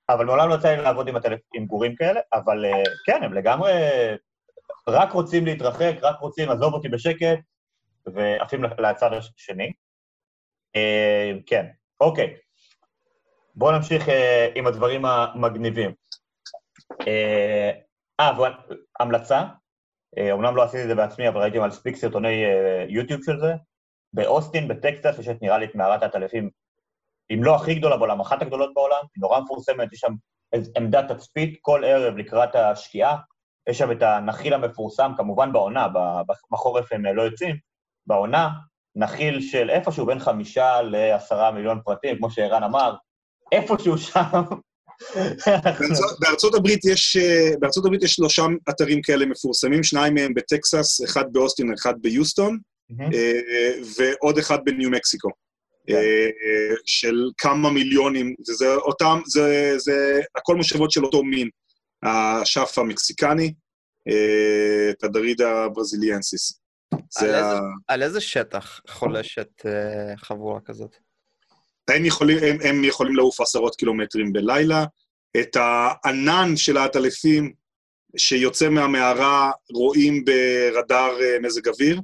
אבל 0.09 0.25
מעולם 0.25 0.49
לא 0.49 0.55
יצא 0.55 0.69
לי 0.69 0.83
לעבוד 0.83 1.09
עם, 1.09 1.17
הטלפ... 1.17 1.41
עם 1.55 1.67
גורים 1.67 1.95
כאלה, 1.95 2.21
אבל 2.33 2.65
כן, 3.07 3.23
הם 3.23 3.35
לגמרי 3.35 3.73
רק 4.89 5.13
רוצים 5.13 5.45
להתרחק, 5.45 5.95
רק 6.03 6.21
רוצים 6.21 6.49
לעזוב 6.49 6.75
אותי 6.75 6.89
בשקט, 6.89 7.39
ועפים 8.07 8.65
לצד 8.65 9.11
השני. 9.13 9.73
כן, 11.47 11.67
אוקיי. 12.01 12.37
בואו 13.59 13.73
נמשיך 13.73 14.09
uh, 14.09 14.13
עם 14.55 14.67
הדברים 14.67 15.05
המגניבים. 15.05 15.93
אה, 17.09 17.71
uh, 18.23 18.25
המלצה, 19.01 19.45
uh, 20.19 20.33
אומנם 20.33 20.57
לא 20.57 20.63
עשיתי 20.63 20.83
את 20.83 20.89
זה 20.89 20.95
בעצמי, 20.95 21.29
אבל 21.29 21.41
ראיתי 21.41 21.59
מספיק 21.59 21.97
סרטוני 21.97 22.45
uh, 22.45 22.49
יוטיוב 22.89 23.23
של 23.25 23.41
זה. 23.41 23.53
באוסטין, 24.13 24.69
בטקסס, 24.69 25.19
יש 25.19 25.29
את 25.29 25.43
נראה 25.43 25.59
לי 25.59 25.65
את 25.65 25.75
מערת 25.75 26.03
העטלפים 26.03 26.51
אם 27.31 27.45
לא 27.45 27.57
הכי 27.57 27.75
גדולה 27.75 27.97
בעולם, 27.97 28.21
אחת 28.21 28.43
הגדולות 28.43 28.75
בעולם, 28.75 29.01
היא 29.15 29.23
נורא 29.23 29.41
מפורסמת, 29.41 29.93
יש 29.93 29.99
שם 29.99 30.13
עמדת 30.77 31.13
תצפית 31.13 31.59
כל 31.63 31.85
ערב 31.85 32.17
לקראת 32.17 32.55
השקיעה, 32.55 33.17
יש 33.69 33.79
שם 33.79 33.93
את 33.93 34.03
הנחיל 34.03 34.55
המפורסם, 34.55 35.13
כמובן 35.17 35.53
בעונה, 35.53 35.89
בחורף 36.51 36.93
הם 36.93 37.05
לא 37.05 37.23
יוצאים, 37.23 37.57
בעונה, 38.07 38.49
נחיל 38.97 39.41
של 39.41 39.71
איפשהו 39.71 40.07
בין 40.07 40.19
חמישה 40.19 40.83
לעשרה 40.83 41.51
מיליון 41.51 41.81
פרטים, 41.85 42.19
כמו 42.19 42.31
שערן 42.31 42.63
אמר, 42.63 42.95
איפשהו 43.53 43.99
שם. 43.99 44.23
בארצות 46.21 46.55
הברית 46.55 46.85
יש, 46.85 47.17
בארצות 47.61 47.85
הברית 47.87 48.03
יש 48.03 48.13
שלושה 48.13 48.43
אתרים 48.71 49.03
כאלה 49.03 49.27
מפורסמים, 49.27 49.83
שניים 49.83 50.15
מהם 50.15 50.35
בטקסס, 50.35 51.05
אחד 51.05 51.25
באוסטין, 51.33 51.73
אחד 51.73 51.95
ביוסטון, 52.01 52.59
אה, 53.01 53.73
ועוד 53.99 54.39
אחד 54.39 54.59
בניו 54.65 54.91
מקסיקו. 54.91 55.29
כן. 55.87 55.95
אה, 55.95 56.29
של 56.85 57.15
כמה 57.39 57.71
מיליונים, 57.71 58.35
זה, 58.43 58.55
זה 58.55 58.75
אותם, 58.75 59.21
זה, 59.27 59.75
זה 59.79 60.21
הכל 60.37 60.57
מושבות 60.57 60.91
של 60.91 61.05
אותו 61.05 61.23
מין. 61.25 61.49
האשף 62.03 62.79
המקסיקני, 62.79 63.53
אה, 64.09 64.93
תדרידה 64.99 65.69
ברזיליאנסיס. 65.69 66.61
על 66.93 67.01
זה 67.11 67.27
איזה- 67.27 67.39
ה... 67.59 67.61
על 67.89 68.03
איזה 68.03 68.21
שטח 68.21 68.81
חולשת 68.89 69.49
אה, 69.67 70.17
חבורה 70.17 70.61
כזאת? 70.61 70.97
הם 71.95 72.05
יכולים, 72.05 72.39
הם, 72.43 72.57
הם 72.65 72.85
יכולים 72.85 73.17
לעוף 73.17 73.41
עשרות 73.41 73.77
קילומטרים 73.77 74.33
בלילה. 74.33 74.85
את 75.41 75.57
הענן 75.57 76.57
של 76.57 76.77
העטלפים 76.77 77.53
שיוצא 78.17 78.69
מהמערה 78.69 79.51
רואים 79.75 80.25
ברדאר 80.25 81.21
אה, 81.23 81.39
מזג 81.43 81.69
אוויר. 81.69 82.01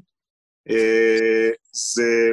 אה, 0.70 1.50
זה... 1.72 2.30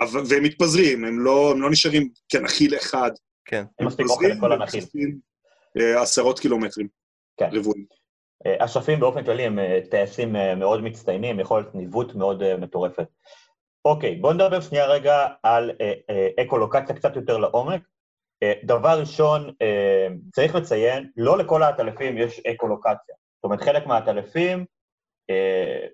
אבל- 0.00 0.22
והם 0.28 0.42
מתפזרים, 0.42 1.04
הם 1.04 1.20
לא, 1.20 1.50
הם 1.50 1.62
לא 1.62 1.70
נשארים 1.70 2.08
כנחיל 2.28 2.76
אחד. 2.76 3.10
כן. 3.44 3.64
אין 3.78 3.86
מספיק 3.86 4.06
אוכל 4.06 4.26
לכל 4.26 4.52
הנחיל. 4.52 4.84
אה, 5.80 6.02
עשרות 6.02 6.40
קילומטרים 6.40 6.88
כן. 7.36 7.48
רבועים. 7.52 7.84
אשפים 8.58 9.00
באופן 9.00 9.24
כללי 9.24 9.42
הם 9.42 9.58
טייסים 9.90 10.32
מאוד 10.56 10.80
מצטיינים, 10.82 11.40
יכולת 11.40 11.74
ניווט 11.74 12.14
מאוד 12.14 12.56
מטורפת. 12.56 13.06
אוקיי, 13.84 14.16
בואו 14.16 14.32
נדבר 14.32 14.60
שנייה 14.60 14.86
רגע 14.86 15.26
על 15.42 15.70
אה, 15.80 15.92
אה, 16.10 16.28
אקולוקציה 16.44 16.94
קצת 16.96 17.16
יותר 17.16 17.38
לעומק. 17.38 17.82
אה, 18.42 18.52
דבר 18.64 19.00
ראשון, 19.00 19.50
אה, 19.62 20.06
צריך 20.32 20.54
לציין, 20.54 21.10
לא 21.16 21.38
לכל 21.38 21.62
העטלפים 21.62 22.18
יש 22.18 22.40
אקולוקציה. 22.40 23.14
זאת 23.36 23.44
אומרת, 23.44 23.62
חלק 23.62 23.86
מהעטלפים 23.86 24.64
אה, 25.30 25.86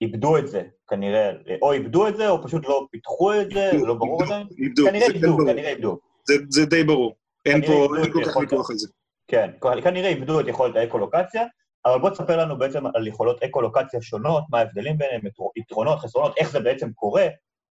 איבדו 0.00 0.38
את 0.38 0.48
זה, 0.48 0.62
כנראה, 0.90 1.30
אה, 1.48 1.56
או 1.62 1.72
איבדו 1.72 2.08
את 2.08 2.16
זה, 2.16 2.28
או 2.28 2.42
פשוט 2.42 2.68
לא 2.68 2.86
פיתחו 2.90 3.32
את 3.40 3.50
זה, 3.50 3.70
לא 3.72 3.94
ברור 3.94 4.22
איבדו, 4.22 4.34
עדיין. 4.34 4.46
איבדו, 4.58 4.86
כנראה 4.86 5.06
זה 5.06 5.14
איבדו. 5.14 5.36
כנראה 5.36 5.70
איבדו. 5.70 5.98
זה, 6.28 6.34
זה 6.48 6.66
די 6.66 6.84
ברור. 6.84 7.14
אין 7.46 7.66
פה, 7.66 7.72
איבדו 7.72 7.96
אין 7.96 8.12
כל 8.12 8.24
כך 8.24 8.36
ויכוח 8.36 8.70
על 8.70 8.76
זה. 8.76 8.88
כן, 9.28 9.50
כנראה 9.84 10.08
איבדו 10.08 10.40
את 10.40 10.48
יכולת 10.48 10.76
האקולוקציה, 10.76 11.46
אבל 11.86 11.98
בוא 11.98 12.10
תספר 12.10 12.36
לנו 12.36 12.58
בעצם 12.58 12.86
על 12.94 13.06
יכולות 13.06 13.42
אקולוקציה 13.42 14.02
שונות, 14.02 14.44
מה 14.50 14.58
ההבדלים 14.58 14.98
ביניהם, 14.98 15.26
יתר- 15.26 15.42
יתרונות, 15.56 15.98
חסרונות, 15.98 16.34
איך 16.36 16.50
זה 16.50 16.60
בעצם 16.60 16.92
קורה, 16.92 17.26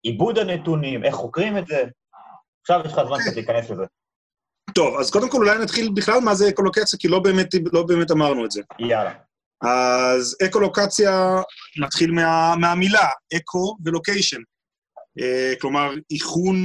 עיבוד 0.03 0.39
הנתונים, 0.39 1.05
איך 1.05 1.15
חוקרים 1.15 1.59
את 1.59 1.67
זה. 1.67 1.85
עכשיו 2.61 2.81
יש 2.85 2.93
לך 2.93 3.01
זמן 3.07 3.19
קצת 3.21 3.37
להיכנס 3.37 3.71
לזה. 3.71 3.85
טוב, 4.75 5.01
אז 5.01 5.11
קודם 5.11 5.31
כל 5.31 5.37
אולי 5.37 5.59
נתחיל 5.59 5.91
בכלל 5.95 6.21
מה 6.21 6.35
זה 6.35 6.49
אקולוקציה, 6.49 6.99
כי 6.99 7.09
לא 7.09 7.19
באמת, 7.19 7.49
לא 7.73 7.83
באמת 7.83 8.11
אמרנו 8.11 8.45
את 8.45 8.51
זה. 8.51 8.63
יאללה. 8.79 9.13
אז 9.63 10.37
אקולוקציה, 10.47 11.37
נתחיל 11.81 12.11
מה, 12.11 12.55
מהמילה, 12.61 13.09
אקו 13.37 13.77
ולוקיישן. 13.85 14.41
אה, 15.21 15.53
כלומר, 15.61 15.91
איכון 16.13 16.57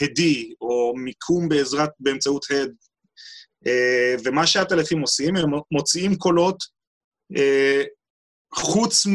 הדי, 0.00 0.52
או 0.60 0.92
מיקום 0.96 1.48
בעזרת, 1.48 1.90
באמצעות 2.00 2.44
הד. 2.50 2.70
אה, 3.66 4.14
ומה 4.24 4.46
שהטלפים 4.46 5.00
עושים, 5.00 5.36
הם 5.36 5.50
מוציאים 5.72 6.16
קולות, 6.16 6.79
חוץ 8.54 9.06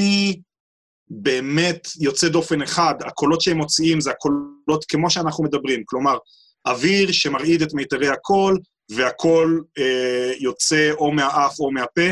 מבאמת 1.11 1.87
יוצא 1.99 2.27
דופן 2.27 2.61
אחד, 2.61 2.95
הקולות 3.05 3.41
שהם 3.41 3.57
מוציאים 3.57 4.01
זה 4.01 4.11
הקולות 4.11 4.85
כמו 4.87 5.09
שאנחנו 5.09 5.43
מדברים, 5.43 5.83
כלומר, 5.85 6.17
אוויר 6.65 7.11
שמרעיד 7.11 7.61
את 7.61 7.73
מיתרי 7.73 8.07
הקול, 8.07 8.59
והקול 8.91 9.63
אה, 9.77 10.33
יוצא 10.39 10.91
או 10.91 11.11
מהאף 11.11 11.59
או 11.59 11.71
מהפה, 11.71 12.09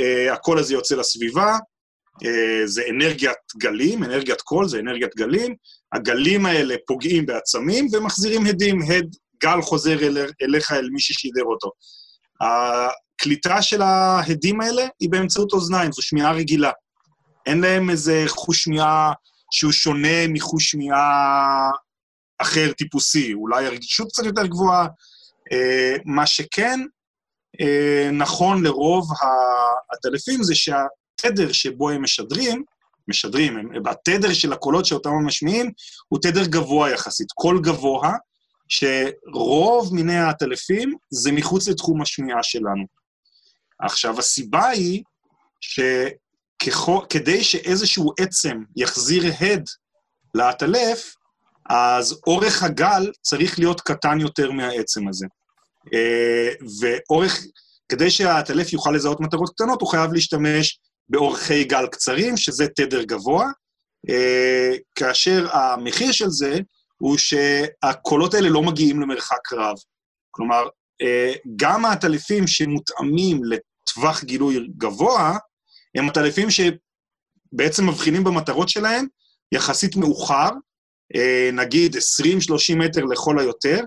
uh, 0.00 0.32
הקול 0.32 0.58
הזה 0.58 0.74
יוצא 0.74 0.96
לסביבה, 0.96 1.56
uh, 2.24 2.26
זה 2.64 2.82
אנרגיית 2.90 3.36
גלים, 3.56 4.04
אנרגיית 4.04 4.40
קול 4.40 4.68
זה 4.68 4.78
אנרגיית 4.78 5.14
גלים, 5.16 5.54
הגלים 5.92 6.46
האלה 6.46 6.74
פוגעים 6.86 7.26
בעצמים 7.26 7.86
ומחזירים 7.92 8.46
הדים, 8.46 8.82
הד, 8.82 9.16
גל 9.42 9.62
חוזר 9.62 10.06
אל, 10.06 10.18
אליך, 10.42 10.72
אל 10.72 10.88
מי 10.90 11.00
ששידר 11.00 11.42
אותו. 11.44 11.70
הקליטה 13.16 13.62
של 13.62 13.82
ההדים 13.82 14.60
האלה 14.60 14.86
היא 15.00 15.10
באמצעות 15.10 15.52
אוזניים, 15.52 15.92
זו 15.92 16.02
שמיעה 16.02 16.32
רגילה. 16.32 16.70
אין 17.46 17.60
להם 17.60 17.90
איזה 17.90 18.24
חוש 18.26 18.64
שמיעה 18.64 19.12
שהוא 19.50 19.72
שונה 19.72 20.28
מחוש 20.28 20.70
שמיעה 20.70 21.70
אחר 22.38 22.72
טיפוסי, 22.72 23.34
אולי 23.34 23.66
הרגישות 23.66 24.08
קצת 24.08 24.24
יותר 24.24 24.46
גבוהה. 24.46 24.86
Uh, 25.52 26.00
מה 26.04 26.26
שכן, 26.26 26.80
אה, 27.60 28.10
נכון 28.12 28.62
לרוב 28.62 29.08
העטלפים 29.90 30.42
זה 30.42 30.54
שהתדר 30.54 31.52
שבו 31.52 31.90
הם 31.90 32.02
משדרים, 32.02 32.64
משדרים, 33.08 33.56
הם, 33.56 33.86
התדר 33.86 34.32
של 34.32 34.52
הקולות 34.52 34.86
שאותם 34.86 35.10
הם 35.10 35.26
משמיעים, 35.26 35.70
הוא 36.08 36.18
תדר 36.22 36.46
גבוה 36.46 36.90
יחסית, 36.90 37.32
קול 37.32 37.60
גבוה, 37.62 38.12
שרוב 38.68 39.94
מיני 39.94 40.16
העטלפים 40.16 40.94
זה 41.10 41.32
מחוץ 41.32 41.68
לתחום 41.68 42.02
השמיעה 42.02 42.42
שלנו. 42.42 42.84
עכשיו, 43.78 44.18
הסיבה 44.18 44.68
היא 44.68 45.02
שכדי 46.60 47.44
שאיזשהו 47.44 48.12
עצם 48.20 48.58
יחזיר 48.76 49.24
הד 49.40 49.64
לעטלף, 50.34 51.14
אז 51.70 52.20
אורך 52.26 52.62
הגל 52.62 53.12
צריך 53.22 53.58
להיות 53.58 53.80
קטן 53.80 54.20
יותר 54.20 54.50
מהעצם 54.50 55.08
הזה. 55.08 55.26
אה, 55.94 56.48
ואורך, 56.80 57.40
כדי 57.88 58.10
שהעטלף 58.10 58.72
יוכל 58.72 58.90
לזהות 58.90 59.20
מטרות 59.20 59.50
קטנות, 59.54 59.80
הוא 59.80 59.90
חייב 59.90 60.12
להשתמש 60.12 60.80
באורכי 61.08 61.64
גל 61.64 61.86
קצרים, 61.86 62.36
שזה 62.36 62.68
תדר 62.68 63.02
גבוה, 63.02 63.46
אה, 64.10 64.72
כאשר 64.94 65.48
המחיר 65.52 66.12
של 66.12 66.28
זה 66.28 66.58
הוא 66.98 67.16
שהקולות 67.18 68.34
האלה 68.34 68.48
לא 68.48 68.62
מגיעים 68.62 69.00
למרחק 69.00 69.52
רב. 69.52 69.76
כלומר, 70.30 70.68
גם 71.56 71.84
העטלפים 71.84 72.46
שמותאמים 72.46 73.40
לטווח 73.44 74.24
גילוי 74.24 74.68
גבוה, 74.76 75.38
הם 75.94 76.08
עטלפים 76.08 76.48
שבעצם 76.50 77.88
מבחינים 77.88 78.24
במטרות 78.24 78.68
שלהם 78.68 79.06
יחסית 79.52 79.96
מאוחר, 79.96 80.50
נגיד 81.52 81.96
20-30 81.96 81.98
מטר 82.76 83.04
לכל 83.04 83.38
היותר, 83.38 83.80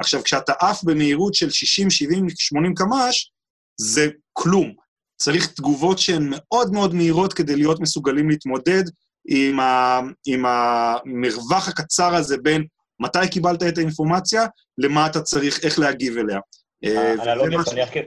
עכשיו, 0.00 0.22
כשאתה 0.24 0.52
עף 0.60 0.84
במהירות 0.84 1.34
של 1.34 1.50
60, 1.50 1.90
70, 1.90 2.26
80 2.38 2.74
קמ"ש, 2.74 3.32
זה 3.80 4.08
כלום. 4.32 4.72
צריך 5.16 5.52
תגובות 5.52 5.98
שהן 5.98 6.30
מאוד 6.30 6.72
מאוד 6.72 6.94
מהירות 6.94 7.32
כדי 7.32 7.56
להיות 7.56 7.80
מסוגלים 7.80 8.30
להתמודד 8.30 8.82
עם, 9.28 9.60
ה, 9.60 10.00
עם 10.26 10.44
המרווח 10.46 11.68
הקצר 11.68 12.14
הזה 12.14 12.36
בין 12.38 12.64
מתי 13.00 13.28
קיבלת 13.30 13.62
את 13.62 13.78
האינפורמציה, 13.78 14.46
למה 14.78 15.06
אתה 15.06 15.20
צריך, 15.20 15.64
איך 15.64 15.78
להגיב 15.78 16.18
אליה. 16.18 16.40
אה, 16.84 17.14
האנלוגיה 17.18 17.58
שאני 17.64 17.82
הכי... 17.82 17.98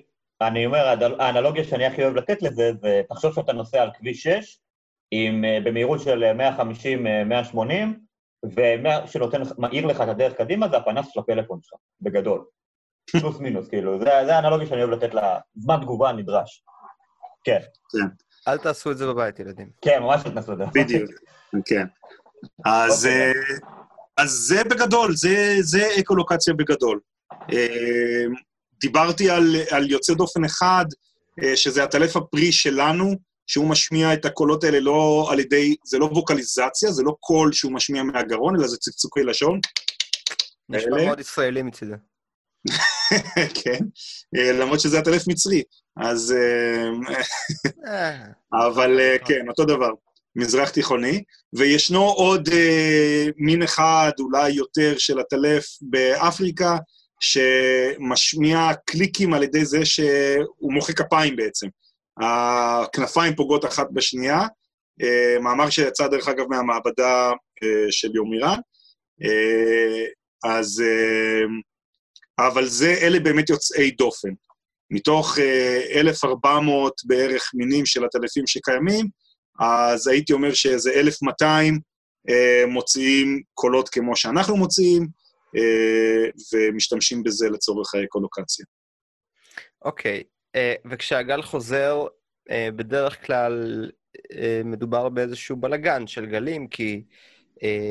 אני 0.42 0.66
אומר, 0.66 0.96
האנלוגיה 1.20 1.64
שאני 1.64 1.86
הכי 1.86 2.04
אוהב 2.04 2.16
לתת 2.16 2.42
לזה, 2.42 2.72
זה 2.82 3.02
תחשוב 3.10 3.34
שאתה 3.36 3.54
נוסע 3.54 3.82
על 3.82 3.90
כביש 3.98 4.24
6, 4.24 4.60
עם, 5.12 5.44
במהירות 5.64 6.02
של 6.02 6.24
150-180, 7.54 7.58
ומה 8.44 9.08
שנותן, 9.08 9.42
מאיר 9.58 9.86
לך 9.86 10.02
את 10.02 10.08
הדרך 10.08 10.34
קדימה 10.34 10.70
זה 10.70 10.78
הפנס 10.78 11.08
של 11.14 11.20
הפלאפון 11.20 11.60
שלך, 11.64 11.80
בגדול. 12.02 12.46
פלוס 13.12 13.40
מינוס, 13.40 13.68
כאילו, 13.68 14.00
זה, 14.00 14.06
זה 14.26 14.36
האנלוגיה 14.36 14.68
שאני 14.68 14.84
אוהב 14.84 14.92
לתת 14.92 15.14
לה 15.14 15.40
זמן 15.56 15.78
תגובה 15.82 16.12
נדרש. 16.12 16.64
כן. 17.44 17.60
כן. 17.92 18.08
אל 18.48 18.58
תעשו 18.58 18.92
את 18.92 18.98
זה 18.98 19.08
בבית, 19.08 19.40
ילדים. 19.40 19.70
כן, 19.82 20.00
ממש 20.04 20.24
תתנסו 20.24 20.54
את 20.54 20.58
זה. 20.58 20.64
בדיוק, 20.74 21.12
כן. 21.66 21.86
אז, 22.66 23.06
אוקיי. 23.06 23.79
אז 24.22 24.32
זה 24.32 24.64
בגדול, 24.64 25.16
זה, 25.16 25.56
זה 25.62 25.88
אקולוקציה 26.00 26.54
בגדול. 26.54 27.00
דיברתי 28.82 29.30
על, 29.30 29.56
על 29.72 29.92
יוצא 29.92 30.14
דופן 30.14 30.44
אחד, 30.46 30.86
שזה 31.56 31.84
הטלף 31.84 32.16
הפרי 32.16 32.52
שלנו, 32.52 33.16
שהוא 33.48 33.70
משמיע 33.70 34.14
את 34.14 34.26
הקולות 34.26 34.64
האלה 34.64 34.80
לא 34.80 35.28
על 35.32 35.40
ידי, 35.40 35.76
זה 35.86 35.98
לא 35.98 36.06
ווקליזציה, 36.06 36.92
זה 36.92 37.04
לא 37.04 37.16
קול 37.20 37.54
שהוא 37.54 37.72
משמיע 37.72 38.04
מהגרון, 38.04 38.56
אלא 38.56 38.68
זה 38.68 38.78
צקצוקי 38.78 39.24
לשון. 39.24 39.60
נשמע 40.70 40.98
אלה. 40.98 41.06
מאוד 41.06 41.20
ישראלי 41.20 41.62
מצידה. 41.62 41.96
כן, 43.64 43.80
אה, 44.36 44.52
למרות 44.52 44.80
שזה 44.80 45.00
הטלף 45.00 45.28
מצרי, 45.28 45.64
אז... 45.98 46.32
אה, 46.32 46.90
אה, 47.88 48.26
אבל 48.68 49.00
אה, 49.00 49.16
כן, 49.26 49.50
אותו 49.50 49.66
דבר, 49.66 49.90
מזרח 50.36 50.70
תיכוני. 50.70 51.24
וישנו 51.54 52.04
עוד 52.04 52.50
אה, 52.50 53.26
מין 53.38 53.64
אחד, 53.64 54.12
אולי 54.20 54.50
יותר, 54.50 54.98
של 54.98 55.20
הטלף 55.20 55.66
באפריקה, 55.82 56.78
שמשמיע 57.20 58.70
קליקים 58.86 59.34
על 59.34 59.44
ידי 59.44 59.66
זה 59.66 59.86
שהוא 59.86 60.74
מוחא 60.74 60.94
כפיים 60.94 61.36
בעצם. 61.36 61.68
הכנפיים 62.22 63.36
פוגעות 63.36 63.66
אחת 63.66 63.88
בשנייה, 63.94 64.42
אה, 65.04 65.40
מאמר 65.40 65.70
שיצא 65.70 66.08
דרך 66.08 66.28
אגב 66.28 66.46
מהמעבדה 66.50 67.32
אה, 67.64 67.92
של 67.92 68.16
יומירן. 68.16 68.60
אה, 69.24 70.06
אז... 70.58 70.84
אה, 70.86 71.46
אבל 72.48 72.68
זה, 72.68 72.96
אלה 73.02 73.20
באמת 73.20 73.50
יוצאי 73.50 73.92
דופן. 73.92 74.30
מתוך 74.92 75.40
אה, 75.40 76.00
1,400 76.00 77.02
בערך 77.06 77.52
מינים 77.54 77.86
של 77.86 78.06
הטלפים 78.06 78.48
שקיימים, 78.48 79.08
אז 79.60 80.08
הייתי 80.08 80.34
אומר 80.34 80.54
שאיזה 80.54 80.92
1,200 80.92 81.80
אה, 82.30 82.64
מוציאים 82.68 83.42
קולות 83.54 83.90
כמו 83.90 84.16
שאנחנו 84.16 84.58
מוציאים, 84.58 85.08
אה, 85.56 86.30
ומשתמשים 86.54 87.24
בזה 87.24 87.50
לצורך 87.50 87.96
האקולוקציה. 87.96 88.66
אוקיי, 89.86 90.24
אה, 90.56 90.74
וכשהגל 90.86 91.42
חוזר, 91.42 92.06
אה, 92.52 92.70
בדרך 92.76 93.26
כלל 93.26 93.86
אה, 94.34 94.62
מדובר 94.66 95.10
באיזשהו 95.10 95.56
בלגן 95.56 96.08
של 96.08 96.26
גלים, 96.26 96.68
כי 96.68 97.04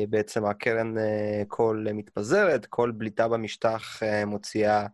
בעצם 0.09 0.45
הקרן 0.45 0.95
קול 1.47 1.87
מתפזרת, 1.93 2.65
כל 2.65 2.91
בליטה 2.91 3.27
במשטח 3.27 3.99
מוציאה 4.27 4.85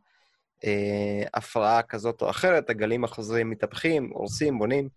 הפרעה 1.33 1.81
כזאת 1.81 2.21
או 2.21 2.29
אחרת, 2.29 2.69
הגלים 2.69 3.03
החוזרים 3.03 3.49
מתהפכים, 3.49 4.09
הורסים, 4.13 4.59
בונים. 4.59 4.89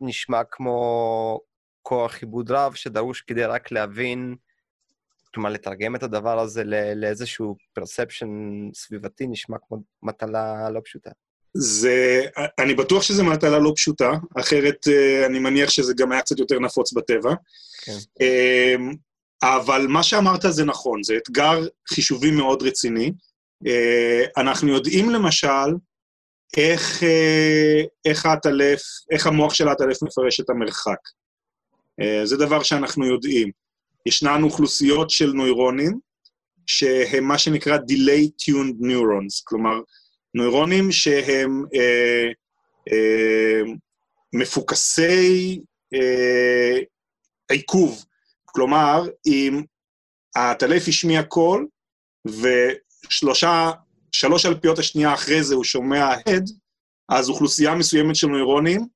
נשמע 0.00 0.40
כמו 0.50 1.40
כוח 1.82 2.16
עיבוד 2.20 2.50
רב 2.50 2.74
שדרוש 2.74 3.20
כדי 3.20 3.44
רק 3.44 3.72
להבין, 3.72 4.34
כלומר, 5.34 5.50
לתרגם 5.50 5.96
את 5.96 6.02
הדבר 6.02 6.38
הזה 6.38 6.62
לאיזשהו 6.96 7.56
פרספשן 7.72 8.28
סביבתי, 8.74 9.26
נשמע 9.26 9.56
כמו 9.68 9.82
מטלה 10.02 10.70
לא 10.70 10.80
פשוטה. 10.84 11.10
זה, 11.56 12.26
אני 12.58 12.74
בטוח 12.74 13.02
שזו 13.02 13.24
מטלה 13.24 13.58
לא 13.58 13.72
פשוטה, 13.76 14.12
אחרת 14.40 14.88
אה, 14.88 15.26
אני 15.26 15.38
מניח 15.38 15.70
שזה 15.70 15.92
גם 15.96 16.12
היה 16.12 16.22
קצת 16.22 16.38
יותר 16.38 16.58
נפוץ 16.58 16.92
בטבע. 16.92 17.34
כן. 17.84 17.98
אמ, 18.20 18.92
אבל 19.42 19.86
מה 19.88 20.02
שאמרת 20.02 20.40
זה 20.48 20.64
נכון, 20.64 21.02
זה 21.02 21.16
אתגר 21.16 21.66
חישובי 21.88 22.30
מאוד 22.30 22.62
רציני. 22.62 23.12
אה, 23.66 24.24
אנחנו 24.36 24.68
יודעים 24.68 25.10
למשל 25.10 25.74
איך, 26.56 27.02
אה, 27.02 27.82
איך 28.04 28.26
האטלף, 28.26 28.82
איך 29.10 29.26
המוח 29.26 29.54
של 29.54 29.68
האטלף 29.68 30.02
מפרש 30.02 30.40
את 30.40 30.50
המרחק. 30.50 30.98
זה 32.24 32.36
דבר 32.36 32.62
שאנחנו 32.62 33.06
יודעים. 33.06 33.50
ישנן 34.06 34.42
אוכלוסיות 34.42 35.10
של 35.10 35.32
נוירונים, 35.32 35.98
שהם 36.66 37.24
מה 37.24 37.38
שנקרא 37.38 37.76
delay 37.76 38.28
tuned 38.42 38.82
neurons, 38.82 39.42
כלומר, 39.44 39.80
נוירונים 40.34 40.92
שהם 40.92 41.64
אה, 41.74 42.26
אה, 42.92 43.72
מפוקסי 44.32 45.60
אה, 45.94 46.78
עיכוב. 47.48 48.04
כלומר, 48.44 49.02
אם 49.26 49.62
הטלף 50.36 50.88
השמיע 50.88 51.22
קול, 51.22 51.66
ושלושה, 52.26 53.70
שלוש 54.14 54.46
אלפיות 54.46 54.78
השנייה 54.78 55.14
אחרי 55.14 55.42
זה 55.42 55.54
הוא 55.54 55.64
שומע 55.64 56.14
הד, 56.26 56.50
אז 57.08 57.28
אוכלוסייה 57.28 57.74
מסוימת 57.74 58.16
של 58.16 58.26
נוירונים 58.26 58.86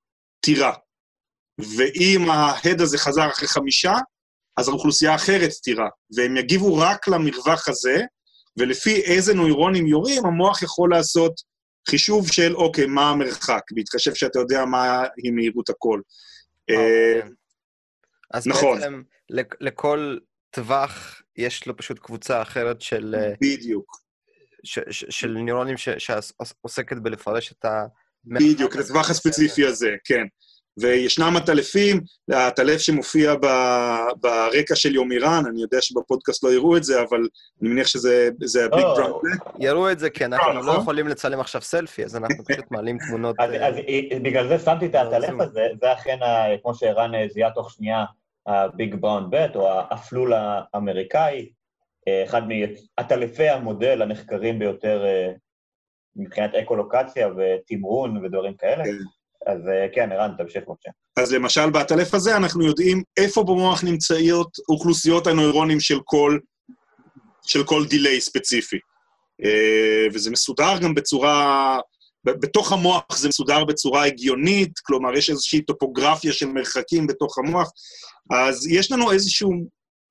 תירה. 0.40 0.74
ואם 1.58 2.30
ההד 2.30 2.80
הזה 2.80 2.98
חזר 2.98 3.28
אחרי 3.28 3.48
חמישה, 3.48 3.92
אז 4.56 4.68
האוכלוסייה 4.68 5.14
אחרת 5.14 5.50
תירה. 5.62 5.88
והם 6.16 6.36
יגיבו 6.36 6.76
רק 6.76 7.08
למרווח 7.08 7.68
הזה, 7.68 8.02
ולפי 8.56 9.00
איזה 9.02 9.34
נוירונים 9.34 9.86
יורים, 9.86 10.26
המוח 10.26 10.62
יכול 10.62 10.90
לעשות 10.90 11.32
חישוב 11.90 12.32
של, 12.32 12.56
אוקיי, 12.56 12.86
מה 12.86 13.10
המרחק, 13.10 13.62
בהתחשב 13.74 14.14
שאתה 14.14 14.38
יודע 14.38 14.64
מה 14.64 15.02
היא 15.22 15.32
מהירות 15.32 15.70
הקול. 15.70 16.02
אה, 16.70 16.76
אוקיי. 17.16 17.32
אז 18.34 18.46
נכון. 18.46 18.78
בעצם 18.80 19.02
לכל 19.60 20.18
טווח 20.50 21.22
יש 21.36 21.66
לו 21.66 21.76
פשוט 21.76 21.98
קבוצה 21.98 22.42
אחרת 22.42 22.80
של... 22.82 23.14
אה. 24.78 24.82
של 24.90 25.28
נוירונים 25.38 25.76
שעוסקת 25.98 26.96
בלפרש 26.96 27.52
את 27.52 27.64
ה... 27.64 27.86
בדיוק, 28.24 28.74
את 28.74 28.80
הטווח 28.80 29.10
הספציפי 29.10 29.66
הזה, 29.66 29.90
כן. 30.04 30.24
וישנם 30.80 31.36
עטלפים, 31.36 32.00
העטלף 32.30 32.80
שמופיע 32.80 33.34
ב, 33.34 33.46
ברקע 34.20 34.74
של 34.74 34.94
יומירן, 34.94 35.42
אני 35.48 35.62
יודע 35.62 35.78
שבפודקאסט 35.80 36.44
לא 36.44 36.52
יראו 36.52 36.76
את 36.76 36.84
זה, 36.84 37.02
אבל 37.02 37.28
אני 37.62 37.68
מניח 37.68 37.86
שזה 37.86 38.30
הביג 38.64 38.84
לא, 38.84 38.94
דראם. 38.96 39.12
יראו 39.58 39.90
את 39.90 39.98
זה, 39.98 40.10
כי 40.10 40.24
אנחנו 40.24 40.52
לא 40.52 40.60
נכון. 40.60 40.80
יכולים 40.80 41.08
לצלם 41.08 41.40
עכשיו 41.40 41.62
סלפי, 41.62 42.04
אז 42.04 42.16
אנחנו 42.16 42.44
פשוט 42.44 42.64
מעלים 42.70 42.98
תמונות... 43.08 43.36
אז 43.38 43.50
אה, 43.52 44.18
בגלל 44.22 44.48
זה 44.48 44.58
שמתי 44.58 44.86
את 44.86 44.94
העטלף 44.94 45.40
הזה, 45.40 45.66
זה 45.80 45.92
אכן, 45.92 46.18
כמו 46.62 46.74
שערן 46.74 47.14
אה, 47.14 47.26
זיהה 47.32 47.50
תוך 47.50 47.70
שנייה, 47.70 48.04
הביג 48.46 48.94
בראון 48.94 49.30
בט, 49.30 49.56
או 49.56 49.68
האפלול 49.70 50.32
האמריקאי, 50.34 51.38
אה, 51.38 51.57
אחד 52.24 52.42
מעטלפי 52.48 53.48
המודל 53.48 54.02
הנחקרים 54.02 54.58
ביותר 54.58 55.04
מבחינת 56.16 56.54
אקולוקציה 56.54 57.28
ותמרון 57.28 58.24
ודברים 58.24 58.54
כאלה. 58.54 58.84
כן. 58.84 58.90
אז 59.46 59.68
אה, 59.68 59.86
כן, 59.94 60.12
ערן, 60.12 60.30
תמשיך 60.38 60.64
בבקשה. 60.68 60.90
אז 61.16 61.32
למשל, 61.32 61.70
באטלף 61.70 62.14
הזה 62.14 62.36
אנחנו 62.36 62.66
יודעים 62.66 63.02
איפה 63.16 63.44
במוח 63.44 63.84
נמצאות 63.84 64.50
אוכלוסיות 64.68 65.26
הנוירונים 65.26 65.80
של 65.80 65.98
כל, 66.04 66.38
של 67.46 67.64
כל 67.64 67.86
דיליי 67.86 68.20
ספציפי. 68.20 68.78
אה, 69.44 70.06
וזה 70.14 70.30
מסודר 70.30 70.78
גם 70.82 70.94
בצורה... 70.94 71.78
בתוך 72.24 72.72
המוח 72.72 73.18
זה 73.18 73.28
מסודר 73.28 73.64
בצורה 73.64 74.04
הגיונית, 74.04 74.78
כלומר, 74.78 75.14
יש 75.14 75.30
איזושהי 75.30 75.62
טופוגרפיה 75.62 76.32
של 76.32 76.46
מרחקים 76.46 77.06
בתוך 77.06 77.38
המוח, 77.38 77.70
אז 78.30 78.66
יש 78.66 78.92
לנו 78.92 79.12
איזשהו, 79.12 79.50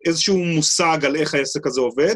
איזשהו 0.06 0.38
מושג 0.38 1.06
על 1.06 1.16
איך 1.16 1.34
העסק 1.34 1.68
הזה 1.68 1.82
עובד, 1.82 2.16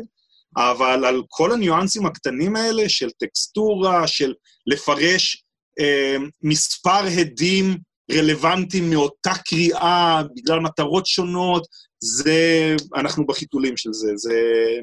אבל 0.58 1.06
על 1.06 1.22
כל 1.28 1.52
הניואנסים 1.52 2.06
הקטנים 2.06 2.56
האלה 2.56 2.90
של 2.90 3.10
טקסטורה, 3.10 4.08
של 4.08 4.34
לפרש 4.68 5.44
אה, 5.80 6.16
מספר 6.42 7.02
הדים 7.20 7.78
רלוונטיים 8.12 8.90
מאותה 8.90 9.34
קריאה, 9.48 10.22
בגלל 10.36 10.60
מטרות 10.60 11.06
שונות, 11.06 11.68
זה, 12.00 12.76
אנחנו 12.96 13.26
בחיתולים 13.26 13.78
של 13.78 13.94
זה, 13.94 14.12
זה 14.16 14.40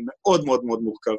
מאוד 0.06 0.44
מאוד 0.44 0.64
מאוד 0.64 0.80
מורכב. 0.80 1.14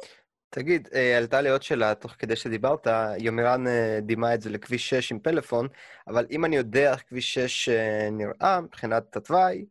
תגיד, 0.50 0.88
אה, 0.94 1.18
עלתה 1.18 1.40
לי 1.40 1.50
עוד 1.50 1.62
שאלה 1.62 1.94
תוך 1.94 2.12
כדי 2.18 2.36
שדיברת, 2.36 2.86
יומירן 3.18 3.66
אה, 3.66 3.98
דימה 4.02 4.34
את 4.34 4.42
זה 4.42 4.50
לכביש 4.50 4.90
6 4.90 5.12
עם 5.12 5.18
פלאפון, 5.18 5.68
אבל 6.08 6.26
אם 6.30 6.44
אני 6.44 6.56
יודע 6.56 6.92
איך 6.92 7.02
כביש 7.08 7.34
6 7.34 7.68
נראה 8.12 8.60
מבחינת 8.60 9.16
התוואי, 9.16 9.64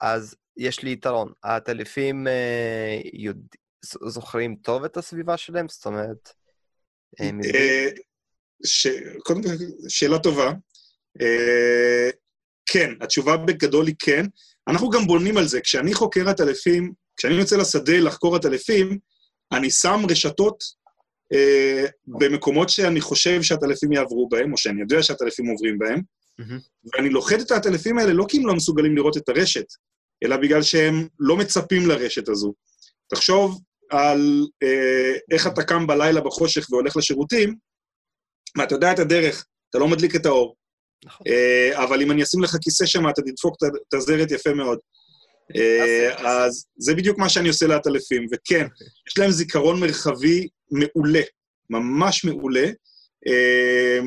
אז 0.00 0.36
יש 0.56 0.82
לי 0.82 0.92
יתרון. 0.92 1.32
הטלפים 1.44 2.26
יודע... 3.12 3.56
זוכרים 4.02 4.56
טוב 4.62 4.84
את 4.84 4.96
הסביבה 4.96 5.36
שלהם? 5.36 5.68
זאת 5.68 5.86
אומרת, 5.86 6.30
הם 7.18 7.40
יודעים... 7.44 7.94
ש... 8.66 8.86
קודם 9.22 9.42
כל, 9.42 9.48
שאלה 9.88 10.18
טובה. 10.18 10.52
Uh, 11.18 12.12
כן, 12.66 12.90
התשובה 13.00 13.36
בגדול 13.36 13.86
היא 13.86 13.94
כן. 13.98 14.26
אנחנו 14.68 14.90
גם 14.90 15.06
בונים 15.06 15.36
על 15.36 15.46
זה. 15.46 15.60
כשאני 15.60 15.94
חוקר 15.94 16.28
עטלפים, 16.28 16.92
כשאני 17.16 17.34
יוצא 17.34 17.56
לשדה 17.56 17.98
לחקור 17.98 18.36
עטלפים, 18.36 18.98
אני 19.52 19.70
שם 19.70 20.02
רשתות 20.10 20.62
uh, 21.34 21.90
במקומות 22.06 22.68
שאני 22.68 23.00
חושב 23.00 23.42
שהעטלפים 23.42 23.92
יעברו 23.92 24.28
בהם, 24.28 24.52
או 24.52 24.58
שאני 24.58 24.80
יודע 24.80 25.02
שהעטלפים 25.02 25.46
עוברים 25.46 25.78
בהם, 25.78 26.00
mm-hmm. 26.40 26.90
ואני 26.92 27.10
לוכד 27.10 27.40
את 27.40 27.50
העטלפים 27.50 27.98
האלה 27.98 28.12
לא 28.12 28.24
כי 28.28 28.38
הם 28.38 28.46
לא 28.46 28.54
מסוגלים 28.54 28.96
לראות 28.96 29.16
את 29.16 29.28
הרשת, 29.28 29.66
אלא 30.24 30.36
בגלל 30.36 30.62
שהם 30.62 31.08
לא 31.20 31.36
מצפים 31.36 31.86
לרשת 31.86 32.28
הזו. 32.28 32.54
תחשוב 33.08 33.60
על 33.90 34.46
uh, 34.64 35.18
איך 35.30 35.46
אתה 35.46 35.62
קם 35.62 35.86
בלילה 35.86 36.20
בחושך 36.20 36.66
והולך 36.70 36.96
לשירותים, 36.96 37.54
מה, 38.56 38.64
אתה 38.64 38.74
יודע 38.74 38.92
את 38.92 38.98
הדרך, 38.98 39.44
אתה 39.70 39.78
לא 39.78 39.88
מדליק 39.88 40.16
את 40.16 40.26
האור. 40.26 40.56
נכון. 41.04 41.26
אה, 41.26 41.84
אבל 41.84 42.02
אם 42.02 42.10
אני 42.10 42.22
אשים 42.22 42.42
לך 42.42 42.56
כיסא 42.62 42.86
שם, 42.86 43.08
אתה 43.08 43.22
תדפוק 43.22 43.56
את 43.88 43.94
הזרת 43.94 44.30
יפה 44.30 44.54
מאוד. 44.54 44.78
אה, 45.56 46.44
אז 46.46 46.66
זה 46.76 46.94
בדיוק 46.94 47.18
מה 47.18 47.28
שאני 47.28 47.48
עושה 47.48 47.66
לעטלפים, 47.66 48.26
וכן, 48.32 48.64
אוקיי. 48.64 48.86
יש 49.08 49.18
להם 49.18 49.30
זיכרון 49.30 49.80
מרחבי 49.80 50.48
מעולה, 50.70 51.22
ממש 51.70 52.24
מעולה. 52.24 52.66
אה, 53.26 53.98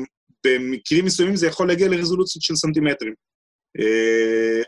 במקרים 0.46 1.04
מסוימים 1.04 1.36
זה 1.36 1.46
יכול 1.46 1.68
להגיע 1.68 1.88
לרזולוציות 1.88 2.42
של 2.42 2.56
סנטימטרים. 2.56 3.14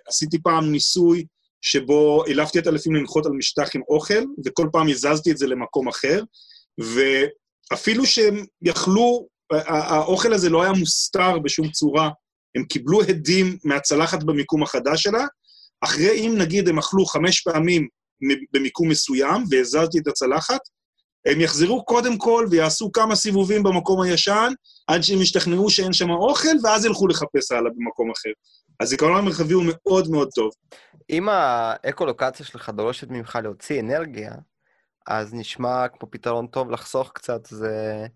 עשיתי 0.07 0.39
פעם 0.43 0.73
ניסוי 0.73 1.25
שבו 1.63 2.25
העלפתי 2.27 2.59
את 2.59 2.67
אלפים 2.67 2.95
לנחות 2.95 3.27
על 3.27 3.33
משטח 3.33 3.77
עם 3.77 3.83
אוכל, 3.89 4.25
וכל 4.47 4.69
פעם 4.73 4.89
הזזתי 4.89 5.31
את 5.31 5.39
זה 5.39 5.47
למקום 5.47 5.89
אחר, 5.89 6.23
ואפילו 6.81 8.07
שהם 8.07 8.45
יכלו 8.63 9.27
האוכל 9.51 10.33
הזה 10.33 10.49
לא 10.49 10.63
היה 10.63 10.73
מוסתר 10.73 11.39
בשום 11.39 11.71
צורה. 11.71 12.11
הם 12.57 12.65
קיבלו 12.65 13.03
הדים 13.03 13.57
מהצלחת 13.65 14.23
במיקום 14.23 14.63
החדש 14.63 15.03
שלה, 15.03 15.27
אחרי 15.81 16.27
אם 16.27 16.35
נגיד 16.39 16.69
הם 16.69 16.79
אכלו 16.79 17.07
חמש 17.07 17.41
פעמים 17.41 17.89
במיקום 18.53 18.89
מסוים 18.89 19.45
והזרתי 19.51 19.99
את 19.99 20.07
הצלחת, 20.07 20.61
הם 21.27 21.41
יחזרו 21.41 21.85
קודם 21.85 22.19
כל 22.19 22.47
ויעשו 22.51 22.93
כמה 22.93 23.17
סיבובים 23.17 23.63
במקום 23.63 24.03
הישן, 24.03 24.53
עד 24.87 25.03
שהם 25.03 25.23
ישתכנעו 25.23 25.71
שאין 25.71 25.93
שם 25.93 26.11
אוכל, 26.11 26.57
ואז 26.63 26.85
ילכו 26.85 27.09
לחפש 27.09 27.53
הלאה 27.53 27.71
במקום 27.77 28.11
אחר. 28.11 28.31
הזיכרון 28.81 29.17
המרחבי 29.17 29.55
הוא 29.55 29.65
מאוד 29.67 30.11
מאוד 30.11 30.29
טוב. 30.35 30.51
אם 31.11 31.29
האקולוקציה 31.29 32.47
שלך 32.47 32.69
דורשת 32.69 33.09
ממך 33.11 33.39
להוציא 33.43 33.81
אנרגיה, 33.81 34.33
אז 35.07 35.35
נשמע 35.35 35.89
כמו 35.89 36.11
פתרון 36.11 36.47
טוב 36.47 36.71
לחסוך 36.71 37.13
קצת, 37.15 37.47
זה 37.47 38.07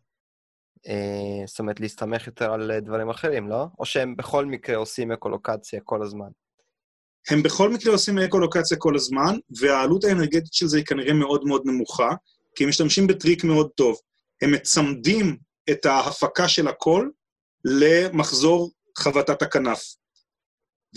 אה, 0.89 1.47
זאת 1.47 1.59
אומרת, 1.59 1.81
להסתמך 1.81 2.27
יותר 2.27 2.53
על 2.53 2.81
דברים 2.81 3.11
אחרים, 3.11 3.49
לא? 3.49 3.67
או 3.79 3.85
שהם 3.85 4.17
בכל 4.17 4.47
מקרה 4.47 4.77
עושים 4.77 5.13
אקולוקציה 5.13 5.81
כל 5.85 6.03
הזמן? 6.03 6.29
הם 7.31 7.43
בכל 7.43 7.71
מקרה 7.71 7.93
עושים 7.93 8.19
אקולוקציה 8.19 8.77
כל 8.77 8.97
הזמן, 8.97 9.37
והעלות 9.61 10.05
האנרגטית 10.05 10.53
של 10.53 10.67
זה 10.67 10.77
היא 10.77 10.85
כנראה 10.87 11.13
מאוד 11.13 11.45
מאוד 11.45 11.63
נמוכה, 11.65 12.11
כי 12.55 12.65
הם 12.65 12.69
משתמשים 12.69 13.07
בטריק 13.07 13.45
מאוד 13.45 13.71
טוב. 13.75 13.97
הם 14.43 14.53
מצמדים 14.53 15.37
את 15.71 15.87
ההפקה 15.87 16.49
של 16.49 16.69
הקול 16.69 17.13
למחזור 17.65 18.71
חבטת 18.99 19.43
הכנף. 19.43 19.95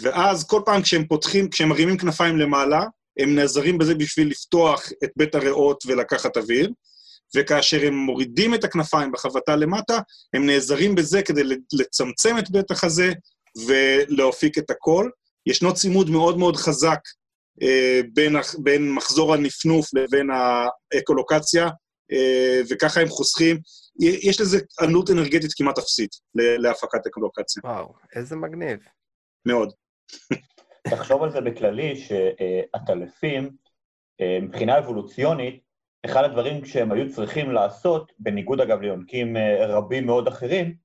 ואז 0.02 0.48
כל 0.48 0.62
פעם 0.66 0.82
כשהם 0.82 1.08
פותחים, 1.08 1.50
כשהם 1.50 1.70
מרימים 1.70 1.98
כנפיים 1.98 2.38
למעלה, 2.38 2.86
הם 3.20 3.36
נעזרים 3.36 3.78
בזה 3.78 3.96
בשביל 3.96 4.30
לפתוח 4.30 4.90
את 5.04 5.10
בית 5.16 5.36
הריאות 5.36 5.84
ולקחת 5.86 6.38
אוויר, 6.38 6.72
וכאשר 7.36 7.88
הם 7.88 7.94
מורידים 7.94 8.56
את 8.56 8.64
הכנפיים 8.64 9.12
בחבטה 9.12 9.56
למטה, 9.56 10.00
הם 10.34 10.46
נעזרים 10.46 10.96
בזה 10.96 11.22
כדי 11.22 11.44
לצמצם 11.74 12.38
את 12.40 12.52
בית 12.52 12.72
החזה 12.72 13.12
ולהופיק 13.68 14.58
את 14.58 14.70
הקול. 14.70 15.12
ישנו 15.46 15.74
צימוד 15.74 16.10
מאוד 16.10 16.38
מאוד 16.38 16.56
חזק 16.56 17.00
אה, 17.62 18.02
בין, 18.14 18.36
בין 18.64 18.92
מחזור 18.92 19.34
הנפנוף 19.34 19.94
לבין 19.94 20.30
האקולוקציה, 20.30 21.70
אה, 22.12 22.62
וככה 22.70 23.02
הם 23.02 23.08
חוסכים. 23.08 23.60
יש 24.00 24.42
לזה 24.42 24.60
עלות 24.80 25.10
אנרגטית 25.10 25.54
כמעט 25.58 25.78
אפסית 25.78 26.10
להפקת 26.36 27.08
אקולוקציה. 27.08 27.62
וואו, 27.66 27.94
איזה 28.16 28.36
מגניב. 28.36 28.80
מאוד. 29.48 29.72
תחשוב 30.90 31.24
על 31.24 31.30
זה 31.30 31.42
בכללי, 31.42 31.96
שעטלפים, 31.96 33.50
אה, 34.22 34.40
מבחינה 34.42 34.78
אבולוציונית, 34.78 35.64
אחד 36.06 36.24
הדברים 36.24 36.66
שהם 36.66 36.92
היו 36.92 37.14
צריכים 37.14 37.52
לעשות, 37.52 38.12
בניגוד 38.20 38.62
אגב 38.62 38.82
ליונקים 38.82 39.38
אה, 39.38 39.66
רבים 39.66 40.06
מאוד 40.06 40.28
אחרים, 40.28 40.76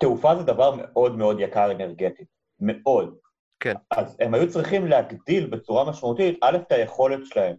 תעופה 0.00 0.36
זה 0.36 0.42
דבר 0.42 0.74
מאוד 0.76 1.16
מאוד 1.16 1.40
יקר 1.40 1.70
אנרגטית, 1.70 2.28
מאוד. 2.60 3.16
כן. 3.60 3.74
אז 3.90 4.16
הם 4.20 4.34
היו 4.34 4.50
צריכים 4.50 4.86
להגדיל 4.86 5.46
בצורה 5.46 5.90
משמעותית, 5.90 6.38
א', 6.42 6.56
את 6.56 6.72
היכולת 6.72 7.26
שלהם 7.26 7.56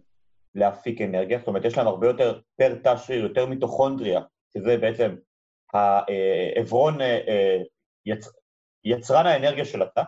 להפיק 0.54 1.00
אנרגיה, 1.00 1.38
זאת 1.38 1.48
אומרת, 1.48 1.64
יש 1.64 1.78
להם 1.78 1.86
הרבה 1.86 2.06
יותר 2.06 2.40
פר 2.56 2.74
תא 2.74 2.96
שריר, 2.96 3.22
יותר 3.22 3.46
מיטוכונדריה, 3.46 4.20
שזה 4.54 4.76
בעצם 4.76 5.16
העברון, 5.72 7.00
אה, 7.00 7.62
יצ... 8.06 8.28
יצרן 8.84 9.26
האנרגיה 9.26 9.64
של 9.64 9.82
התא. 9.82 10.02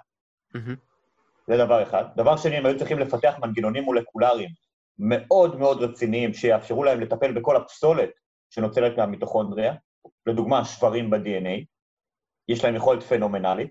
זה 1.49 1.57
דבר 1.57 1.83
אחד. 1.83 2.05
דבר 2.17 2.37
שני, 2.37 2.57
הם 2.57 2.67
היו 2.67 2.79
צריכים 2.79 2.99
לפתח 2.99 3.35
מנגנונים 3.43 3.85
מולקולריים 3.85 4.51
מאוד 4.99 5.59
מאוד 5.59 5.83
רציניים, 5.83 6.35
שיאפשרו 6.35 6.85
להם 6.85 7.01
לטפל 7.01 7.33
בכל 7.33 7.57
הפסולת 7.57 8.11
שנוצרת 8.51 8.97
מהמיטוכונדריה, 8.97 9.75
לדוגמה, 10.27 10.65
שברים 10.65 11.11
ב-DNA, 11.11 11.65
יש 12.49 12.65
להם 12.65 12.75
יכולת 12.75 13.03
פנומנלית, 13.03 13.71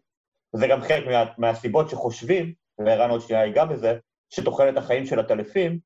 וזה 0.53 0.67
גם 0.67 0.81
חלק 0.81 1.07
מה, 1.07 1.25
מהסיבות 1.37 1.89
שחושבים, 1.89 2.53
וערן 2.85 3.09
עוד 3.09 3.21
שנייה 3.21 3.45
ייגע 3.45 3.65
בזה, 3.65 3.97
שתוחלת 4.29 4.77
החיים 4.77 5.05
של 5.05 5.19
הטלפים 5.19 5.79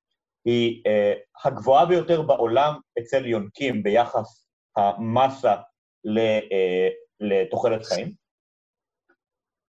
היא 0.46 0.84
אה, 0.88 1.14
הגבוהה 1.46 1.86
ביותר 1.86 2.22
בעולם 2.22 2.74
אצל 3.00 3.26
יונקים 3.26 3.84
ביחס 3.84 4.48
המסה 4.76 5.56
אה, 6.18 6.88
לתוחלת 7.20 7.86
חיים. 7.86 8.19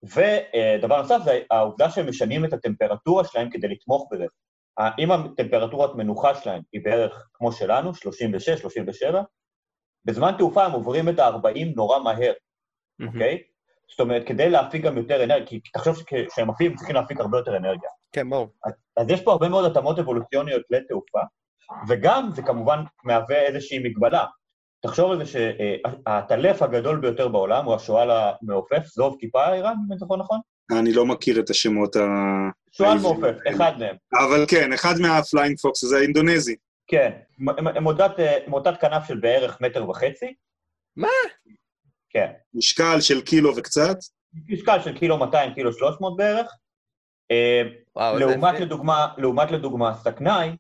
ודבר 0.04 1.02
נוסף 1.02 1.20
זה 1.24 1.40
העובדה 1.52 1.90
שהם 1.90 2.10
משנים 2.10 2.46
את 2.46 2.54
הטמפרטורה 2.54 3.24
שלהם 3.24 3.50
כדי 3.50 3.68
לתמוך 3.68 4.08
בזה. 4.12 4.26
אם 5.00 5.12
הטמפרטורת 5.12 5.96
מנוחה 5.96 6.36
שלהם 6.36 6.62
היא 6.74 6.82
בערך 6.84 7.28
כמו 7.34 7.52
שלנו, 7.52 7.96
36, 7.96 8.50
37, 8.50 9.22
בזמן 10.06 10.32
תעופה 10.38 10.66
הם 10.66 10.72
עוברים 10.72 11.10
את 11.10 11.20
ה-40 11.20 11.76
נורא 11.76 12.00
מהר, 12.00 12.34
אוקיי? 13.08 13.36
Mm-hmm. 13.36 13.40
Okay? 13.40 13.50
זאת 13.92 14.00
אומרת, 14.00 14.28
כדי 14.28 14.50
להפיק 14.50 14.84
גם 14.84 14.98
יותר 14.98 15.24
אנרגיה, 15.24 15.48
כי 15.48 15.60
תחשוב 15.74 15.98
שכשהם 15.98 16.50
עפים 16.50 16.76
צריכים 16.76 16.96
להפיק 16.96 17.20
הרבה 17.20 17.38
יותר 17.38 17.58
אנרגיה. 17.58 17.90
כן, 18.12 18.30
ברור. 18.30 18.48
אז, 18.66 18.74
אז 18.98 19.10
יש 19.10 19.22
פה 19.24 19.32
הרבה 19.32 19.50
מאוד 19.50 19.72
התאמות 19.72 20.00
אבולוציוניות 20.00 20.62
לתעופה, 20.70 21.20
וגם 21.88 22.30
זה 22.34 22.42
כמובן 22.42 22.84
מהווה 23.04 23.42
איזושהי 23.42 23.80
מגבלה. 23.80 24.26
תחשוב 24.82 25.12
על 25.12 25.26
זה 25.26 25.32
שהעטלף 25.32 26.62
הגדול 26.62 27.00
ביותר 27.00 27.28
בעולם 27.28 27.66
הוא 27.66 27.76
השועל 27.76 28.12
המעופף, 28.12 28.86
זוב 28.86 29.16
כיפה 29.20 29.54
איראן, 29.54 29.74
אם 29.88 29.92
אני 29.92 30.00
זוכר 30.00 30.16
נכון? 30.16 30.40
אני 30.80 30.94
לא 30.94 31.06
מכיר 31.06 31.40
את 31.40 31.50
השמות 31.50 31.96
ה... 31.96 32.06
שועל 32.72 32.98
מעופף, 32.98 33.36
אחד 33.50 33.72
מהם. 33.80 33.96
אבל 34.14 34.46
כן, 34.48 34.74
אחד 34.74 34.94
מה 35.02 35.58
flying 35.60 35.86
foxes 35.86 35.98
האינדונזי. 35.98 36.56
כן, 36.88 37.12
הם 37.58 37.84
מוטת 38.48 38.78
כנף 38.82 39.08
של 39.08 39.18
בערך 39.18 39.62
מטר 39.62 39.90
וחצי. 39.90 40.34
מה? 40.96 41.08
כן. 42.10 42.32
משקל 42.54 43.02
של 43.02 43.22
קילו 43.22 43.56
וקצת? 43.56 43.96
משקל 44.50 44.82
של 44.82 44.98
קילו 44.98 45.18
200, 45.18 45.54
קילו 45.54 45.74
300 45.74 46.18
בערך. 46.18 46.52
אה, 47.32 47.62
וואו, 47.96 48.20
לעומת 48.20 48.60
לדוגמה, 48.60 49.08
לעומת 49.18 49.52
לדוגמה 49.52 49.94
סכנאי, 49.94 50.56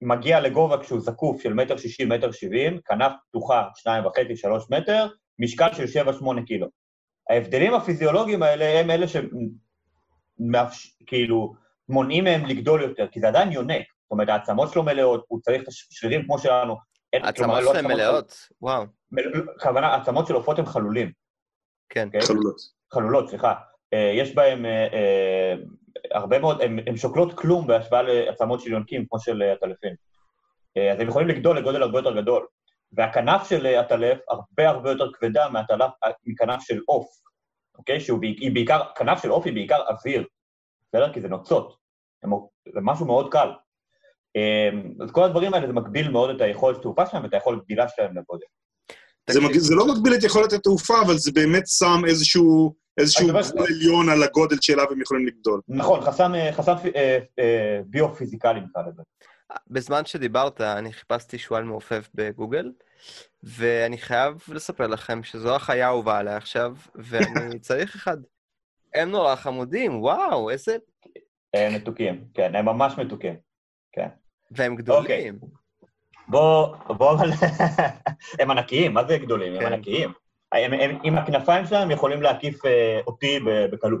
שמגיע 0.00 0.40
לגובה 0.40 0.78
כשהוא 0.78 1.00
זקוף 1.00 1.42
של 1.42 1.52
מטר 1.52 1.76
שישים, 1.76 2.08
מטר 2.08 2.32
שבעים, 2.32 2.80
כנף 2.84 3.12
פתוחה, 3.28 3.68
שניים 3.74 4.06
וחצי, 4.06 4.36
שלוש 4.36 4.64
מטר, 4.70 5.06
משקל 5.38 5.72
של 5.72 5.86
שבע, 5.86 6.12
שמונה 6.12 6.42
קילו. 6.42 6.66
ההבדלים 7.30 7.74
הפיזיולוגיים 7.74 8.42
האלה 8.42 8.80
הם 8.80 8.90
אלה 8.90 9.06
שכאילו 10.72 11.54
מונעים 11.88 12.24
מהם 12.24 12.46
לגדול 12.46 12.82
יותר, 12.82 13.06
כי 13.06 13.20
זה 13.20 13.28
עדיין 13.28 13.52
יונק. 13.52 13.86
זאת 14.02 14.10
אומרת, 14.10 14.28
העצמות 14.28 14.72
שלו 14.72 14.82
מלאות, 14.82 15.24
הוא 15.28 15.40
צריך 15.40 15.62
את 15.62 15.68
השרירים 15.68 16.24
כמו 16.24 16.38
שלנו. 16.38 16.76
העצמות 17.12 17.62
לא 17.62 17.72
שלהם 17.72 17.86
מלאות? 17.86 18.48
וואו. 18.62 18.84
הכוונה, 19.56 19.86
העצמות 19.86 20.26
של 20.26 20.34
עופות 20.34 20.58
הם 20.58 20.66
חלולים. 20.66 21.12
כן. 21.88 22.06
אוקיי? 22.06 22.20
חלולות. 22.20 22.56
חלולות, 22.92 23.28
סליחה. 23.28 23.54
אה, 23.94 24.12
יש 24.14 24.34
בהם 24.34 24.66
אה, 24.66 24.88
אה, 24.92 25.54
הרבה 26.12 26.38
מאוד, 26.38 26.60
הן 26.60 26.96
שוקלות 26.96 27.38
כלום 27.38 27.66
בהשוואה 27.66 28.02
לעצמות 28.02 28.60
של 28.60 28.70
יונקים, 28.70 29.06
כמו 29.08 29.20
של 29.20 29.42
עטלפים. 29.42 29.94
אז 30.92 31.00
הם 31.00 31.08
יכולים 31.08 31.28
לגדול 31.28 31.58
לגודל 31.58 31.82
הרבה 31.82 31.98
יותר 31.98 32.20
גדול. 32.20 32.46
והכנף 32.92 33.48
של 33.48 33.66
עטלף 33.66 34.18
הרבה 34.28 34.68
הרבה 34.68 34.90
יותר 34.90 35.12
כבדה 35.12 35.48
מכנף 36.26 36.62
של 36.62 36.80
עוף, 36.86 37.06
אוקיי? 37.78 38.00
שהיא 38.00 38.54
בעיקר, 38.54 38.80
כנף 38.96 39.22
של 39.22 39.30
עוף 39.30 39.46
היא 39.46 39.54
בעיקר 39.54 39.82
אוויר, 39.88 40.24
בסדר? 40.88 41.12
כי 41.12 41.20
זה 41.20 41.28
נוצות. 41.28 41.76
זה 42.74 42.80
משהו 42.82 43.06
מאוד 43.06 43.32
קל. 43.32 43.48
אז 45.02 45.10
כל 45.12 45.24
הדברים 45.24 45.54
האלה, 45.54 45.66
זה 45.66 45.72
מגביל 45.72 46.10
מאוד 46.10 46.30
את 46.30 46.40
היכולת 46.40 46.82
תעופה 46.82 47.06
שלהם 47.06 47.22
ואת 47.22 47.34
היכולת 47.34 47.64
גדילה 47.64 47.88
שלהם 47.88 48.16
לגודל. 48.16 48.46
זה, 49.30 49.40
מג... 49.40 49.56
זה 49.56 49.74
לא 49.74 49.86
מגביל 49.88 50.14
את 50.14 50.24
יכולת 50.24 50.52
התעופה, 50.52 50.94
אבל 51.06 51.14
זה 51.18 51.32
באמת 51.34 51.66
שם 51.66 52.02
איזשהו, 52.06 52.74
איזשהו 52.98 53.28
גבול 53.28 53.66
עליון 53.66 54.08
על 54.08 54.22
הגודל 54.22 54.56
שאליו 54.60 54.86
הם 54.90 55.00
יכולים 55.00 55.26
לגדול. 55.26 55.60
נכון, 55.68 56.00
חסם, 56.00 56.34
אה, 56.34 56.52
חסם 56.52 56.74
אה, 56.96 57.18
אה, 57.38 57.80
ביו-פיזיקלי 57.86 58.60
נקרא 58.60 58.82
לזה. 58.82 59.02
בזמן 59.68 60.04
שדיברת, 60.04 60.60
אני 60.60 60.92
חיפשתי 60.92 61.38
שועל 61.38 61.64
מעופף 61.64 62.08
בגוגל, 62.14 62.72
ואני 63.42 63.98
חייב 63.98 64.42
לספר 64.48 64.86
לכם 64.86 65.22
שזו 65.22 65.56
החיה 65.56 65.86
האהובה 65.86 66.18
עליי 66.18 66.34
עכשיו, 66.34 66.76
ואני 66.94 67.58
צריך 67.66 67.94
אחד. 67.94 68.16
הם 68.94 69.10
נורא 69.10 69.36
חמודים, 69.36 70.00
וואו, 70.02 70.50
איזה... 70.50 70.76
הם 71.54 71.74
מתוקים, 71.74 72.24
כן, 72.34 72.54
הם 72.54 72.64
ממש 72.64 72.92
מתוקים, 72.98 73.34
כן. 73.92 74.08
והם 74.50 74.76
גדולים. 74.76 75.00
Okay. 75.00 75.04
אוקיי. 75.04 75.32
בוא, 76.28 76.76
בוא, 76.76 77.18
הם 78.40 78.50
ענקיים, 78.50 78.94
מה 78.94 79.04
זה 79.04 79.18
גדולים? 79.18 79.52
הם 79.52 79.60
כן. 79.60 79.72
ענקיים. 79.72 80.12
הם, 80.52 80.72
הם, 80.72 80.98
עם 81.02 81.18
הכנפיים 81.18 81.66
שלהם 81.66 81.90
יכולים 81.90 82.22
להקיף 82.22 82.66
אה, 82.66 83.00
אותי 83.06 83.38
בקלות. 83.72 84.00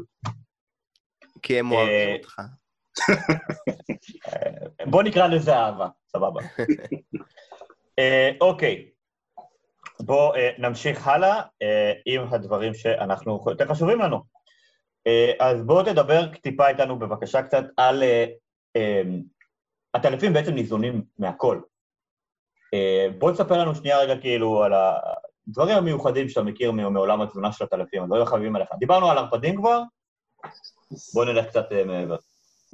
כי 1.42 1.58
הם 1.58 1.72
אוהבים 1.72 2.08
אה, 2.08 2.14
אותך. 2.16 2.40
אה, 4.28 4.86
בוא 4.86 5.02
נקרא 5.02 5.26
לזה 5.26 5.56
אהבה, 5.56 5.88
סבבה. 6.08 6.40
אה, 7.98 8.30
אוקיי, 8.40 8.90
בואו 10.00 10.34
אה, 10.34 10.50
נמשיך 10.58 11.08
הלאה 11.08 11.40
אה, 11.62 11.92
עם 12.06 12.34
הדברים 12.34 12.74
שאנחנו, 12.74 13.44
יותר 13.46 13.68
חשובים 13.68 14.00
לנו. 14.00 14.22
אה, 15.06 15.32
אז 15.40 15.62
בואו 15.62 15.82
תדבר 15.84 16.26
טיפה 16.42 16.68
איתנו 16.68 16.98
בבקשה 16.98 17.42
קצת 17.42 17.64
על... 17.76 18.02
אה, 18.02 18.24
אה, 18.76 19.02
הטלפים 19.94 20.32
בעצם 20.32 20.54
ניזונים 20.54 21.02
מהכל. 21.18 21.60
אה, 22.74 23.06
בוא 23.18 23.32
תספר 23.32 23.58
לנו 23.58 23.74
שנייה 23.74 23.98
רגע 23.98 24.20
כאילו 24.20 24.64
על 24.64 24.72
הדברים 25.50 25.76
המיוחדים 25.76 26.28
שאתה 26.28 26.42
מכיר 26.42 26.72
מעולם 26.72 27.20
התזונה 27.20 27.52
של 27.52 27.64
הטלפים, 27.64 28.02
הדברים 28.02 28.22
החביבים 28.22 28.56
עליך. 28.56 28.68
דיברנו 28.78 29.10
על 29.10 29.18
ערפדים 29.18 29.56
כבר, 29.56 29.82
בוא 31.14 31.24
נלך 31.24 31.46
קצת 31.46 31.64
אה, 31.72 31.84
מעבר. 31.84 32.16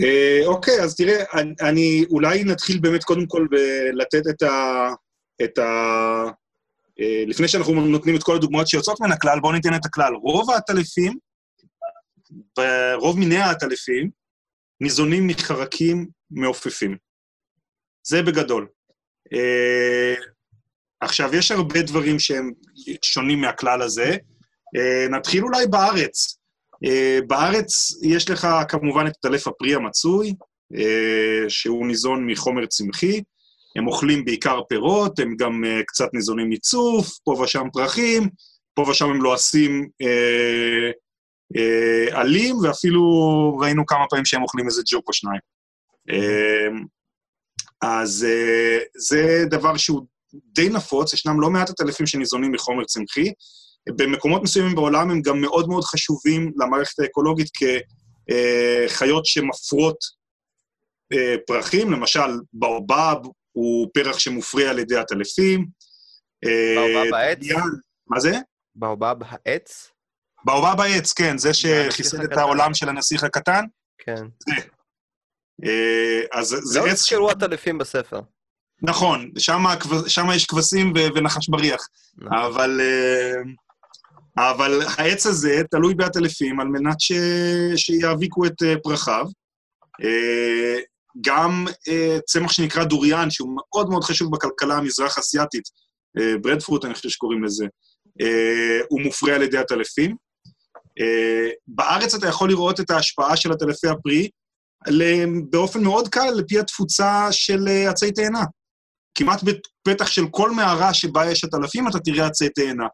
אה, 0.03 0.41
אוקיי, 0.47 0.83
אז 0.83 0.97
תראה, 0.97 1.25
אני 1.61 2.05
אולי 2.11 2.45
נתחיל 2.45 2.79
באמת 2.81 3.05
קודם 3.05 3.27
כל 3.27 3.47
בלתת 3.51 4.23
את 4.31 4.43
ה... 4.43 4.89
את 5.45 5.59
ה... 5.59 5.65
לפני 7.27 7.49
שאנחנו 7.49 7.73
נותנים 7.75 8.17
את 8.17 8.23
כל 8.23 8.37
הדוגמאות 8.37 8.69
שיוצאות 8.69 9.01
מן 9.01 9.13
הכלל, 9.13 9.41
בואו 9.41 9.53
ניתן 9.53 9.75
את 9.75 9.87
הכלל. 9.87 10.15
רוב 10.15 10.51
העטלפים, 10.51 11.19
רוב 12.95 13.19
מיני 13.19 13.37
העטלפים, 13.37 14.11
ניזונים 14.81 15.27
מחרקים 15.27 16.07
מעופפים. 16.31 16.97
זה 18.07 18.23
בגדול. 18.23 18.67
עכשיו, 21.07 21.35
יש 21.35 21.51
הרבה 21.51 21.83
דברים 21.83 22.19
שהם 22.19 22.53
שונים 23.03 23.41
מהכלל 23.41 23.83
הזה. 23.83 24.17
Uh, 24.77 25.11
נתחיל 25.11 25.45
אולי 25.45 25.67
בארץ. 25.67 26.39
Uh, 26.75 27.25
בארץ 27.27 27.95
יש 28.03 28.31
לך 28.31 28.49
כמובן 28.69 29.07
את 29.07 29.13
הטלף 29.19 29.49
הפרי 29.49 29.75
המצוי, 29.75 30.35
uh, 30.75 30.79
שהוא 31.49 31.87
ניזון 31.87 32.27
מחומר 32.27 32.67
צמחי. 32.67 33.23
הם 33.77 33.87
אוכלים 33.87 34.25
בעיקר 34.25 34.61
פירות, 34.69 35.19
הם 35.19 35.37
גם 35.37 35.65
קצת 35.87 36.09
ניזונים 36.13 36.51
מצוף, 36.51 37.09
פה 37.25 37.31
ושם 37.43 37.67
פרחים, 37.73 38.29
פה 38.75 38.87
ושם 38.91 39.11
הם 39.11 39.23
לועסים 39.23 39.89
עלים, 42.13 42.57
ואפילו 42.57 43.03
ראינו 43.61 43.87
כמה 43.87 44.05
פעמים 44.11 44.25
שהם 44.25 44.43
אוכלים 44.43 44.67
איזה 44.67 44.83
ג'וק 44.93 45.09
או 45.09 45.13
שניים. 45.13 45.41
אז 47.83 48.27
זה 48.97 49.45
דבר 49.51 49.77
שהוא 49.77 50.07
די 50.45 50.69
נפוץ, 50.69 51.13
ישנם 51.13 51.41
לא 51.41 51.51
מעט 51.51 51.71
עטלפים 51.71 52.07
שניזונים 52.07 52.53
מחומר 52.53 52.85
צמחי. 52.85 53.33
במקומות 53.89 54.43
מסוימים 54.43 54.75
בעולם 54.75 55.11
הם 55.11 55.23
גם 55.23 55.41
מאוד 55.41 55.69
מאוד 55.69 55.85
חשובים 55.85 56.53
למערכת 56.57 56.99
האקולוגית 56.99 57.49
כחיות 58.89 59.27
שמפרות 59.27 59.97
פרחים, 61.47 61.93
למשל 61.93 62.31
באובב 62.53 63.17
הוא 63.53 63.89
פרח 63.95 64.19
שמופרה 64.19 64.71
על 64.71 64.79
ידי 64.79 64.97
עטלפים. 64.97 65.67
באובב 66.45 67.15
העץ? 67.15 67.39
מה 68.07 68.21
זה? 68.21 68.33
באובב 68.75 69.17
העץ? 69.21 69.91
באובב 70.45 70.81
העץ, 70.81 71.13
כן, 71.13 71.39
זה 71.39 71.55
שחיסל 71.55 72.25
את 72.25 72.37
העולם 72.37 72.75
של 72.75 72.89
הנסיך 72.89 73.25
הקטן. 73.25 73.65
כן. 73.99 74.25
זה. 74.39 74.55
אז 76.33 76.57
זה 76.63 76.81
לא 76.81 76.87
עץ... 76.87 76.93
הזכרו 76.93 77.31
עטלפים 77.31 77.79
בספר. 77.79 78.21
נכון, 78.83 79.31
שם 80.07 80.27
יש 80.35 80.47
כבשים 80.47 80.93
ונחש 81.15 81.49
בריח. 81.49 81.89
נכון. 82.19 82.39
אבל, 82.39 82.81
אבל 84.39 84.83
העץ 84.99 85.27
הזה 85.27 85.63
תלוי 85.71 85.95
בעטלפים 85.95 86.61
על 86.61 86.69
מנת 86.69 87.01
ש, 87.01 87.13
שיאביקו 87.77 88.47
את 88.47 88.63
פרחיו. 88.83 89.27
גם 91.21 91.67
צמח 92.27 92.53
שנקרא 92.53 92.85
דוריאן, 92.85 93.31
שהוא 93.31 93.57
מאוד 93.57 93.91
מאוד 93.91 94.05
חשוב 94.05 94.33
בכלכלה 94.33 94.77
המזרח-אסייתית, 94.77 95.65
ברדפרוט, 96.43 96.85
אני 96.85 96.95
חושב 96.95 97.09
שקוראים 97.09 97.45
לזה, 97.45 97.67
הוא 98.89 99.01
מופרה 99.01 99.35
על 99.35 99.43
ידי 99.43 99.59
עטלפים. 99.59 100.17
בארץ 101.69 102.15
אתה 102.15 102.27
יכול 102.27 102.49
לראות 102.49 102.81
את 102.81 102.91
ההשפעה 102.91 103.37
של 103.37 103.53
עטלפי 103.53 103.89
הפרי 103.89 104.29
באופן 105.51 105.83
מאוד 105.83 106.09
קל 106.09 106.31
לפי 106.37 106.59
התפוצה 106.59 107.29
של 107.31 107.69
עצי 107.89 108.13
תאנה. 108.13 108.43
כמעט 109.17 109.41
בפתח 109.43 110.07
של 110.07 110.25
כל 110.31 110.51
מערה 110.51 110.95
שבה 110.95 111.31
יש 111.31 111.45
עטלפים, 111.45 111.89
אתה 111.89 111.99
תראה 111.99 112.27
עצי 112.27 112.49
תאנה. 112.49 112.87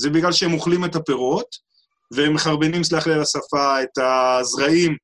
זה 0.00 0.10
בגלל 0.10 0.32
שהם 0.32 0.52
אוכלים 0.52 0.84
את 0.84 0.96
הפירות, 0.96 1.46
והם 2.12 2.34
מחרבנים, 2.34 2.84
סלח 2.84 3.06
לי 3.06 3.14
על 3.14 3.22
השפה, 3.22 3.82
את 3.82 3.98
הזרעים 3.98 4.96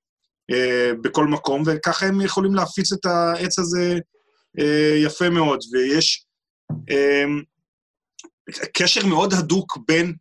אה, 0.50 0.90
בכל 1.02 1.26
מקום, 1.26 1.62
וככה 1.66 2.06
הם 2.06 2.20
יכולים 2.20 2.54
להפיץ 2.54 2.92
את 2.92 3.06
העץ 3.06 3.58
הזה 3.58 3.98
אה, 4.58 4.96
יפה 5.04 5.30
מאוד. 5.30 5.60
ויש 5.72 6.24
אה, 6.90 7.24
קשר 8.76 9.06
מאוד 9.06 9.32
הדוק 9.32 9.78
בין 9.88 10.14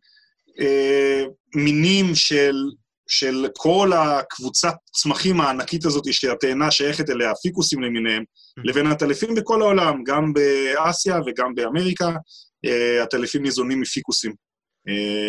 אה, 0.60 1.24
מינים 1.54 2.14
של, 2.14 2.54
של 3.14 3.46
כל 3.56 3.90
הקבוצת 3.92 4.74
צמחים 4.92 5.40
הענקית 5.40 5.84
הזאת 5.84 6.12
שהתאנה 6.12 6.70
שייכת 6.70 7.10
אליה, 7.10 7.30
הפיקוסים 7.30 7.82
למיניהם, 7.82 8.24
לבין 8.64 8.86
הטלפים 8.86 9.34
בכל 9.34 9.62
העולם, 9.62 10.04
גם 10.04 10.32
באסיה 10.32 11.18
וגם 11.26 11.54
באמריקה, 11.54 12.10
הטלפים 13.02 13.42
ניזונים 13.42 13.80
מפיקוסים 13.80 14.32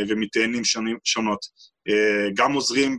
ומתאנים 0.09 0.61
שונות. 1.03 1.39
גם 2.35 2.53
עוזרים, 2.53 2.97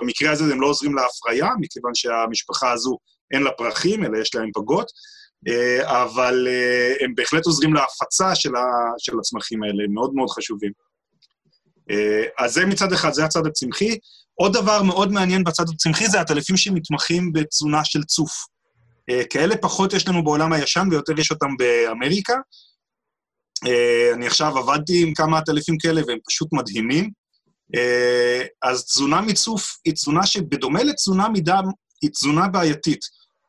במקרה 0.00 0.30
הזה 0.32 0.52
הם 0.52 0.60
לא 0.60 0.66
עוזרים 0.66 0.94
להפריה, 0.94 1.48
מכיוון 1.60 1.94
שהמשפחה 1.94 2.72
הזו 2.72 2.98
אין 3.34 3.42
לה 3.42 3.50
פרחים, 3.50 4.04
אלא 4.04 4.18
יש 4.18 4.34
להם 4.34 4.50
פגות, 4.54 4.90
אבל 5.82 6.48
הם 7.00 7.14
בהחלט 7.14 7.46
עוזרים 7.46 7.74
להפצה 7.74 8.34
של 8.98 9.18
הצמחים 9.18 9.62
האלה, 9.62 9.84
הם 9.84 9.94
מאוד 9.94 10.14
מאוד 10.14 10.28
חשובים. 10.30 10.72
אז 12.38 12.52
זה 12.54 12.66
מצד 12.66 12.92
אחד, 12.92 13.12
זה 13.12 13.24
הצד 13.24 13.46
הצמחי. 13.46 13.98
עוד 14.34 14.52
דבר 14.52 14.82
מאוד 14.82 15.12
מעניין 15.12 15.44
בצד 15.44 15.64
הצמחי 15.74 16.08
זה 16.08 16.20
הטלפים 16.20 16.56
שמתמחים 16.56 17.32
בתזונה 17.32 17.84
של 17.84 18.02
צוף. 18.04 18.32
כאלה 19.30 19.56
פחות 19.56 19.92
יש 19.92 20.08
לנו 20.08 20.24
בעולם 20.24 20.52
הישן, 20.52 20.88
ויותר 20.90 21.20
יש 21.20 21.30
אותם 21.30 21.56
באמריקה. 21.58 22.34
אני 24.14 24.26
עכשיו 24.26 24.58
עבדתי 24.58 25.02
עם 25.02 25.14
כמה 25.14 25.38
עטלפים 25.38 25.78
כאלה, 25.78 26.00
והם 26.06 26.18
פשוט 26.28 26.48
מדהימים. 26.52 27.10
אז 28.62 28.84
תזונה 28.84 29.20
מצוף 29.20 29.76
היא 29.84 29.94
תזונה 29.94 30.26
שבדומה 30.26 30.82
לתזונה 30.82 31.28
מדם, 31.28 31.64
היא 32.02 32.10
תזונה 32.10 32.48
בעייתית. 32.48 33.00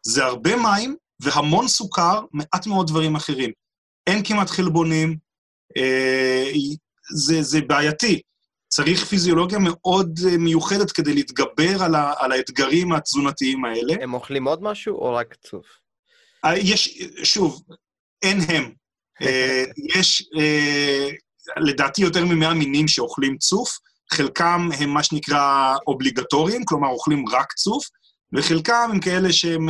זה 0.06 0.26
הרבה 0.26 0.56
מים 0.56 0.96
והמון 1.20 1.68
סוכר, 1.68 2.20
מעט 2.34 2.68
מאוד 2.68 2.88
דברים 2.88 3.16
אחרים. 3.16 3.52
אין 4.08 4.24
כמעט 4.24 4.50
חלבונים, 4.50 5.18
זה, 7.16 7.42
זה 7.42 7.62
בעייתי. 7.62 8.22
צריך 8.68 9.06
פיזיולוגיה 9.06 9.58
מאוד 9.62 10.20
מיוחדת 10.40 10.92
כדי 10.92 11.14
להתגבר 11.14 11.84
על, 11.84 11.96
ה, 11.96 12.14
על 12.18 12.32
האתגרים 12.32 12.92
התזונתיים 12.92 13.66
האלה. 13.66 13.94
הם 14.02 14.14
אוכלים 14.14 14.48
עוד 14.48 14.64
משהו 14.64 14.96
או 14.96 15.14
רק 15.14 15.36
צוף? 15.36 15.66
יש, 16.56 17.04
שוב, 17.24 17.64
אין 18.22 18.40
הם. 18.48 18.72
יש, 19.96 20.30
לדעתי, 21.58 22.02
יותר 22.02 22.26
מ-100 22.26 22.54
מינים 22.54 22.88
שאוכלים 22.88 23.38
צוף, 23.38 23.78
חלקם 24.14 24.70
הם 24.80 24.90
מה 24.90 25.04
שנקרא 25.04 25.76
אובליגטוריים, 25.88 26.66
כלומר 26.66 26.88
אוכלים 26.88 27.30
רק 27.30 27.54
צוף, 27.54 27.86
וחלקם 28.34 28.90
הם 28.92 29.00
כאלה 29.00 29.34
שהם 29.34 29.70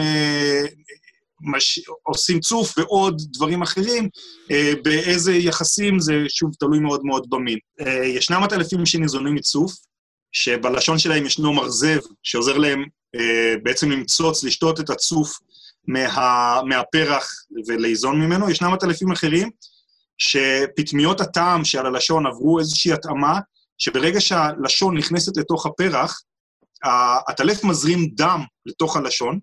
מש... 1.41 1.79
עושים 2.03 2.39
צוף 2.39 2.77
ועוד 2.77 3.21
דברים 3.33 3.61
אחרים, 3.61 4.09
אה, 4.51 4.73
באיזה 4.83 5.33
יחסים 5.33 5.99
זה 5.99 6.13
שוב 6.29 6.51
תלוי 6.59 6.79
מאוד 6.79 7.01
מאוד 7.03 7.25
במין. 7.29 7.57
אה, 7.81 8.05
ישנם 8.05 8.43
עטלפים 8.43 8.85
שניזונים 8.85 9.35
מצוף, 9.35 9.73
שבלשון 10.31 10.99
שלהם 10.99 11.25
ישנו 11.25 11.53
מרזב 11.53 11.99
שעוזר 12.23 12.57
להם 12.57 12.85
אה, 13.15 13.53
בעצם 13.63 13.91
למצוץ, 13.91 14.43
לשתות 14.43 14.79
את 14.79 14.89
הצוף 14.89 15.37
מה... 15.87 16.61
מהפרח 16.65 17.29
וליזון 17.67 18.21
ממנו. 18.21 18.49
ישנם 18.49 18.73
עטלפים 18.73 19.11
אחרים 19.11 19.49
שפטמיות 20.17 21.21
הטעם 21.21 21.65
שעל 21.65 21.85
הלשון 21.85 22.25
עברו 22.25 22.59
איזושהי 22.59 22.93
התאמה, 22.93 23.39
שברגע 23.77 24.21
שהלשון 24.21 24.97
נכנסת 24.97 25.37
לתוך 25.37 25.65
הפרח, 25.65 26.21
העטלף 26.83 27.63
מזרים 27.63 28.07
דם 28.15 28.41
לתוך 28.65 28.97
הלשון, 28.97 29.39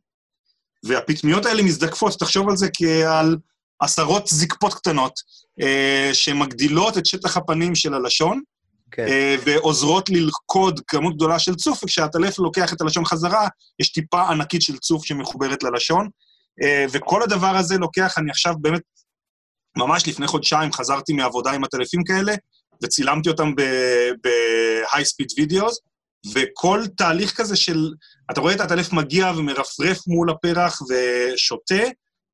והפטמיות 0.84 1.46
האלה 1.46 1.62
מזדקפות, 1.62 2.18
תחשוב 2.18 2.48
על 2.48 2.56
זה 2.56 2.68
כעל 2.76 3.36
עשרות 3.80 4.26
זקפות 4.26 4.74
קטנות, 4.74 5.12
אה, 5.60 6.10
שמגדילות 6.12 6.98
את 6.98 7.06
שטח 7.06 7.36
הפנים 7.36 7.74
של 7.74 7.94
הלשון, 7.94 8.40
כן. 8.90 9.06
אה, 9.08 9.36
ועוזרות 9.44 10.10
ללכוד 10.10 10.80
כמות 10.86 11.16
גדולה 11.16 11.38
של 11.38 11.54
צוף, 11.54 11.84
וכשהטלף 11.84 12.38
לוקח 12.38 12.72
את 12.72 12.80
הלשון 12.80 13.04
חזרה, 13.04 13.48
יש 13.80 13.92
טיפה 13.92 14.28
ענקית 14.28 14.62
של 14.62 14.76
צוף 14.76 15.04
שמחוברת 15.04 15.62
ללשון, 15.62 16.08
אה, 16.62 16.84
וכל 16.92 17.22
הדבר 17.22 17.56
הזה 17.56 17.78
לוקח, 17.78 18.14
אני 18.18 18.30
עכשיו 18.30 18.54
באמת, 18.60 18.82
ממש 19.76 20.08
לפני 20.08 20.26
חודשיים 20.26 20.72
חזרתי 20.72 21.12
מעבודה 21.12 21.52
עם 21.52 21.64
הטלפים 21.64 22.04
כאלה, 22.04 22.34
וצילמתי 22.82 23.28
אותם 23.28 23.54
ב-high 23.54 25.04
speed 25.04 25.42
videos, 25.42 25.74
וכל 26.34 26.82
תהליך 26.96 27.36
כזה 27.36 27.56
של, 27.56 27.92
אתה 28.30 28.40
רואה 28.40 28.54
את 28.54 28.60
הטלף 28.60 28.92
מגיע 28.92 29.32
ומרפרף 29.36 30.06
מול 30.06 30.30
הפרח 30.30 30.82
ושותה, 30.82 31.84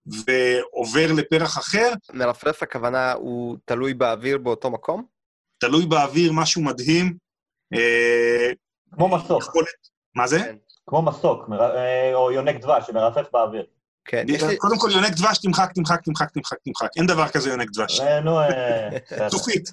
ועובר 0.07 1.12
לפרח 1.12 1.59
אחר. 1.59 1.93
מרפרף 2.12 2.62
הכוונה 2.62 3.12
הוא 3.12 3.57
תלוי 3.64 3.95
באוויר 3.95 4.38
באותו 4.38 4.70
מקום? 4.70 5.05
תלוי 5.61 5.86
באוויר, 5.86 6.32
משהו 6.32 6.62
מדהים. 6.62 7.14
אה, 7.74 8.51
כמו 8.95 9.09
מסוק. 9.09 9.43
יכולת... 9.43 9.66
מה 10.14 10.26
זה? 10.26 10.38
כן. 10.38 10.57
כמו 10.86 11.03
מסוק, 11.03 11.49
מר... 11.49 11.76
אה, 11.76 12.14
או 12.14 12.32
יונק 12.32 12.61
דבש 12.62 12.86
שמרפרף 12.86 13.26
באוויר. 13.32 13.64
כן. 14.05 14.26
קודם 14.59 14.78
כל, 14.78 14.88
יונק 14.93 15.12
דבש, 15.12 15.38
תמחק, 15.38 15.70
תמחק, 15.74 16.01
תמחק, 16.05 16.30
תמחק, 16.30 16.57
תמחק. 16.64 16.88
אין 16.97 17.07
דבר 17.07 17.28
כזה 17.28 17.51
יונק 17.51 17.68
דבש. 17.72 18.01
אה, 18.01 18.20
נו, 18.20 18.38
צופית. 19.30 19.70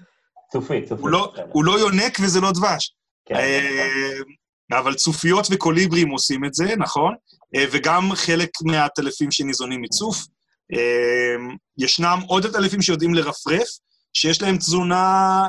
צופית, 0.52 0.90
צופית. 0.90 1.06
לא- 1.10 1.34
הוא 1.52 1.64
לא 1.66 1.80
יונק 1.80 2.18
וזה 2.24 2.42
לא 2.42 2.52
דבש. 2.52 2.97
כן, 3.28 3.36
אה, 3.36 4.80
אבל 4.80 4.94
צופיות 4.94 5.48
וקוליברים 5.52 6.10
עושים 6.10 6.46
את 6.46 6.54
זה, 6.54 6.76
נכון? 6.78 7.16
אה, 7.56 7.66
וגם 7.72 8.16
חלק 8.16 8.50
מהטלפים 8.66 9.32
שניזונים 9.32 9.82
מצוף. 9.82 10.26
אה, 10.74 11.36
ישנם 11.78 12.20
עוד 12.28 12.46
עטלפים 12.46 12.82
שיודעים 12.82 13.14
לרפרף, 13.14 13.68
שיש 14.14 14.42
להם 14.42 14.58
תזונה 14.58 15.48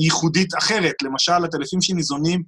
ייחודית 0.00 0.48
אחרת. 0.58 0.94
למשל, 1.02 1.44
הטלפים 1.44 1.80
שניזונים 1.82 2.42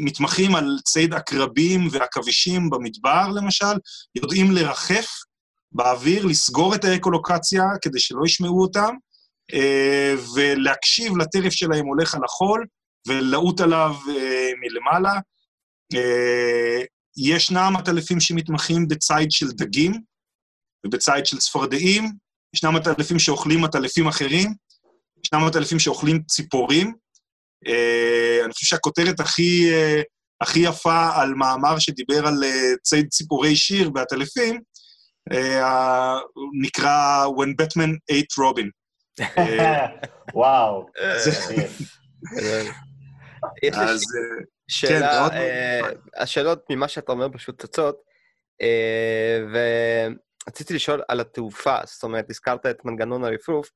מתמחים 0.00 0.54
על 0.54 0.78
ציד 0.84 1.14
עקרבים 1.14 1.88
ועכבישים 1.90 2.70
במדבר, 2.70 3.28
למשל, 3.28 3.74
יודעים 4.14 4.50
לרחף 4.52 5.06
באוויר, 5.72 6.26
לסגור 6.26 6.74
את 6.74 6.84
האקולוקציה 6.84 7.64
כדי 7.82 7.98
שלא 7.98 8.22
ישמעו 8.24 8.62
אותם, 8.62 8.94
ולהקשיב 10.34 11.16
לטרף 11.16 11.52
שלהם 11.52 11.86
הולך 11.86 12.14
על 12.14 12.20
החול, 12.24 12.66
ולעוט 13.08 13.60
עליו 13.60 13.94
אה, 14.08 14.50
מלמעלה. 14.60 15.20
אה, 15.94 16.82
ישנם 17.16 17.72
עטלפים 17.78 18.20
שמתמחים 18.20 18.88
בציד 18.88 19.30
של 19.30 19.50
דגים, 19.50 19.92
ובציד 20.86 21.26
של 21.26 21.38
צפרדעים, 21.38 22.12
ישנם 22.54 22.76
עטלפים 22.76 23.18
שאוכלים 23.18 23.64
עטלפים 23.64 24.08
אחרים, 24.08 24.54
ישנם 25.24 25.44
עטלפים 25.46 25.78
שאוכלים 25.78 26.22
ציפורים. 26.22 26.94
אה, 27.66 28.40
אני 28.44 28.52
חושב 28.52 28.66
שהכותרת 28.66 29.20
הכי, 29.20 29.72
אה, 29.72 30.02
הכי 30.40 30.60
יפה 30.60 31.08
על 31.14 31.34
מאמר 31.34 31.78
שדיבר 31.78 32.26
על 32.26 32.44
אה, 32.44 32.72
ציד 32.82 33.08
ציפורי 33.08 33.56
שיר 33.56 33.90
בעטלפים, 33.90 34.60
אה, 35.32 36.18
נקרא 36.62 37.26
When 37.26 37.62
Batman 37.62 37.90
ate 38.12 38.34
Robin. 38.40 38.68
אה, 39.38 39.86
וואו. 40.34 40.86
יש 43.62 43.76
לי 43.76 43.84
אז 43.84 44.02
שאלה, 44.68 45.28
אה, 45.28 45.80
מאוד. 45.82 45.94
השאלות 46.16 46.64
ממה 46.70 46.88
שאתה 46.88 47.12
אומר 47.12 47.28
פשוט 47.32 47.62
צצות, 47.62 48.02
אה, 48.62 49.38
ורציתי 50.46 50.74
לשאול 50.74 51.02
על 51.08 51.20
התעופה, 51.20 51.76
זאת 51.84 52.02
אומרת, 52.02 52.30
הזכרת 52.30 52.66
את 52.66 52.84
מנגנון 52.84 53.24
הרפרוף, 53.24 53.70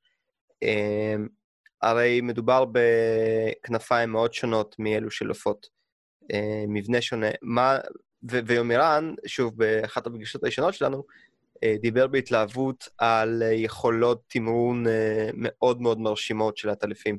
אה, 0.63 1.15
הרי 1.83 2.21
מדובר 2.21 2.65
בכנפיים 2.73 4.11
מאוד 4.11 4.35
שונות 4.35 4.77
מאלו 4.79 5.11
של 5.11 5.29
עופות, 5.29 5.67
אה, 6.33 6.65
מבנה 6.69 7.01
שונה. 7.01 7.31
מה, 7.43 7.79
ו- 8.31 8.41
ויומירן, 8.47 9.15
שוב, 9.27 9.57
באחת 9.57 10.07
הפגישות 10.07 10.43
הראשונות 10.43 10.75
שלנו, 10.75 11.05
אה, 11.65 11.77
דיבר 11.81 12.07
בהתלהבות 12.07 12.89
על 12.99 13.43
יכולות 13.53 14.23
תמרון 14.29 14.87
אה, 14.87 15.31
מאוד 15.35 15.81
מאוד 15.81 16.01
מרשימות 16.01 16.57
של 16.57 16.71
עטלפים. 16.71 17.19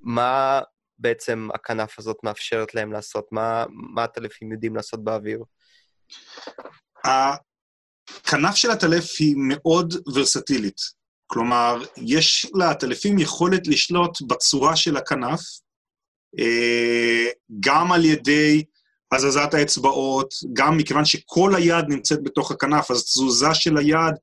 מה 0.00 0.60
בעצם 1.02 1.48
הכנף 1.54 1.98
הזאת 1.98 2.16
מאפשרת 2.22 2.74
להם 2.74 2.92
לעשות? 2.92 3.26
מה, 3.30 3.64
מה 3.70 4.04
הטלפים 4.04 4.52
יודעים 4.52 4.76
לעשות 4.76 5.04
באוויר? 5.04 5.42
הכנף 7.04 8.54
של 8.54 8.70
הטלף 8.70 9.10
היא 9.18 9.34
מאוד 9.38 9.94
ורסטילית. 10.14 11.02
כלומר, 11.26 11.82
יש 11.96 12.46
לטלפים 12.54 13.18
יכולת 13.18 13.66
לשלוט 13.66 14.22
בצורה 14.28 14.76
של 14.76 14.96
הכנף, 14.96 15.40
אה, 16.38 17.26
גם 17.60 17.92
על 17.92 18.04
ידי 18.04 18.64
הזזת 19.12 19.54
האצבעות, 19.54 20.34
גם 20.52 20.76
מכיוון 20.76 21.04
שכל 21.04 21.54
היד 21.54 21.84
נמצאת 21.88 22.22
בתוך 22.22 22.50
הכנף, 22.50 22.90
אז 22.90 23.04
תזוזה 23.04 23.54
של 23.54 23.76
היד 23.76 24.14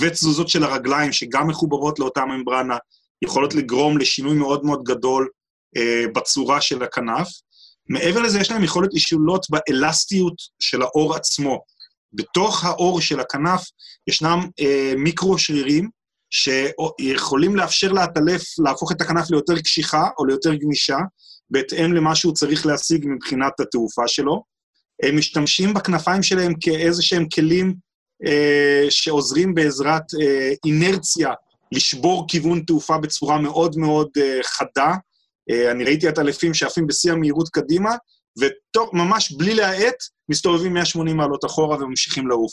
ותזוזות 0.00 0.48
של 0.48 0.64
הרגליים, 0.64 1.12
שגם 1.12 1.48
מחוברות 1.48 1.98
לאותה 1.98 2.24
ממברנה, 2.24 2.76
יכולות 3.22 3.54
לגרום 3.54 3.98
לשינוי 3.98 4.36
מאוד 4.36 4.64
מאוד 4.64 4.82
גדול 4.84 5.28
אה, 5.76 6.04
בצורה 6.14 6.60
של 6.60 6.82
הכנף. 6.82 7.28
מעבר 7.88 8.22
לזה, 8.22 8.40
יש 8.40 8.50
להם 8.50 8.64
יכולת 8.64 8.90
לשלוט 8.92 9.46
באלסטיות 9.50 10.34
של 10.60 10.82
האור 10.82 11.14
עצמו. 11.14 11.60
בתוך 12.12 12.64
האור 12.64 13.00
של 13.00 13.20
הכנף 13.20 13.62
ישנם 14.08 14.38
אה, 14.60 14.92
מיקרו-שרירים 14.96 15.88
שיכולים 16.30 17.56
לאפשר 17.56 17.92
לעטלף 17.92 18.42
להפוך 18.58 18.92
את 18.92 19.00
הכנף 19.00 19.30
ליותר 19.30 19.60
קשיחה 19.60 20.08
או 20.18 20.24
ליותר 20.24 20.54
גמישה, 20.54 20.98
בהתאם 21.50 21.92
למה 21.92 22.14
שהוא 22.14 22.34
צריך 22.34 22.66
להשיג 22.66 23.06
מבחינת 23.08 23.60
התעופה 23.60 24.08
שלו. 24.08 24.42
הם 25.02 25.16
משתמשים 25.16 25.74
בכנפיים 25.74 26.22
שלהם 26.22 26.52
כאיזה 26.60 27.02
שהם 27.02 27.28
כלים 27.28 27.74
אה, 28.26 28.86
שעוזרים 28.90 29.54
בעזרת 29.54 30.02
אה, 30.22 30.52
אינרציה 30.64 31.30
לשבור 31.72 32.24
כיוון 32.28 32.60
תעופה 32.60 32.98
בצורה 32.98 33.38
מאוד 33.38 33.76
מאוד 33.78 34.08
אה, 34.16 34.38
חדה. 34.42 34.94
אה, 35.50 35.70
אני 35.70 35.84
ראיתי 35.84 36.08
עטלפים 36.08 36.54
שעפים 36.54 36.86
בשיא 36.86 37.12
המהירות 37.12 37.48
קדימה, 37.48 37.90
וממש 38.38 39.32
בלי 39.32 39.54
להאט, 39.54 39.94
מסתובבים 40.28 40.74
180 40.74 41.16
מעלות 41.16 41.44
אחורה 41.44 41.76
וממשיכים 41.76 42.28
לעוף. 42.28 42.52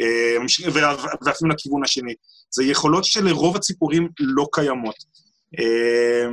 אה, 0.00 0.36
ועפים 1.24 1.50
לכיוון 1.50 1.84
השני. 1.84 2.14
זה 2.50 2.64
יכולות 2.64 3.04
שלרוב 3.04 3.56
הציפורים 3.56 4.08
לא 4.20 4.46
קיימות. 4.52 4.94
אה, 5.58 6.28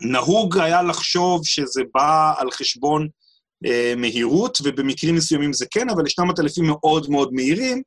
נהוג 0.00 0.58
היה 0.58 0.82
לחשוב 0.82 1.40
שזה 1.44 1.82
בא 1.94 2.34
על 2.38 2.50
חשבון 2.50 3.08
מהירות, 3.96 4.58
ובמקרים 4.64 5.14
מסוימים 5.14 5.52
זה 5.52 5.66
כן, 5.70 5.90
אבל 5.90 6.06
ישנם 6.06 6.30
עטלפים 6.30 6.66
מאוד 6.66 7.10
מאוד 7.10 7.32
מהירים. 7.32 7.82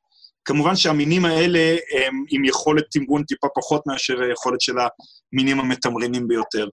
כמובן 0.46 0.76
שהמינים 0.76 1.24
האלה 1.24 1.76
הם 1.92 2.24
עם 2.30 2.44
יכולת 2.44 2.84
תמרון 2.90 3.22
טיפה 3.24 3.46
פחות 3.54 3.82
מאשר 3.86 4.20
היכולת 4.20 4.60
של 4.60 4.74
המינים 5.32 5.60
המתמרנים 5.60 6.28
ביותר. 6.28 6.68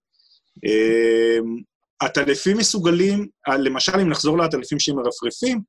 עטלפים 2.03 2.57
מסוגלים, 2.57 3.27
אה, 3.49 3.57
למשל, 3.57 3.99
אם 3.99 4.09
נחזור 4.09 4.37
לעטלפים 4.37 4.79
שהם 4.79 4.95
מרפרפים, 4.95 5.61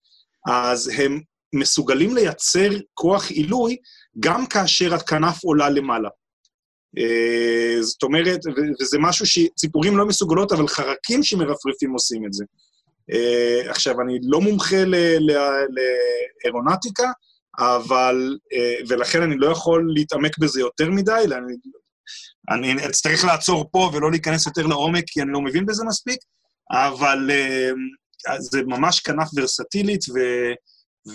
אז 0.49 0.91
הם 0.99 1.20
מסוגלים 1.55 2.14
לייצר 2.14 2.68
כוח 2.95 3.30
עילוי 3.30 3.76
גם 4.20 4.47
כאשר 4.47 4.95
הכנף 4.95 5.45
עולה 5.45 5.70
למעלה. 5.70 6.09
אה, 6.99 7.82
זאת 7.82 8.03
אומרת, 8.03 8.41
וזה 8.80 8.99
משהו 9.01 9.26
שציפורים 9.26 9.97
לא 9.97 10.07
מסוגלות, 10.07 10.53
אבל 10.53 10.68
חרקים 10.68 11.22
שמרפרפים 11.22 11.93
עושים 11.93 12.26
את 12.26 12.32
זה. 12.32 12.45
אה, 13.12 13.70
עכשיו, 13.70 14.01
אני 14.01 14.18
לא 14.22 14.41
מומחה 14.41 14.85
לאירונטיקה, 16.45 17.11
אבל, 17.59 18.39
ולכן 18.89 19.22
אני 19.22 19.37
לא 19.39 19.47
יכול 19.47 19.93
להתעמק 19.95 20.39
בזה 20.39 20.61
יותר 20.61 20.91
מדי, 20.91 21.12
אלא 21.24 21.37
אני, 22.51 22.86
אצטרך 22.86 23.24
לעצור 23.24 23.68
פה 23.70 23.90
ולא 23.95 24.11
להיכנס 24.11 24.47
יותר 24.47 24.66
לעומק, 24.66 25.05
כי 25.07 25.22
אני 25.22 25.30
לא 25.32 25.40
מבין 25.40 25.66
בזה 25.66 25.84
מספיק, 25.84 26.18
אבל 26.70 27.30
אה, 27.30 27.70
זה 28.38 28.62
ממש 28.66 29.01
כנף 29.01 29.28
ורסטילית 29.36 30.01
ו, 30.14 30.18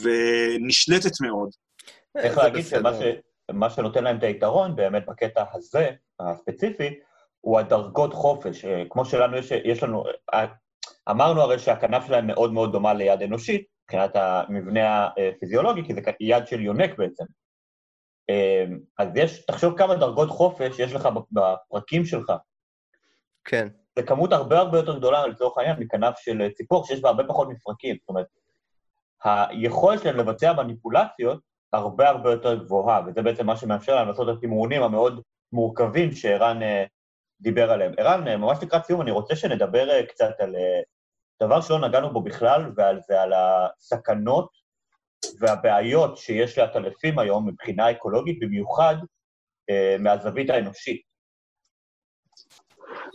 ונשלטת 0.02 1.22
מאוד. 1.22 1.50
צריך 2.18 2.38
להגיד. 2.38 2.66
שמה 2.66 2.94
ש... 2.94 3.04
מה 3.52 3.70
שנותן 3.70 4.04
להם 4.04 4.18
את 4.18 4.24
היתרון 4.24 4.76
באמת 4.76 5.06
בקטע 5.06 5.44
הזה, 5.54 5.90
הספציפי, 6.20 7.00
הוא 7.42 7.60
הדרגות 7.60 8.14
חופש. 8.14 8.66
אה, 8.66 8.84
כמו 8.90 9.06
שלנו 9.06 9.38
יש, 9.38 9.52
יש 9.52 9.84
לנו, 9.84 10.04
אה, 10.34 10.46
אמרנו 11.10 11.42
הרי 11.42 11.60
שהכנף 11.60 12.08
שלהם 12.08 12.28
מאוד 12.28 12.54
מאוד 12.54 12.72
דומה 12.72 12.94
ליד 12.94 13.22
אנושית, 13.22 13.66
מבחינת 13.84 14.12
המבנה 14.16 15.10
הפיזיולוגי, 15.18 15.84
כי 15.86 15.94
זה 15.94 16.02
יד 16.20 16.48
של 16.48 16.62
יונק 16.62 16.98
בעצם. 16.98 17.24
אה, 18.30 18.66
אז 18.98 19.10
יש, 19.16 19.46
תחשוב 19.46 19.78
כמה 19.78 19.96
דרגות 19.96 20.30
חופש 20.30 20.80
יש 20.80 20.94
לך 20.94 21.10
בפרקים 21.32 22.06
שלך. 22.06 22.34
כן. 23.44 23.68
זה 23.96 24.04
כמות 24.04 24.34
הרבה 24.34 24.60
הרבה 24.60 24.78
יותר 24.78 24.98
גדולה, 24.98 25.28
לצורך 25.28 25.58
העניין, 25.58 25.80
מכנף 25.80 26.18
של 26.18 26.50
ציפור, 26.54 26.86
שיש 26.86 27.02
בה 27.02 27.10
הרבה 27.10 27.24
פחות 27.24 27.48
מפרקים. 27.50 27.96
זאת 28.00 28.10
אומרת, 28.10 28.28
היכולת 29.24 30.02
שלהם 30.02 30.18
לבצע 30.18 30.54
מניפולציות 30.54 31.40
הרבה 31.74 32.10
הרבה 32.10 32.32
יותר 32.32 32.64
גבוהה, 32.64 33.02
וזה 33.08 33.22
בעצם 33.22 33.46
מה 33.46 33.58
שמאפשר 33.58 33.96
להם 33.96 34.08
לעשות 34.08 34.30
את 34.30 34.38
התמרונים 34.38 34.84
המאוד 34.84 35.22
מורכבים 35.54 36.12
שערן 36.12 36.64
אה, 36.64 36.86
דיבר 37.42 37.72
עליהם. 37.72 37.94
ערן, 37.98 38.28
אה, 38.28 38.38
ממש 38.38 38.58
לקראת 38.62 38.86
סיום, 38.86 39.02
אני 39.02 39.12
רוצה 39.12 39.36
שנדבר 39.36 39.90
אה, 39.90 40.06
קצת 40.06 40.40
על 40.40 40.56
דבר 41.44 41.62
שלא 41.62 41.80
נגענו 41.80 42.14
בו 42.14 42.22
בכלל, 42.22 42.72
ועל 42.76 43.00
זה 43.08 43.22
על 43.22 43.34
הסכנות 43.34 44.50
והבעיות 45.40 46.18
שיש 46.18 46.58
לעטלפים 46.58 47.20
היום 47.20 47.50
מבחינה 47.50 47.92
אקולוגית, 47.92 48.40
במיוחד 48.40 48.96
אה, 49.70 49.96
מהזווית 50.00 50.50
האנושית. 50.50 51.02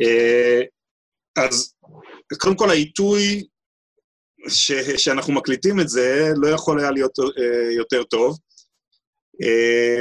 אה, 0.02 0.60
אז 1.44 1.74
קודם 2.40 2.56
כל 2.56 2.70
העיתוי 2.70 3.44
ש, 4.48 4.72
שאנחנו 4.72 5.32
מקליטים 5.32 5.80
את 5.80 5.88
זה 5.88 6.28
לא 6.36 6.48
יכול 6.48 6.80
היה 6.80 6.90
להיות 6.90 7.18
אה, 7.18 7.72
יותר 7.72 8.04
טוב, 8.04 8.38
אה, 9.42 10.00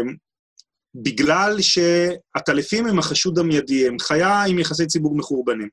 בגלל 0.96 1.56
שהטלפים 1.62 2.88
הם 2.88 3.00
החשוד 3.00 3.40
המיידי, 3.40 3.88
הם 3.88 4.00
חיה 4.00 4.44
עם 4.50 4.60
יחסי 4.60 4.86
ציבור 4.88 5.18
מחורבנים. 5.18 5.70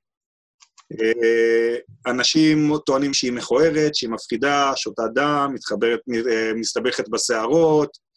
אה, 0.93 1.76
אנשים 2.07 2.72
טוענים 2.86 3.14
שהיא 3.14 3.32
מכוערת, 3.32 3.95
שהיא 3.95 4.11
מפחידה, 4.11 4.72
שותה 4.76 5.03
דם, 5.14 5.51
מתחברת, 5.55 6.01
אה, 6.30 6.53
מסתבכת 6.55 7.09
בשערות, 7.09 8.11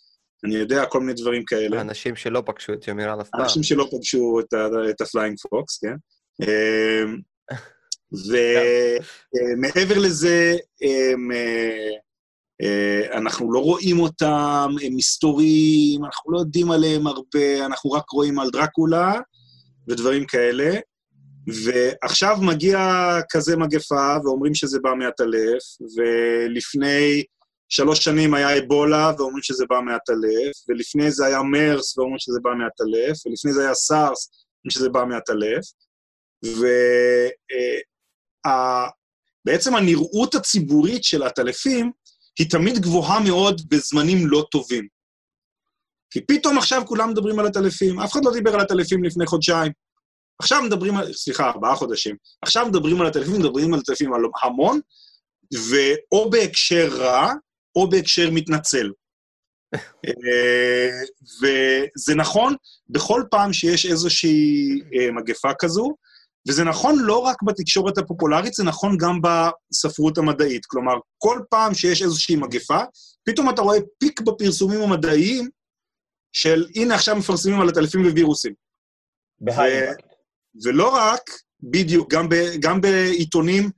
אני 0.45 0.55
יודע, 0.55 0.85
כל 0.85 0.99
מיני 0.99 1.13
דברים 1.13 1.45
כאלה. 1.45 1.81
אנשים 1.81 2.15
שלא 2.15 2.43
פגשו 2.45 2.73
את 2.73 2.87
יומירן 2.87 3.19
אף 3.19 3.29
פעם. 3.29 3.41
אנשים 3.41 3.63
שלא 3.63 3.87
פגשו 3.91 4.39
את, 4.39 4.53
את 4.89 5.01
ה 5.01 5.06
flying 5.06 5.37
fox, 5.49 5.77
כן? 5.77 5.95
אמ, 6.41 7.17
ומעבר 8.21 9.99
לזה, 9.99 10.55
הם, 10.81 11.31
אה, 11.31 11.89
אה, 12.61 13.17
אנחנו 13.17 13.53
לא 13.53 13.59
רואים 13.59 13.99
אותם, 13.99 14.69
הם 14.83 14.95
מסתוריים, 14.95 16.05
אנחנו 16.05 16.31
לא 16.31 16.39
יודעים 16.39 16.71
עליהם 16.71 17.07
הרבה, 17.07 17.65
אנחנו 17.65 17.91
רק 17.91 18.09
רואים 18.09 18.39
על 18.39 18.49
דרקולה 18.49 19.19
ודברים 19.87 20.25
כאלה. 20.25 20.79
ועכשיו 21.47 22.37
מגיע 22.41 22.79
כזה 23.29 23.57
מגפה, 23.57 24.15
ואומרים 24.23 24.55
שזה 24.55 24.79
בא 24.81 24.93
מעטלף, 24.93 25.63
ולפני 25.97 27.23
שלוש 27.69 27.99
שנים 27.99 28.33
היה 28.33 28.57
אבולה, 28.57 29.11
ואומרים 29.17 29.43
שזה 29.43 29.65
בא 29.69 29.79
מעטלף, 29.85 30.55
ולפני 30.69 31.11
זה 31.11 31.25
היה 31.25 31.41
מרס, 31.41 31.97
ואומרים 31.97 32.19
שזה 32.19 32.39
בא 32.43 32.51
מעטלף, 32.53 33.25
ולפני 33.25 33.53
זה 33.53 33.61
היה 33.61 33.73
סארס, 33.73 34.29
אומרים 34.29 34.69
שזה 34.69 34.89
בא 34.89 35.05
מעטלף. 35.05 35.65
ובעצם 39.45 39.75
הנראות 39.75 40.35
הציבורית 40.35 41.03
של 41.03 41.23
הטלפים 41.23 41.91
היא 42.39 42.49
תמיד 42.49 42.79
גבוהה 42.79 43.19
מאוד 43.23 43.61
בזמנים 43.69 44.27
לא 44.27 44.45
טובים. 44.51 44.87
כי 46.09 46.21
פתאום 46.21 46.57
עכשיו 46.57 46.83
כולם 46.85 47.09
מדברים 47.09 47.39
על 47.39 47.45
עטלפים, 47.45 47.99
אף 47.99 48.11
אחד 48.11 48.25
לא 48.25 48.33
דיבר 48.33 48.53
על 48.53 48.59
עטלפים 48.59 49.03
לפני 49.03 49.25
חודשיים. 49.25 49.71
עכשיו 50.39 50.61
מדברים 50.61 50.97
על, 50.97 51.13
סליחה, 51.13 51.49
ארבעה 51.49 51.75
חודשים. 51.75 52.15
עכשיו 52.41 52.67
מדברים 52.67 53.01
על 53.01 53.07
עטלפים, 53.07 53.39
מדברים 53.39 53.73
על 53.73 53.79
עטלפים 53.79 54.11
המון, 54.43 54.79
ואו 55.69 56.29
בהקשר 56.29 56.87
רע, 56.91 57.33
או 57.75 57.89
בהקשר 57.89 58.29
מתנצל. 58.31 58.91
אה, 60.05 60.89
וזה 61.41 62.15
נכון 62.15 62.55
בכל 62.89 63.23
פעם 63.31 63.53
שיש 63.53 63.85
איזושהי 63.85 64.79
אה, 64.95 65.11
מגפה 65.11 65.49
כזו, 65.59 65.95
וזה 66.47 66.63
נכון 66.63 66.99
לא 66.99 67.17
רק 67.17 67.43
בתקשורת 67.43 67.97
הפופולרית, 67.97 68.53
זה 68.53 68.63
נכון 68.63 68.97
גם 68.97 69.19
בספרות 69.21 70.17
המדעית. 70.17 70.65
כלומר, 70.65 70.93
כל 71.17 71.39
פעם 71.49 71.73
שיש 71.73 72.01
איזושהי 72.01 72.35
מגפה, 72.35 72.79
פתאום 73.25 73.49
אתה 73.49 73.61
רואה 73.61 73.77
פיק 73.99 74.21
בפרסומים 74.21 74.81
המדעיים 74.81 75.49
של 76.33 76.67
הנה 76.75 76.95
עכשיו 76.95 77.15
מפרסמים 77.15 77.61
על 77.61 77.69
עטלפים 77.69 78.05
ווירוסים. 78.05 78.53
בהיימפקט. 79.39 80.12
ולא 80.63 80.95
רק, 80.95 81.21
בדיוק, 81.63 82.13
גם, 82.13 82.29
ב, 82.29 82.35
גם 82.59 82.81
בעיתונים 82.81 83.69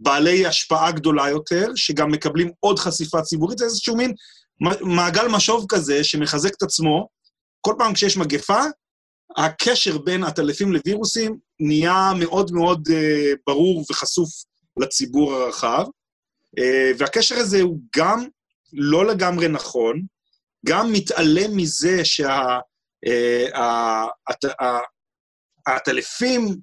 בעלי 0.00 0.46
השפעה 0.46 0.92
גדולה 0.92 1.28
יותר, 1.28 1.66
שגם 1.76 2.10
מקבלים 2.10 2.50
עוד 2.60 2.78
חשיפה 2.78 3.22
ציבורית, 3.22 3.58
זה 3.58 3.64
איזשהו 3.64 3.96
מין 3.96 4.12
מעגל 4.80 5.28
משוב 5.28 5.66
כזה 5.68 6.04
שמחזק 6.04 6.54
את 6.54 6.62
עצמו. 6.62 7.08
כל 7.60 7.74
פעם 7.78 7.94
כשיש 7.94 8.16
מגפה, 8.16 8.60
הקשר 9.36 9.98
בין 9.98 10.24
עטלפים 10.24 10.72
לווירוסים 10.72 11.38
נהיה 11.60 12.12
מאוד 12.18 12.52
מאוד 12.52 12.88
uh, 12.88 13.36
ברור 13.46 13.84
וחשוף 13.90 14.30
לציבור 14.76 15.34
הרחב, 15.34 15.84
uh, 16.60 16.62
והקשר 16.98 17.34
הזה 17.34 17.62
הוא 17.62 17.78
גם 17.96 18.24
לא 18.72 19.06
לגמרי 19.06 19.48
נכון, 19.48 20.02
גם 20.66 20.92
מתעלם 20.92 21.56
מזה 21.56 22.04
שהעטלפים, 22.04 22.54
uh, 25.68 26.54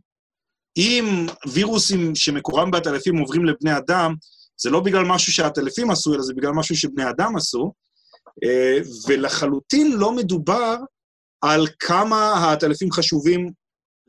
אם 0.77 1.25
וירוסים 1.53 2.15
שמקורם 2.15 2.71
בעטלפים 2.71 3.17
עוברים 3.17 3.45
לבני 3.45 3.77
אדם, 3.77 4.15
זה 4.61 4.69
לא 4.69 4.79
בגלל 4.79 5.05
משהו 5.05 5.33
שהעטלפים 5.33 5.91
עשו, 5.91 6.13
אלא 6.13 6.21
זה 6.21 6.33
בגלל 6.33 6.51
משהו 6.51 6.75
שבני 6.75 7.09
אדם 7.09 7.35
עשו, 7.37 7.73
ולחלוטין 9.07 9.91
לא 9.91 10.11
מדובר 10.11 10.75
על 11.41 11.67
כמה 11.79 12.33
העטלפים 12.33 12.91
חשובים 12.91 13.51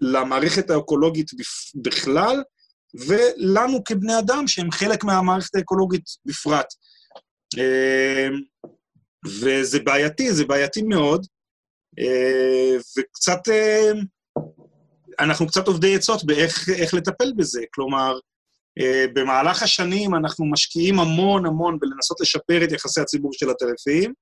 למערכת 0.01 0.71
האקולוגית 0.71 1.31
בכלל, 1.75 2.43
ולנו 3.07 3.85
כבני 3.85 4.19
אדם, 4.19 4.49
שהם 4.49 4.71
חלק 4.71 5.05
מהמערכת 5.05 5.55
האקולוגית 5.55 6.05
בפרט. 6.25 6.67
אמ, 7.59 8.41
וזה 9.41 9.81
בעייתי, 9.81 10.33
זה 10.33 10.45
בעייתי 10.45 10.83
מאוד, 10.83 11.27
אה, 11.99 12.77
וקצת, 12.99 13.49
אה, 13.49 13.91
אנחנו 15.21 15.47
קצת 15.47 15.67
עובדי 15.67 15.95
עצות 15.95 16.25
באיך 16.25 16.95
לטפל 16.95 17.33
בזה. 17.37 17.63
כלומר, 17.75 18.19
אה, 18.81 19.05
במהלך 19.15 19.63
השנים 19.63 20.15
אנחנו 20.15 20.47
משקיעים 20.51 21.01
המון 21.01 21.47
המון 21.47 21.79
בלנסות 21.81 22.21
לשפר 22.21 22.65
את 22.65 22.73
יחסי 22.73 23.01
הציבור 23.01 23.33
של 23.33 23.51
הטלפים. 23.51 24.13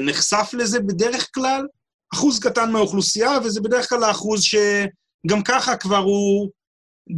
נחשף 0.00 0.50
לזה 0.52 0.80
בדרך 0.80 1.28
כלל 1.34 1.66
אחוז 2.14 2.38
קטן 2.38 2.70
מהאוכלוסייה, 2.70 3.30
וזה 3.44 3.60
בדרך 3.60 3.88
כלל 3.88 4.04
האחוז 4.04 4.42
שגם 4.42 5.42
ככה 5.44 5.76
כבר 5.76 5.96
הוא 5.96 6.50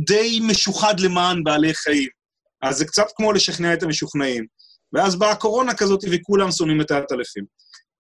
די 0.07 0.41
משוחד 0.43 1.01
למען 1.01 1.45
בעלי 1.45 1.75
חיים. 1.75 2.09
אז 2.63 2.79
זה 2.79 2.85
קצת 2.85 3.07
כמו 3.17 3.33
לשכנע 3.33 3.75
את 3.75 3.83
המשוכנעים. 3.83 4.47
ואז 4.93 5.17
באה 5.17 5.31
הקורונה 5.31 5.75
כזאת 5.75 6.01
וכולם 6.13 6.51
שונאים 6.51 6.81
את 6.81 6.91
העטלפים. 6.91 7.45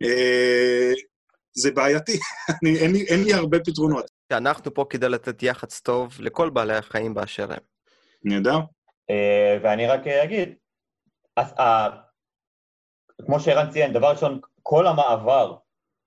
אה, 0.02 0.92
זה 1.56 1.70
בעייתי, 1.70 2.18
אני, 2.62 2.78
אין, 2.78 2.92
לי, 2.92 3.02
אין 3.02 3.24
לי 3.24 3.32
הרבה 3.32 3.58
פתרונות. 3.60 4.15
אנחנו 4.32 4.74
פה 4.74 4.84
כדי 4.90 5.08
לתת 5.08 5.42
יח"צ 5.42 5.80
טוב 5.80 6.16
לכל 6.20 6.50
בעלי 6.50 6.76
החיים 6.76 7.14
באשר 7.14 7.52
הם. 7.52 7.58
נהדר. 8.24 8.58
אה, 9.10 9.58
ואני 9.62 9.86
רק 9.86 10.06
אגיד, 10.06 10.54
אז, 11.36 11.54
כמו 13.26 13.40
שערן 13.40 13.70
ציין, 13.70 13.92
דבר 13.92 14.10
ראשון, 14.10 14.40
כל 14.62 14.86
המעבר 14.86 15.56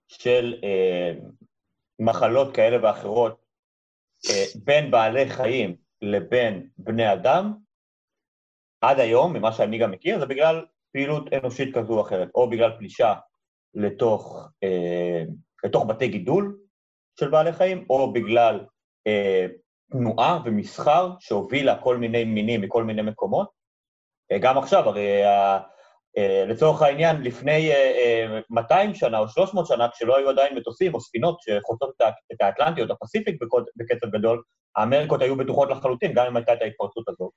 של 0.08 0.56
אה, 0.64 1.14
מחלות 2.00 2.56
כאלה 2.56 2.84
ואחרות 2.84 3.42
אה, 4.30 4.44
בין 4.64 4.92
בעלי 4.92 5.30
חיים 5.30 5.76
לבין 6.02 6.70
בני 6.78 7.14
אדם, 7.14 7.54
עד 8.82 9.00
היום, 9.00 9.34
ממה 9.34 9.52
שאני 9.52 9.78
גם 9.78 9.92
מכיר, 9.92 10.20
זה 10.20 10.26
בגלל 10.26 10.66
פעילות 10.92 11.34
אנושית 11.34 11.76
כזו 11.76 11.94
או 11.94 12.02
אחרת, 12.02 12.30
או 12.36 12.50
בגלל 12.50 12.78
פלישה 12.78 13.14
לתוך, 13.74 14.50
אה, 14.64 15.24
לתוך 15.64 15.86
בתי 15.86 16.08
גידול 16.08 16.60
של 17.20 17.30
בעלי 17.30 17.54
חיים, 17.54 17.86
או 17.90 18.14
בגלל 18.14 18.66
אה, 19.08 19.46
תנועה 19.92 20.40
ומסחר 20.46 21.12
שהובילה 21.20 21.82
כל 21.82 21.98
מיני 21.98 22.24
מינים 22.24 22.62
מכל 22.62 22.84
מיני 22.84 23.02
מקומות. 23.02 23.50
אה, 24.32 24.38
גם 24.38 24.58
עכשיו, 24.58 24.90
הרי 24.90 25.26
אה, 26.18 26.46
לצורך 26.48 26.82
העניין, 26.82 27.22
לפני 27.22 27.72
200 28.50 28.90
אה, 28.90 28.96
שנה 28.96 29.20
או 29.20 29.28
300 29.28 29.68
שנה, 29.68 29.90
כשלא 29.90 30.18
היו 30.18 30.30
עדיין 30.30 30.56
מטוסים 30.56 30.94
או 30.94 31.02
ספינות 31.02 31.40
שחוצות 31.42 31.96
את 32.32 32.42
האטלנטי 32.42 32.82
או 32.82 32.86
את 32.86 32.92
הפסיפיק 32.92 33.42
בקצב 33.76 34.08
גדול, 34.08 34.44
האמריקות 34.76 35.22
היו 35.22 35.38
בטוחות 35.38 35.70
לחלוטין, 35.70 36.14
גם 36.14 36.26
אם 36.26 36.36
הייתה 36.36 36.54
את 36.54 36.62
ההתפרצות 36.62 37.10
הזאת. 37.10 37.32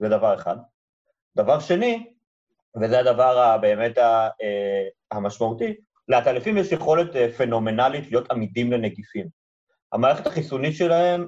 זה 0.00 0.08
דבר 0.08 0.34
אחד. 0.34 0.56
דבר 1.36 1.60
שני, 1.60 2.12
וזה 2.82 3.00
הדבר 3.00 3.58
באמת 3.58 3.98
אה, 3.98 4.28
המשמעותי, 5.10 5.74
לעטלפים 6.08 6.56
יש 6.56 6.72
יכולת 6.72 7.34
פנומנלית 7.36 8.10
להיות 8.10 8.30
עמידים 8.30 8.72
לנגיפים. 8.72 9.26
המערכת 9.92 10.26
החיסונית 10.26 10.76
שלהם 10.76 11.26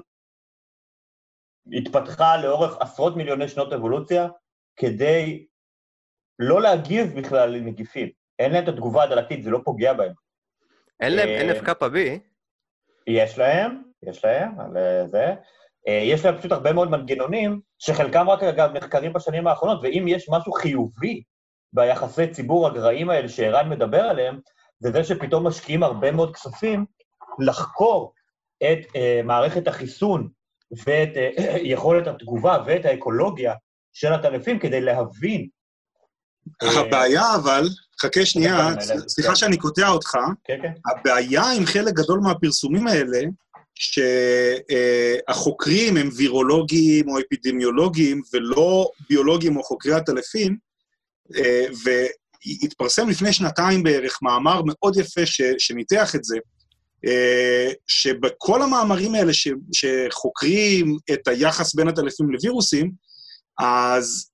התפתחה 1.73 2.37
לאורך 2.37 2.77
עשרות 2.79 3.15
מיליוני 3.17 3.47
שנות 3.47 3.73
אבולוציה 3.73 4.27
כדי 4.75 5.45
לא 6.39 6.61
להגיב 6.61 7.19
בכלל 7.19 7.49
לנגיפים. 7.49 8.09
אין 8.39 8.51
להם 8.51 8.63
את 8.63 8.69
התגובה 8.69 9.03
הדלתית, 9.03 9.43
זה 9.43 9.49
לא 9.49 9.59
פוגע 9.63 9.93
בהם. 9.93 10.13
אין 10.99 11.15
להם 11.15 11.49
NF 11.49 11.65
קאפה 11.65 11.89
בי? 11.89 12.19
יש 13.07 13.37
להם, 13.37 13.81
יש 14.03 14.25
להם, 14.25 14.59
על 14.59 14.77
אה, 14.77 15.07
זה. 15.07 15.25
אה, 15.87 16.01
יש 16.03 16.25
להם 16.25 16.37
פשוט 16.37 16.51
הרבה 16.51 16.73
מאוד 16.73 16.91
מנגנונים, 16.91 17.61
שחלקם 17.79 18.29
רק, 18.29 18.43
אגב, 18.43 18.77
נחקרים 18.77 19.13
בשנים 19.13 19.47
האחרונות, 19.47 19.79
ואם 19.83 20.05
יש 20.07 20.29
משהו 20.29 20.51
חיובי 20.51 21.23
ביחסי 21.73 22.27
ציבור 22.27 22.67
הגרעים 22.67 23.09
האלה 23.09 23.29
שערן 23.29 23.69
מדבר 23.69 24.01
עליהם, 24.01 24.39
זה 24.79 24.91
זה 24.91 25.03
שפתאום 25.03 25.47
משקיעים 25.47 25.83
הרבה 25.83 26.11
מאוד 26.11 26.35
כספים 26.35 26.85
לחקור 27.39 28.13
את 28.63 28.79
uh, 28.87 29.23
מערכת 29.23 29.67
החיסון 29.67 30.29
ואת 30.85 31.09
uh, 31.15 31.41
יכולת 31.73 32.07
התגובה 32.07 32.63
ואת 32.65 32.85
האקולוגיה 32.85 33.53
של 33.93 34.13
הטלפים 34.13 34.59
כדי 34.59 34.81
להבין 34.81 35.47
הבעיה 36.61 37.35
אבל, 37.35 37.63
חכה 38.01 38.25
שנייה, 38.25 38.69
סליחה 39.07 39.35
שאני 39.35 39.57
קוטע 39.57 39.89
אותך, 39.89 40.17
כן, 40.43 40.59
כן. 40.61 40.71
הבעיה 40.85 41.51
עם 41.51 41.65
חלק 41.65 41.93
גדול 41.93 42.19
מהפרסומים 42.19 42.87
האלה, 42.87 43.19
שהחוקרים 45.29 45.97
הם 45.97 46.09
וירולוגים 46.17 47.09
או 47.09 47.19
אפידמיולוגים 47.19 48.21
ולא 48.33 48.89
ביולוגים 49.09 49.57
או 49.57 49.63
חוקרי 49.63 49.93
עטלפים, 49.93 50.57
אה, 52.47 52.53
והתפרסם 52.61 53.09
לפני 53.09 53.33
שנתיים 53.33 53.83
בערך 53.83 54.19
מאמר 54.21 54.61
מאוד 54.65 54.97
יפה 54.97 55.25
ש, 55.25 55.41
שניתח 55.57 56.15
את 56.15 56.23
זה, 56.23 56.37
אה, 57.05 57.71
שבכל 57.87 58.61
המאמרים 58.61 59.15
האלה 59.15 59.33
ש, 59.33 59.47
שחוקרים 59.73 60.97
את 61.13 61.27
היחס 61.27 61.75
בין 61.75 61.87
עטלפים 61.87 62.29
לווירוסים, 62.31 62.91
אז 63.59 64.29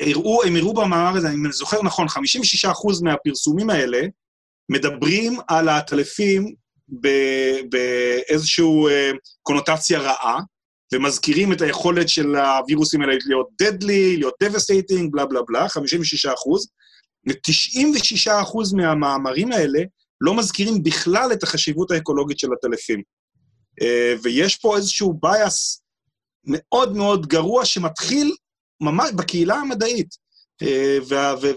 הראו, 0.00 0.42
הם 0.44 0.56
הראו 0.56 0.74
במאמר 0.74 1.16
הזה, 1.16 1.28
אני 1.28 1.52
זוכר 1.52 1.82
נכון, 1.82 2.06
56% 2.08 3.02
מהפרסומים 3.02 3.70
האלה 3.70 4.00
מדברים 4.68 5.38
על 5.48 5.68
העטלפים 5.68 6.54
באיזושהי 7.68 8.64
אה, 8.90 9.10
קונוטציה 9.42 9.98
רעה, 9.98 10.40
ומזכירים 10.94 11.52
את 11.52 11.60
היכולת 11.60 12.08
של 12.08 12.36
הווירוסים 12.36 13.00
האלה 13.00 13.14
להיות 13.26 13.48
deadly, 13.62 14.18
להיות 14.18 14.34
devastating, 14.44 15.10
בלה 15.10 15.26
בלה 15.26 15.40
בלה, 15.48 15.68
56 15.68 16.26
אחוז, 16.26 16.68
ו-96 17.28 18.42
אחוז 18.42 18.72
מהמאמרים 18.72 19.52
האלה 19.52 19.80
לא 20.20 20.36
מזכירים 20.36 20.82
בכלל 20.82 21.32
את 21.32 21.42
החשיבות 21.42 21.90
האקולוגית 21.90 22.38
של 22.38 22.48
הטלפים. 22.52 23.02
אה, 23.82 24.14
ויש 24.22 24.56
פה 24.56 24.76
איזשהו 24.76 25.20
bias 25.26 25.80
מאוד 26.44 26.96
מאוד 26.96 27.26
גרוע 27.26 27.64
שמתחיל 27.64 28.34
ממש 28.80 29.10
בקהילה 29.16 29.54
המדעית. 29.54 30.08
אה, 30.62 30.98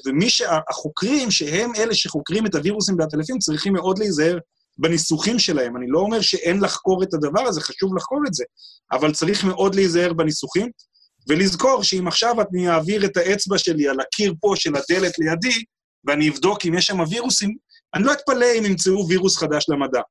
ומי 0.06 0.30
שהחוקרים, 0.30 1.32
שהם 1.32 1.72
אלה 1.78 1.96
שחוקרים 1.96 2.46
את 2.46 2.56
הווירוסים 2.56 2.96
והטלפים, 3.00 3.40
צריכים 3.40 3.74
מאוד 3.74 4.00
להיזהר 4.00 4.38
בניסוחים 4.78 5.40
שלהם. 5.40 5.78
אני 5.78 5.86
לא 5.90 6.00
אומר 6.00 6.22
שאין 6.22 6.60
לחקור 6.62 7.04
את 7.04 7.14
הדבר 7.14 7.42
הזה, 7.42 7.62
חשוב 7.62 7.96
לחקור 7.98 8.20
את 8.28 8.34
זה, 8.34 8.44
אבל 8.92 9.12
צריך 9.14 9.44
מאוד 9.44 9.76
להיזהר 9.76 10.14
בניסוחים, 10.14 10.70
ולזכור 11.30 11.84
שאם 11.84 12.08
עכשיו 12.08 12.36
אני 12.42 12.70
אעביר 12.70 13.06
את 13.06 13.18
האצבע 13.18 13.58
שלי 13.58 13.88
על 13.88 14.00
הקיר 14.00 14.34
פה 14.40 14.54
של 14.56 14.70
הדלת 14.76 15.20
לידי, 15.20 15.64
ואני 16.06 16.30
אבדוק 16.30 16.66
אם 16.66 16.74
יש 16.74 16.86
שם 16.86 17.00
וירוסים, 17.00 17.56
אני 17.94 18.04
לא 18.04 18.14
אתפלא 18.14 18.46
אם 18.60 18.66
ימצאו 18.66 19.08
וירוס 19.08 19.38
חדש 19.38 19.66
למדע. 19.70 20.02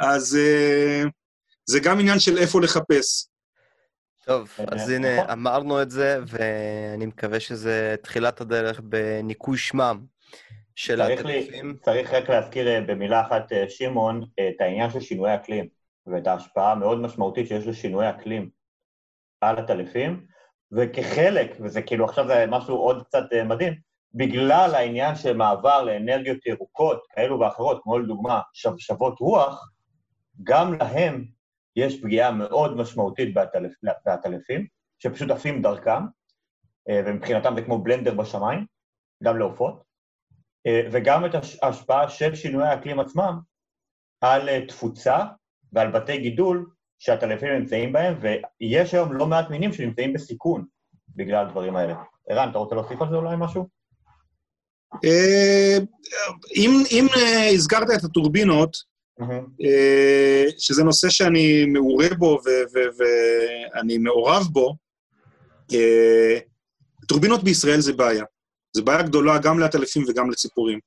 אז 0.00 0.38
uh, 0.38 1.08
זה 1.66 1.80
גם 1.80 2.00
עניין 2.00 2.18
של 2.18 2.38
איפה 2.38 2.60
לחפש. 2.60 3.26
טוב, 4.24 4.48
אה, 4.60 4.64
אז 4.68 4.80
נכון. 4.80 4.92
הנה, 4.92 5.32
אמרנו 5.32 5.82
את 5.82 5.90
זה, 5.90 6.18
ואני 6.26 7.06
מקווה 7.06 7.40
שזה 7.40 7.96
תחילת 8.02 8.40
הדרך 8.40 8.80
בניקוי 8.84 9.58
שמם 9.58 10.00
של 10.74 11.00
הטלפים. 11.00 11.76
צריך 11.82 12.12
רק 12.12 12.30
להזכיר 12.30 12.68
אה, 12.68 12.80
במילה 12.80 13.20
אחת, 13.20 13.52
שמעון, 13.68 14.24
את 14.34 14.60
העניין 14.60 14.90
של 14.90 15.00
שינוי 15.00 15.34
אקלים, 15.34 15.68
ואת 16.06 16.26
ההשפעה 16.26 16.72
המאוד 16.72 16.98
משמעותית 16.98 17.48
שיש 17.48 17.66
לשינוי 17.66 18.10
אקלים 18.10 18.50
על 19.40 19.58
הטלפים, 19.58 20.26
וכחלק, 20.76 21.56
וזה 21.60 21.82
כאילו 21.82 22.04
עכשיו 22.04 22.26
זה 22.26 22.44
משהו 22.48 22.76
עוד 22.76 23.02
קצת 23.06 23.24
אה, 23.32 23.44
מדהים, 23.44 23.74
בגלל 24.14 24.74
העניין 24.74 25.16
של 25.16 25.36
מעבר 25.36 25.82
לאנרגיות 25.82 26.46
ירוקות 26.46 27.06
כאלו 27.10 27.40
ואחרות, 27.40 27.80
כמו 27.82 27.98
לדוגמה 27.98 28.40
שבשבות 28.52 29.18
רוח, 29.20 29.70
גם 30.42 30.74
להם 30.74 31.24
יש 31.76 32.02
פגיעה 32.02 32.30
מאוד 32.30 32.76
משמעותית 32.76 33.34
בעטלפ, 33.34 33.72
בעטלפים, 34.04 34.66
שפשוט 34.98 35.30
עפים 35.30 35.62
דרכם, 35.62 36.02
אה, 36.88 37.02
ומבחינתם 37.06 37.54
זה 37.56 37.62
כמו 37.62 37.78
בלנדר 37.78 38.14
בשמיים, 38.14 38.66
גם 39.22 39.38
לעופות, 39.38 39.84
אה, 40.66 40.88
וגם 40.92 41.26
את 41.26 41.34
הש- 41.34 41.58
ההשפעה 41.62 42.08
של 42.08 42.34
שינויי 42.34 42.68
האקלים 42.68 43.00
עצמם 43.00 43.38
על 44.20 44.66
תפוצה 44.68 45.18
ועל 45.72 45.90
בתי 45.90 46.18
גידול 46.18 46.70
שהטלפים 46.98 47.48
נמצאים 47.48 47.92
בהם, 47.92 48.14
ויש 48.20 48.94
היום 48.94 49.12
לא 49.12 49.26
מעט 49.26 49.50
מינים 49.50 49.72
שנמצאים 49.72 50.12
בסיכון 50.12 50.64
בגלל 51.16 51.46
הדברים 51.46 51.76
האלה. 51.76 51.94
ערן, 52.28 52.50
אתה 52.50 52.58
רוצה 52.58 52.74
להוסיף 52.74 53.02
על 53.02 53.08
זה 53.10 53.16
אולי 53.16 53.36
משהו? 53.38 53.68
אה, 55.04 55.78
אם, 56.56 56.70
אם 56.90 57.06
אה, 57.16 57.48
הזכרת 57.48 57.88
את 57.98 58.04
הטורבינות, 58.04 58.76
אה, 59.64 60.44
שזה 60.58 60.84
נושא 60.84 61.08
שאני 61.08 61.64
מעורה 61.64 62.08
בו 62.18 62.38
ואני 62.74 63.98
מעורב 63.98 64.46
בו, 64.52 64.74
טורבינות 67.08 67.44
בישראל 67.44 67.80
זה 67.80 67.92
בעיה. 67.92 68.24
זו 68.76 68.84
בעיה 68.84 69.02
גדולה 69.02 69.38
גם 69.38 69.58
לעטלפים 69.58 70.04
וגם 70.08 70.30
לציפורים. 70.30 70.78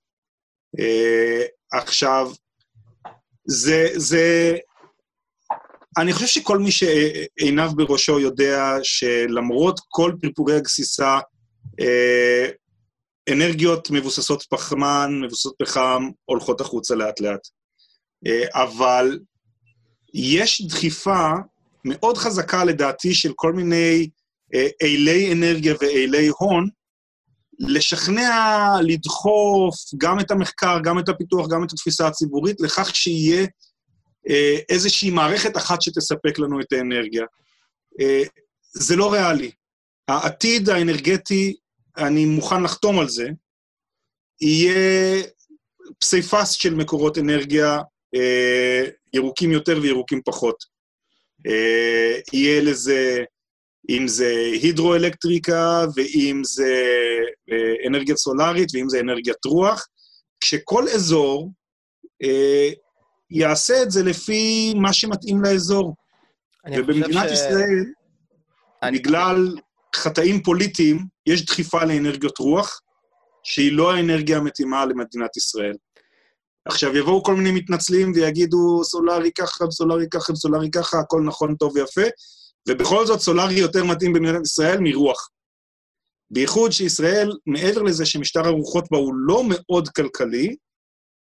עכשיו, 1.71 2.31
זה, 3.45 3.87
זה... 3.95 4.57
אני 5.97 6.13
חושב 6.13 6.27
שכל 6.27 6.59
מי 6.59 6.69
שעיניו 6.71 7.71
בראשו 7.75 8.19
יודע 8.19 8.73
שלמרות 8.83 9.79
כל 9.89 10.13
פרפורי 10.21 10.55
הגסיסה, 10.55 11.19
אה, 11.79 12.49
אנרגיות 13.29 13.91
מבוססות 13.91 14.43
פחמן, 14.49 15.21
מבוססות 15.25 15.55
פחם, 15.59 16.09
הולכות 16.25 16.61
החוצה 16.61 16.95
לאט-לאט. 16.95 17.47
אה, 18.27 18.63
אבל 18.63 19.19
יש 20.13 20.61
דחיפה 20.61 21.31
מאוד 21.85 22.17
חזקה 22.17 22.63
לדעתי 22.63 23.13
של 23.13 23.31
כל 23.35 23.53
מיני 23.53 24.09
אה, 24.55 24.67
אילי 24.81 25.33
אנרגיה 25.33 25.75
ואילי 25.81 26.27
הון, 26.27 26.69
לשכנע, 27.59 28.69
לדחוף 28.83 29.75
גם 29.97 30.19
את 30.19 30.31
המחקר, 30.31 30.79
גם 30.83 30.99
את 30.99 31.09
הפיתוח, 31.09 31.47
גם 31.47 31.63
את 31.63 31.73
התפיסה 31.73 32.07
הציבורית, 32.07 32.61
לכך 32.61 32.95
שיהיה 32.95 33.47
איזושהי 34.69 35.09
מערכת 35.11 35.57
אחת 35.57 35.81
שתספק 35.81 36.39
לנו 36.39 36.61
את 36.61 36.73
האנרגיה. 36.73 37.25
אה, 38.01 38.23
זה 38.73 38.95
לא 38.95 39.13
ריאלי. 39.13 39.51
העתיד 40.07 40.69
האנרגטי, 40.69 41.55
אני 41.97 42.25
מוכן 42.25 42.63
לחתום 42.63 42.99
על 42.99 43.09
זה, 43.09 43.29
יהיה 44.41 45.23
פסיפס 45.99 46.51
של 46.51 46.75
מקורות 46.75 47.17
אנרגיה 47.17 47.79
אה, 48.15 48.83
ירוקים 49.13 49.51
יותר 49.51 49.79
וירוקים 49.81 50.21
פחות. 50.25 50.63
אה, 51.47 52.19
יהיה 52.33 52.61
לזה, 52.61 53.23
אם 53.89 54.07
זה 54.07 54.33
הידרואלקטריקה, 54.61 55.85
ואם 55.95 56.41
זה 56.43 56.83
אה, 57.51 57.87
אנרגיה 57.87 58.15
סולארית, 58.15 58.69
ואם 58.73 58.89
זה 58.89 58.99
אנרגיית 58.99 59.45
רוח, 59.45 59.87
כשכל 60.39 60.89
אזור 60.89 61.51
אה, 62.23 62.69
יעשה 63.31 63.81
את 63.83 63.91
זה 63.91 64.03
לפי 64.03 64.73
מה 64.75 64.93
שמתאים 64.93 65.41
לאזור. 65.43 65.95
ובמדינת 66.77 67.29
ש- 67.29 67.31
ישראל, 67.31 67.85
אני- 68.83 68.99
בגלל 68.99 69.55
חטאים 69.95 70.43
פוליטיים, 70.43 71.05
יש 71.25 71.45
דחיפה 71.45 71.83
לאנרגיות 71.85 72.37
רוח, 72.37 72.81
שהיא 73.43 73.71
לא 73.71 73.93
האנרגיה 73.93 74.37
המתאימה 74.37 74.85
למדינת 74.85 75.37
ישראל. 75.37 75.73
עכשיו, 76.65 76.97
יבואו 76.97 77.23
כל 77.23 77.35
מיני 77.35 77.51
מתנצלים 77.51 78.11
ויגידו, 78.15 78.83
סולארי 78.83 79.31
ככה, 79.37 79.65
סולארי 79.71 80.05
ככה, 80.11 80.35
סולארי 80.35 80.69
ככה, 80.71 80.99
הכל 80.99 81.21
נכון, 81.21 81.55
טוב 81.55 81.75
ויפה, 81.75 82.01
ובכל 82.69 83.05
זאת 83.05 83.19
סולארי 83.19 83.53
יותר 83.53 83.83
מתאים 83.83 84.13
במדינת 84.13 84.41
ישראל 84.45 84.77
מרוח. 84.79 85.29
בייחוד 86.31 86.71
שישראל, 86.71 87.31
מעבר 87.45 87.81
לזה 87.81 88.05
שמשטר 88.05 88.47
הרוחות 88.47 88.85
בה 88.91 88.97
הוא 88.97 89.13
לא 89.15 89.43
מאוד 89.49 89.89
כלכלי, 89.89 90.55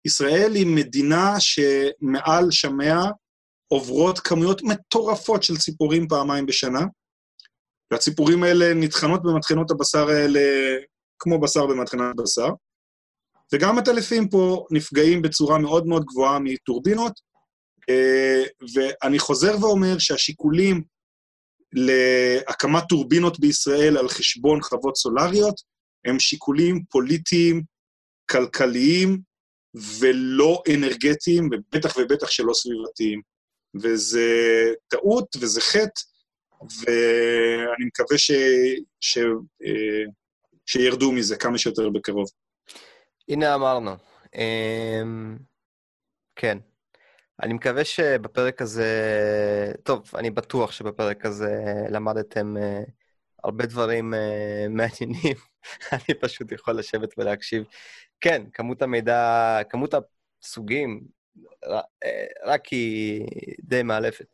ישראל 0.05 0.55
היא 0.55 0.67
מדינה 0.67 1.35
שמעל 1.39 2.51
שמיה 2.51 3.01
עוברות 3.69 4.19
כמויות 4.19 4.63
מטורפות 4.63 5.43
של 5.43 5.57
ציפורים 5.57 6.09
פעמיים 6.09 6.47
בשנה, 6.47 6.81
והציפורים 7.91 8.43
האלה 8.43 8.75
נטחנות 8.75 9.23
במטחנות 9.23 9.71
הבשר 9.71 10.09
האלה 10.09 10.41
כמו 11.19 11.41
בשר 11.41 11.67
במטחנת 11.67 12.17
בשר, 12.17 12.49
וגם 13.53 13.79
הטלפים 13.79 14.29
פה 14.29 14.67
נפגעים 14.71 15.23
בצורה 15.23 15.59
מאוד 15.59 15.87
מאוד 15.87 16.05
גבוהה 16.05 16.39
מטורבינות, 16.39 17.13
אה, 17.91 18.43
ואני 18.75 19.19
חוזר 19.19 19.57
ואומר 19.61 19.99
שהשיקולים 19.99 20.83
להקמת 21.73 22.83
טורבינות 22.89 23.41
בישראל 23.41 23.99
על 23.99 24.09
חשבון 24.09 24.63
חוות 24.63 24.97
סולריות 24.97 25.55
הם 26.05 26.19
שיקולים 26.19 26.85
פוליטיים, 26.91 27.63
כלכליים, 28.31 29.21
ולא 29.75 30.63
אנרגטיים, 30.75 31.49
ובטח 31.53 31.97
ובטח 31.97 32.31
שלא 32.31 32.53
סביבתיים. 32.55 33.21
וזה 33.83 34.29
טעות 34.89 35.37
וזה 35.41 35.61
חטא, 35.61 36.01
ואני 36.63 37.85
מקווה 37.87 38.19
ש, 38.19 38.31
ש, 39.01 39.19
אה, 39.65 40.05
שירדו 40.67 41.13
מזה 41.13 41.37
כמה 41.37 41.59
שיותר 41.59 41.91
בקרוב. 41.91 42.29
הנה 43.29 43.55
אמרנו. 43.55 43.91
אמ, 44.35 45.37
כן. 46.37 46.59
אני 47.43 47.55
מקווה 47.55 47.85
שבפרק 47.85 48.63
הזה... 48.63 48.93
טוב, 49.83 50.11
אני 50.15 50.31
בטוח 50.31 50.73
שבפרק 50.73 51.27
הזה 51.27 51.55
למדתם 51.91 52.57
אה, 52.57 52.83
הרבה 53.45 53.67
דברים 53.67 54.15
אה, 54.15 54.67
מעניינים. 54.71 55.37
אני 55.93 56.21
פשוט 56.21 56.53
יכול 56.53 56.79
לשבת 56.79 57.15
ולהקשיב. 57.19 57.65
כן, 58.25 58.43
כמות 58.53 58.83
המידע, 58.83 59.59
כמות 59.71 59.95
הסוגים, 59.95 61.01
אה, 61.65 61.81
רק 62.45 62.67
היא 62.67 63.27
די 63.61 63.83
מאלפת. 63.83 64.27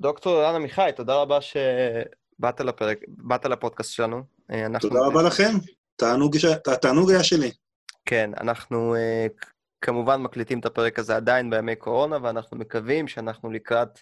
דוקטור 0.00 0.42
רן 0.42 0.54
עמיחי, 0.54 0.90
תודה 0.96 1.14
רבה 1.14 1.38
שבאת 1.40 2.60
לפרק, 2.60 2.98
באת 3.08 3.44
לפודקאסט 3.44 3.92
שלנו. 3.92 4.22
אה, 4.50 4.66
אנחנו- 4.66 4.88
תודה 4.88 5.00
רבה 5.06 5.22
לכם, 5.22 5.52
תענוג, 5.96 6.36
התענוג 6.66 7.10
היה 7.10 7.24
שלי. 7.24 7.50
כן, 8.04 8.30
אנחנו 8.40 8.94
uh, 8.94 9.46
כמובן 9.80 10.22
מקליטים 10.22 10.60
את 10.60 10.66
הפרק 10.66 10.98
הזה 10.98 11.16
עדיין 11.16 11.50
בימי 11.50 11.76
קורונה, 11.76 12.18
ואנחנו 12.22 12.56
מקווים 12.56 13.08
שאנחנו 13.08 13.50
לקראת 13.50 13.98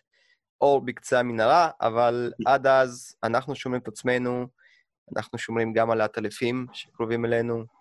אור 0.61 0.81
בקצה 0.85 1.21
המנהרה, 1.21 1.71
אבל 1.81 2.33
עד 2.47 2.67
אז 2.67 3.17
אנחנו 3.25 3.55
שומרים 3.55 3.83
את 3.83 3.89
עצמנו, 3.89 4.47
אנחנו 5.17 5.39
שומרים 5.39 5.73
גם 5.73 5.91
על 5.91 6.01
העטלפים 6.01 6.67
שקרובים 6.73 7.25
אלינו, 7.25 7.76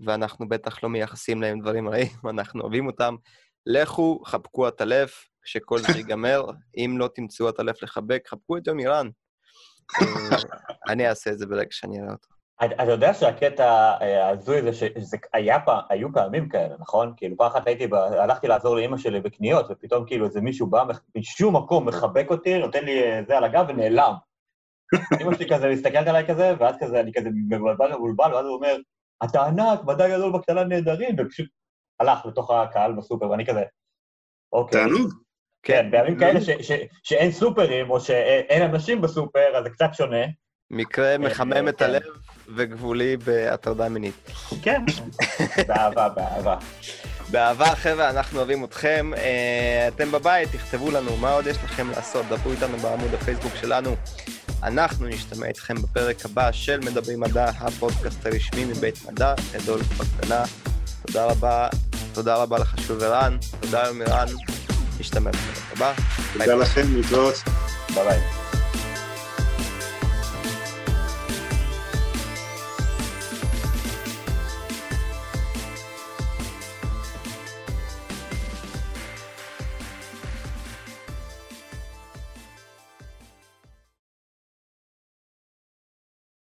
ואנחנו 0.00 0.48
בטח 0.48 0.82
לא 0.82 0.88
מייחסים 0.88 1.42
להם 1.42 1.60
דברים 1.60 1.88
רעים, 1.88 2.08
אנחנו 2.30 2.62
אוהבים 2.62 2.86
אותם. 2.86 3.14
לכו, 3.66 4.22
חבקו 4.24 4.66
עטלף, 4.66 5.24
כשכל 5.42 5.78
זה 5.78 5.92
ייגמר. 5.96 6.44
אם 6.76 6.96
לא 6.98 7.08
תמצאו 7.14 7.48
עטלף 7.48 7.82
לחבק, 7.82 8.28
חבקו 8.28 8.56
את 8.56 8.66
יומירן. 8.66 9.08
אה, 10.00 10.36
אני 10.88 11.08
אעשה 11.08 11.30
את 11.30 11.38
זה 11.38 11.46
ברגע 11.46 11.68
שאני 11.70 12.00
אראה 12.00 12.12
אותו. 12.12 12.36
אתה 12.64 12.92
יודע 12.92 13.14
שהקטע 13.14 13.64
אה, 14.00 14.26
ההזוי 14.26 14.58
הזה, 14.58 14.72
שזה 14.72 15.16
היה 15.32 15.60
פעם, 15.60 15.80
היו 15.88 16.12
פעמים 16.12 16.48
כאלה, 16.48 16.74
נכון? 16.78 17.12
כאילו, 17.16 17.36
פעם 17.36 17.46
אחת 17.46 17.66
הייתי, 17.66 17.88
הלכתי 18.18 18.48
לעזור 18.48 18.76
לאימא 18.76 18.98
שלי 18.98 19.20
בקניות, 19.20 19.66
ופתאום 19.70 20.06
כאילו 20.06 20.26
איזה 20.26 20.40
מישהו 20.40 20.66
בא 20.66 20.84
משום 21.16 21.56
מקום, 21.56 21.88
מחבק 21.88 22.26
אותי, 22.30 22.58
נותן 22.58 22.84
לי 22.84 23.02
אה, 23.02 23.20
זה 23.28 23.36
על 23.38 23.44
הגב 23.44 23.64
ונעלם. 23.68 24.12
אימא 25.20 25.34
שלי 25.34 25.48
כזה 25.48 25.68
מסתכלת 25.68 26.06
עליי 26.06 26.26
כזה, 26.26 26.54
ואז 26.58 26.74
כזה, 26.80 27.00
אני 27.00 27.12
כזה 27.12 27.28
מבולבל 27.48 27.92
מבולבל, 27.96 28.34
ואז 28.34 28.46
הוא 28.46 28.54
אומר, 28.54 28.76
אתה 29.24 29.46
ענק, 29.46 29.80
מדע 29.84 30.08
גדול 30.08 30.32
בקטנה 30.32 30.64
נהדרים, 30.64 31.16
ופשוט 31.18 31.46
הלך 32.00 32.26
לתוך 32.26 32.50
הקהל 32.50 32.92
בסופר, 32.92 33.30
ואני 33.30 33.46
כזה, 33.46 33.62
אוקיי. 34.52 34.80
תענוג. 34.80 35.12
כן, 35.62 35.90
בימים 35.90 36.18
כאלה 36.18 36.40
ש- 36.40 36.50
ש- 36.50 36.86
שאין 37.02 37.32
סופרים, 37.32 37.90
או 37.90 38.00
שאין 38.00 38.62
אנשים 38.62 39.00
בסופר, 39.00 39.56
אז 39.58 39.64
זה 39.64 39.70
קצת 39.70 39.88
שונה. 39.92 40.26
מקרה 40.70 41.18
מחמם 41.18 41.68
את 41.68 41.78
כן. 41.78 41.84
הלב, 41.84 42.02
וגבולי 42.56 43.16
בהטרדה 43.16 43.88
מינית. 43.88 44.14
כן, 44.62 44.82
באהבה, 45.68 46.08
באהבה. 46.08 46.56
באהבה, 47.30 47.66
חבר'ה, 47.66 48.10
אנחנו 48.10 48.38
אוהבים 48.38 48.64
אתכם. 48.64 49.10
אה, 49.16 49.88
אתם 49.88 50.12
בבית, 50.12 50.48
תכתבו 50.52 50.90
לנו 50.90 51.16
מה 51.16 51.32
עוד 51.32 51.46
יש 51.46 51.56
לכם 51.56 51.90
לעשות, 51.90 52.26
דברו 52.26 52.52
איתנו 52.52 52.76
בעמוד 52.76 53.14
הפייסבוק 53.14 53.52
שלנו. 53.56 53.90
אנחנו 54.66 55.06
נשתמע 55.06 55.46
איתכם 55.46 55.82
בפרק 55.82 56.24
הבא 56.24 56.52
של 56.52 56.80
מדברים 56.80 57.20
מדע, 57.20 57.48
הפודקאסט 57.58 58.26
הרשמי 58.26 58.64
מבית 58.64 59.04
מדע, 59.08 59.34
גדול 59.52 59.80
בקטנה. 59.82 60.44
תודה 61.06 61.24
רבה, 61.24 61.68
תודה 62.12 62.36
רבה 62.36 62.58
לך 62.58 62.74
שוב 62.86 63.02
ערן, 63.02 63.36
תודה 63.60 63.82
יום 63.86 64.02
ערן, 64.02 64.26
נשתמע 65.00 65.30
בפרק 65.30 65.72
הבא. 65.72 65.92
תודה 66.32 66.54
לכם, 66.54 66.96
להתראות. 66.96 67.34
ביי 67.94 68.04
ביי. 68.04 68.55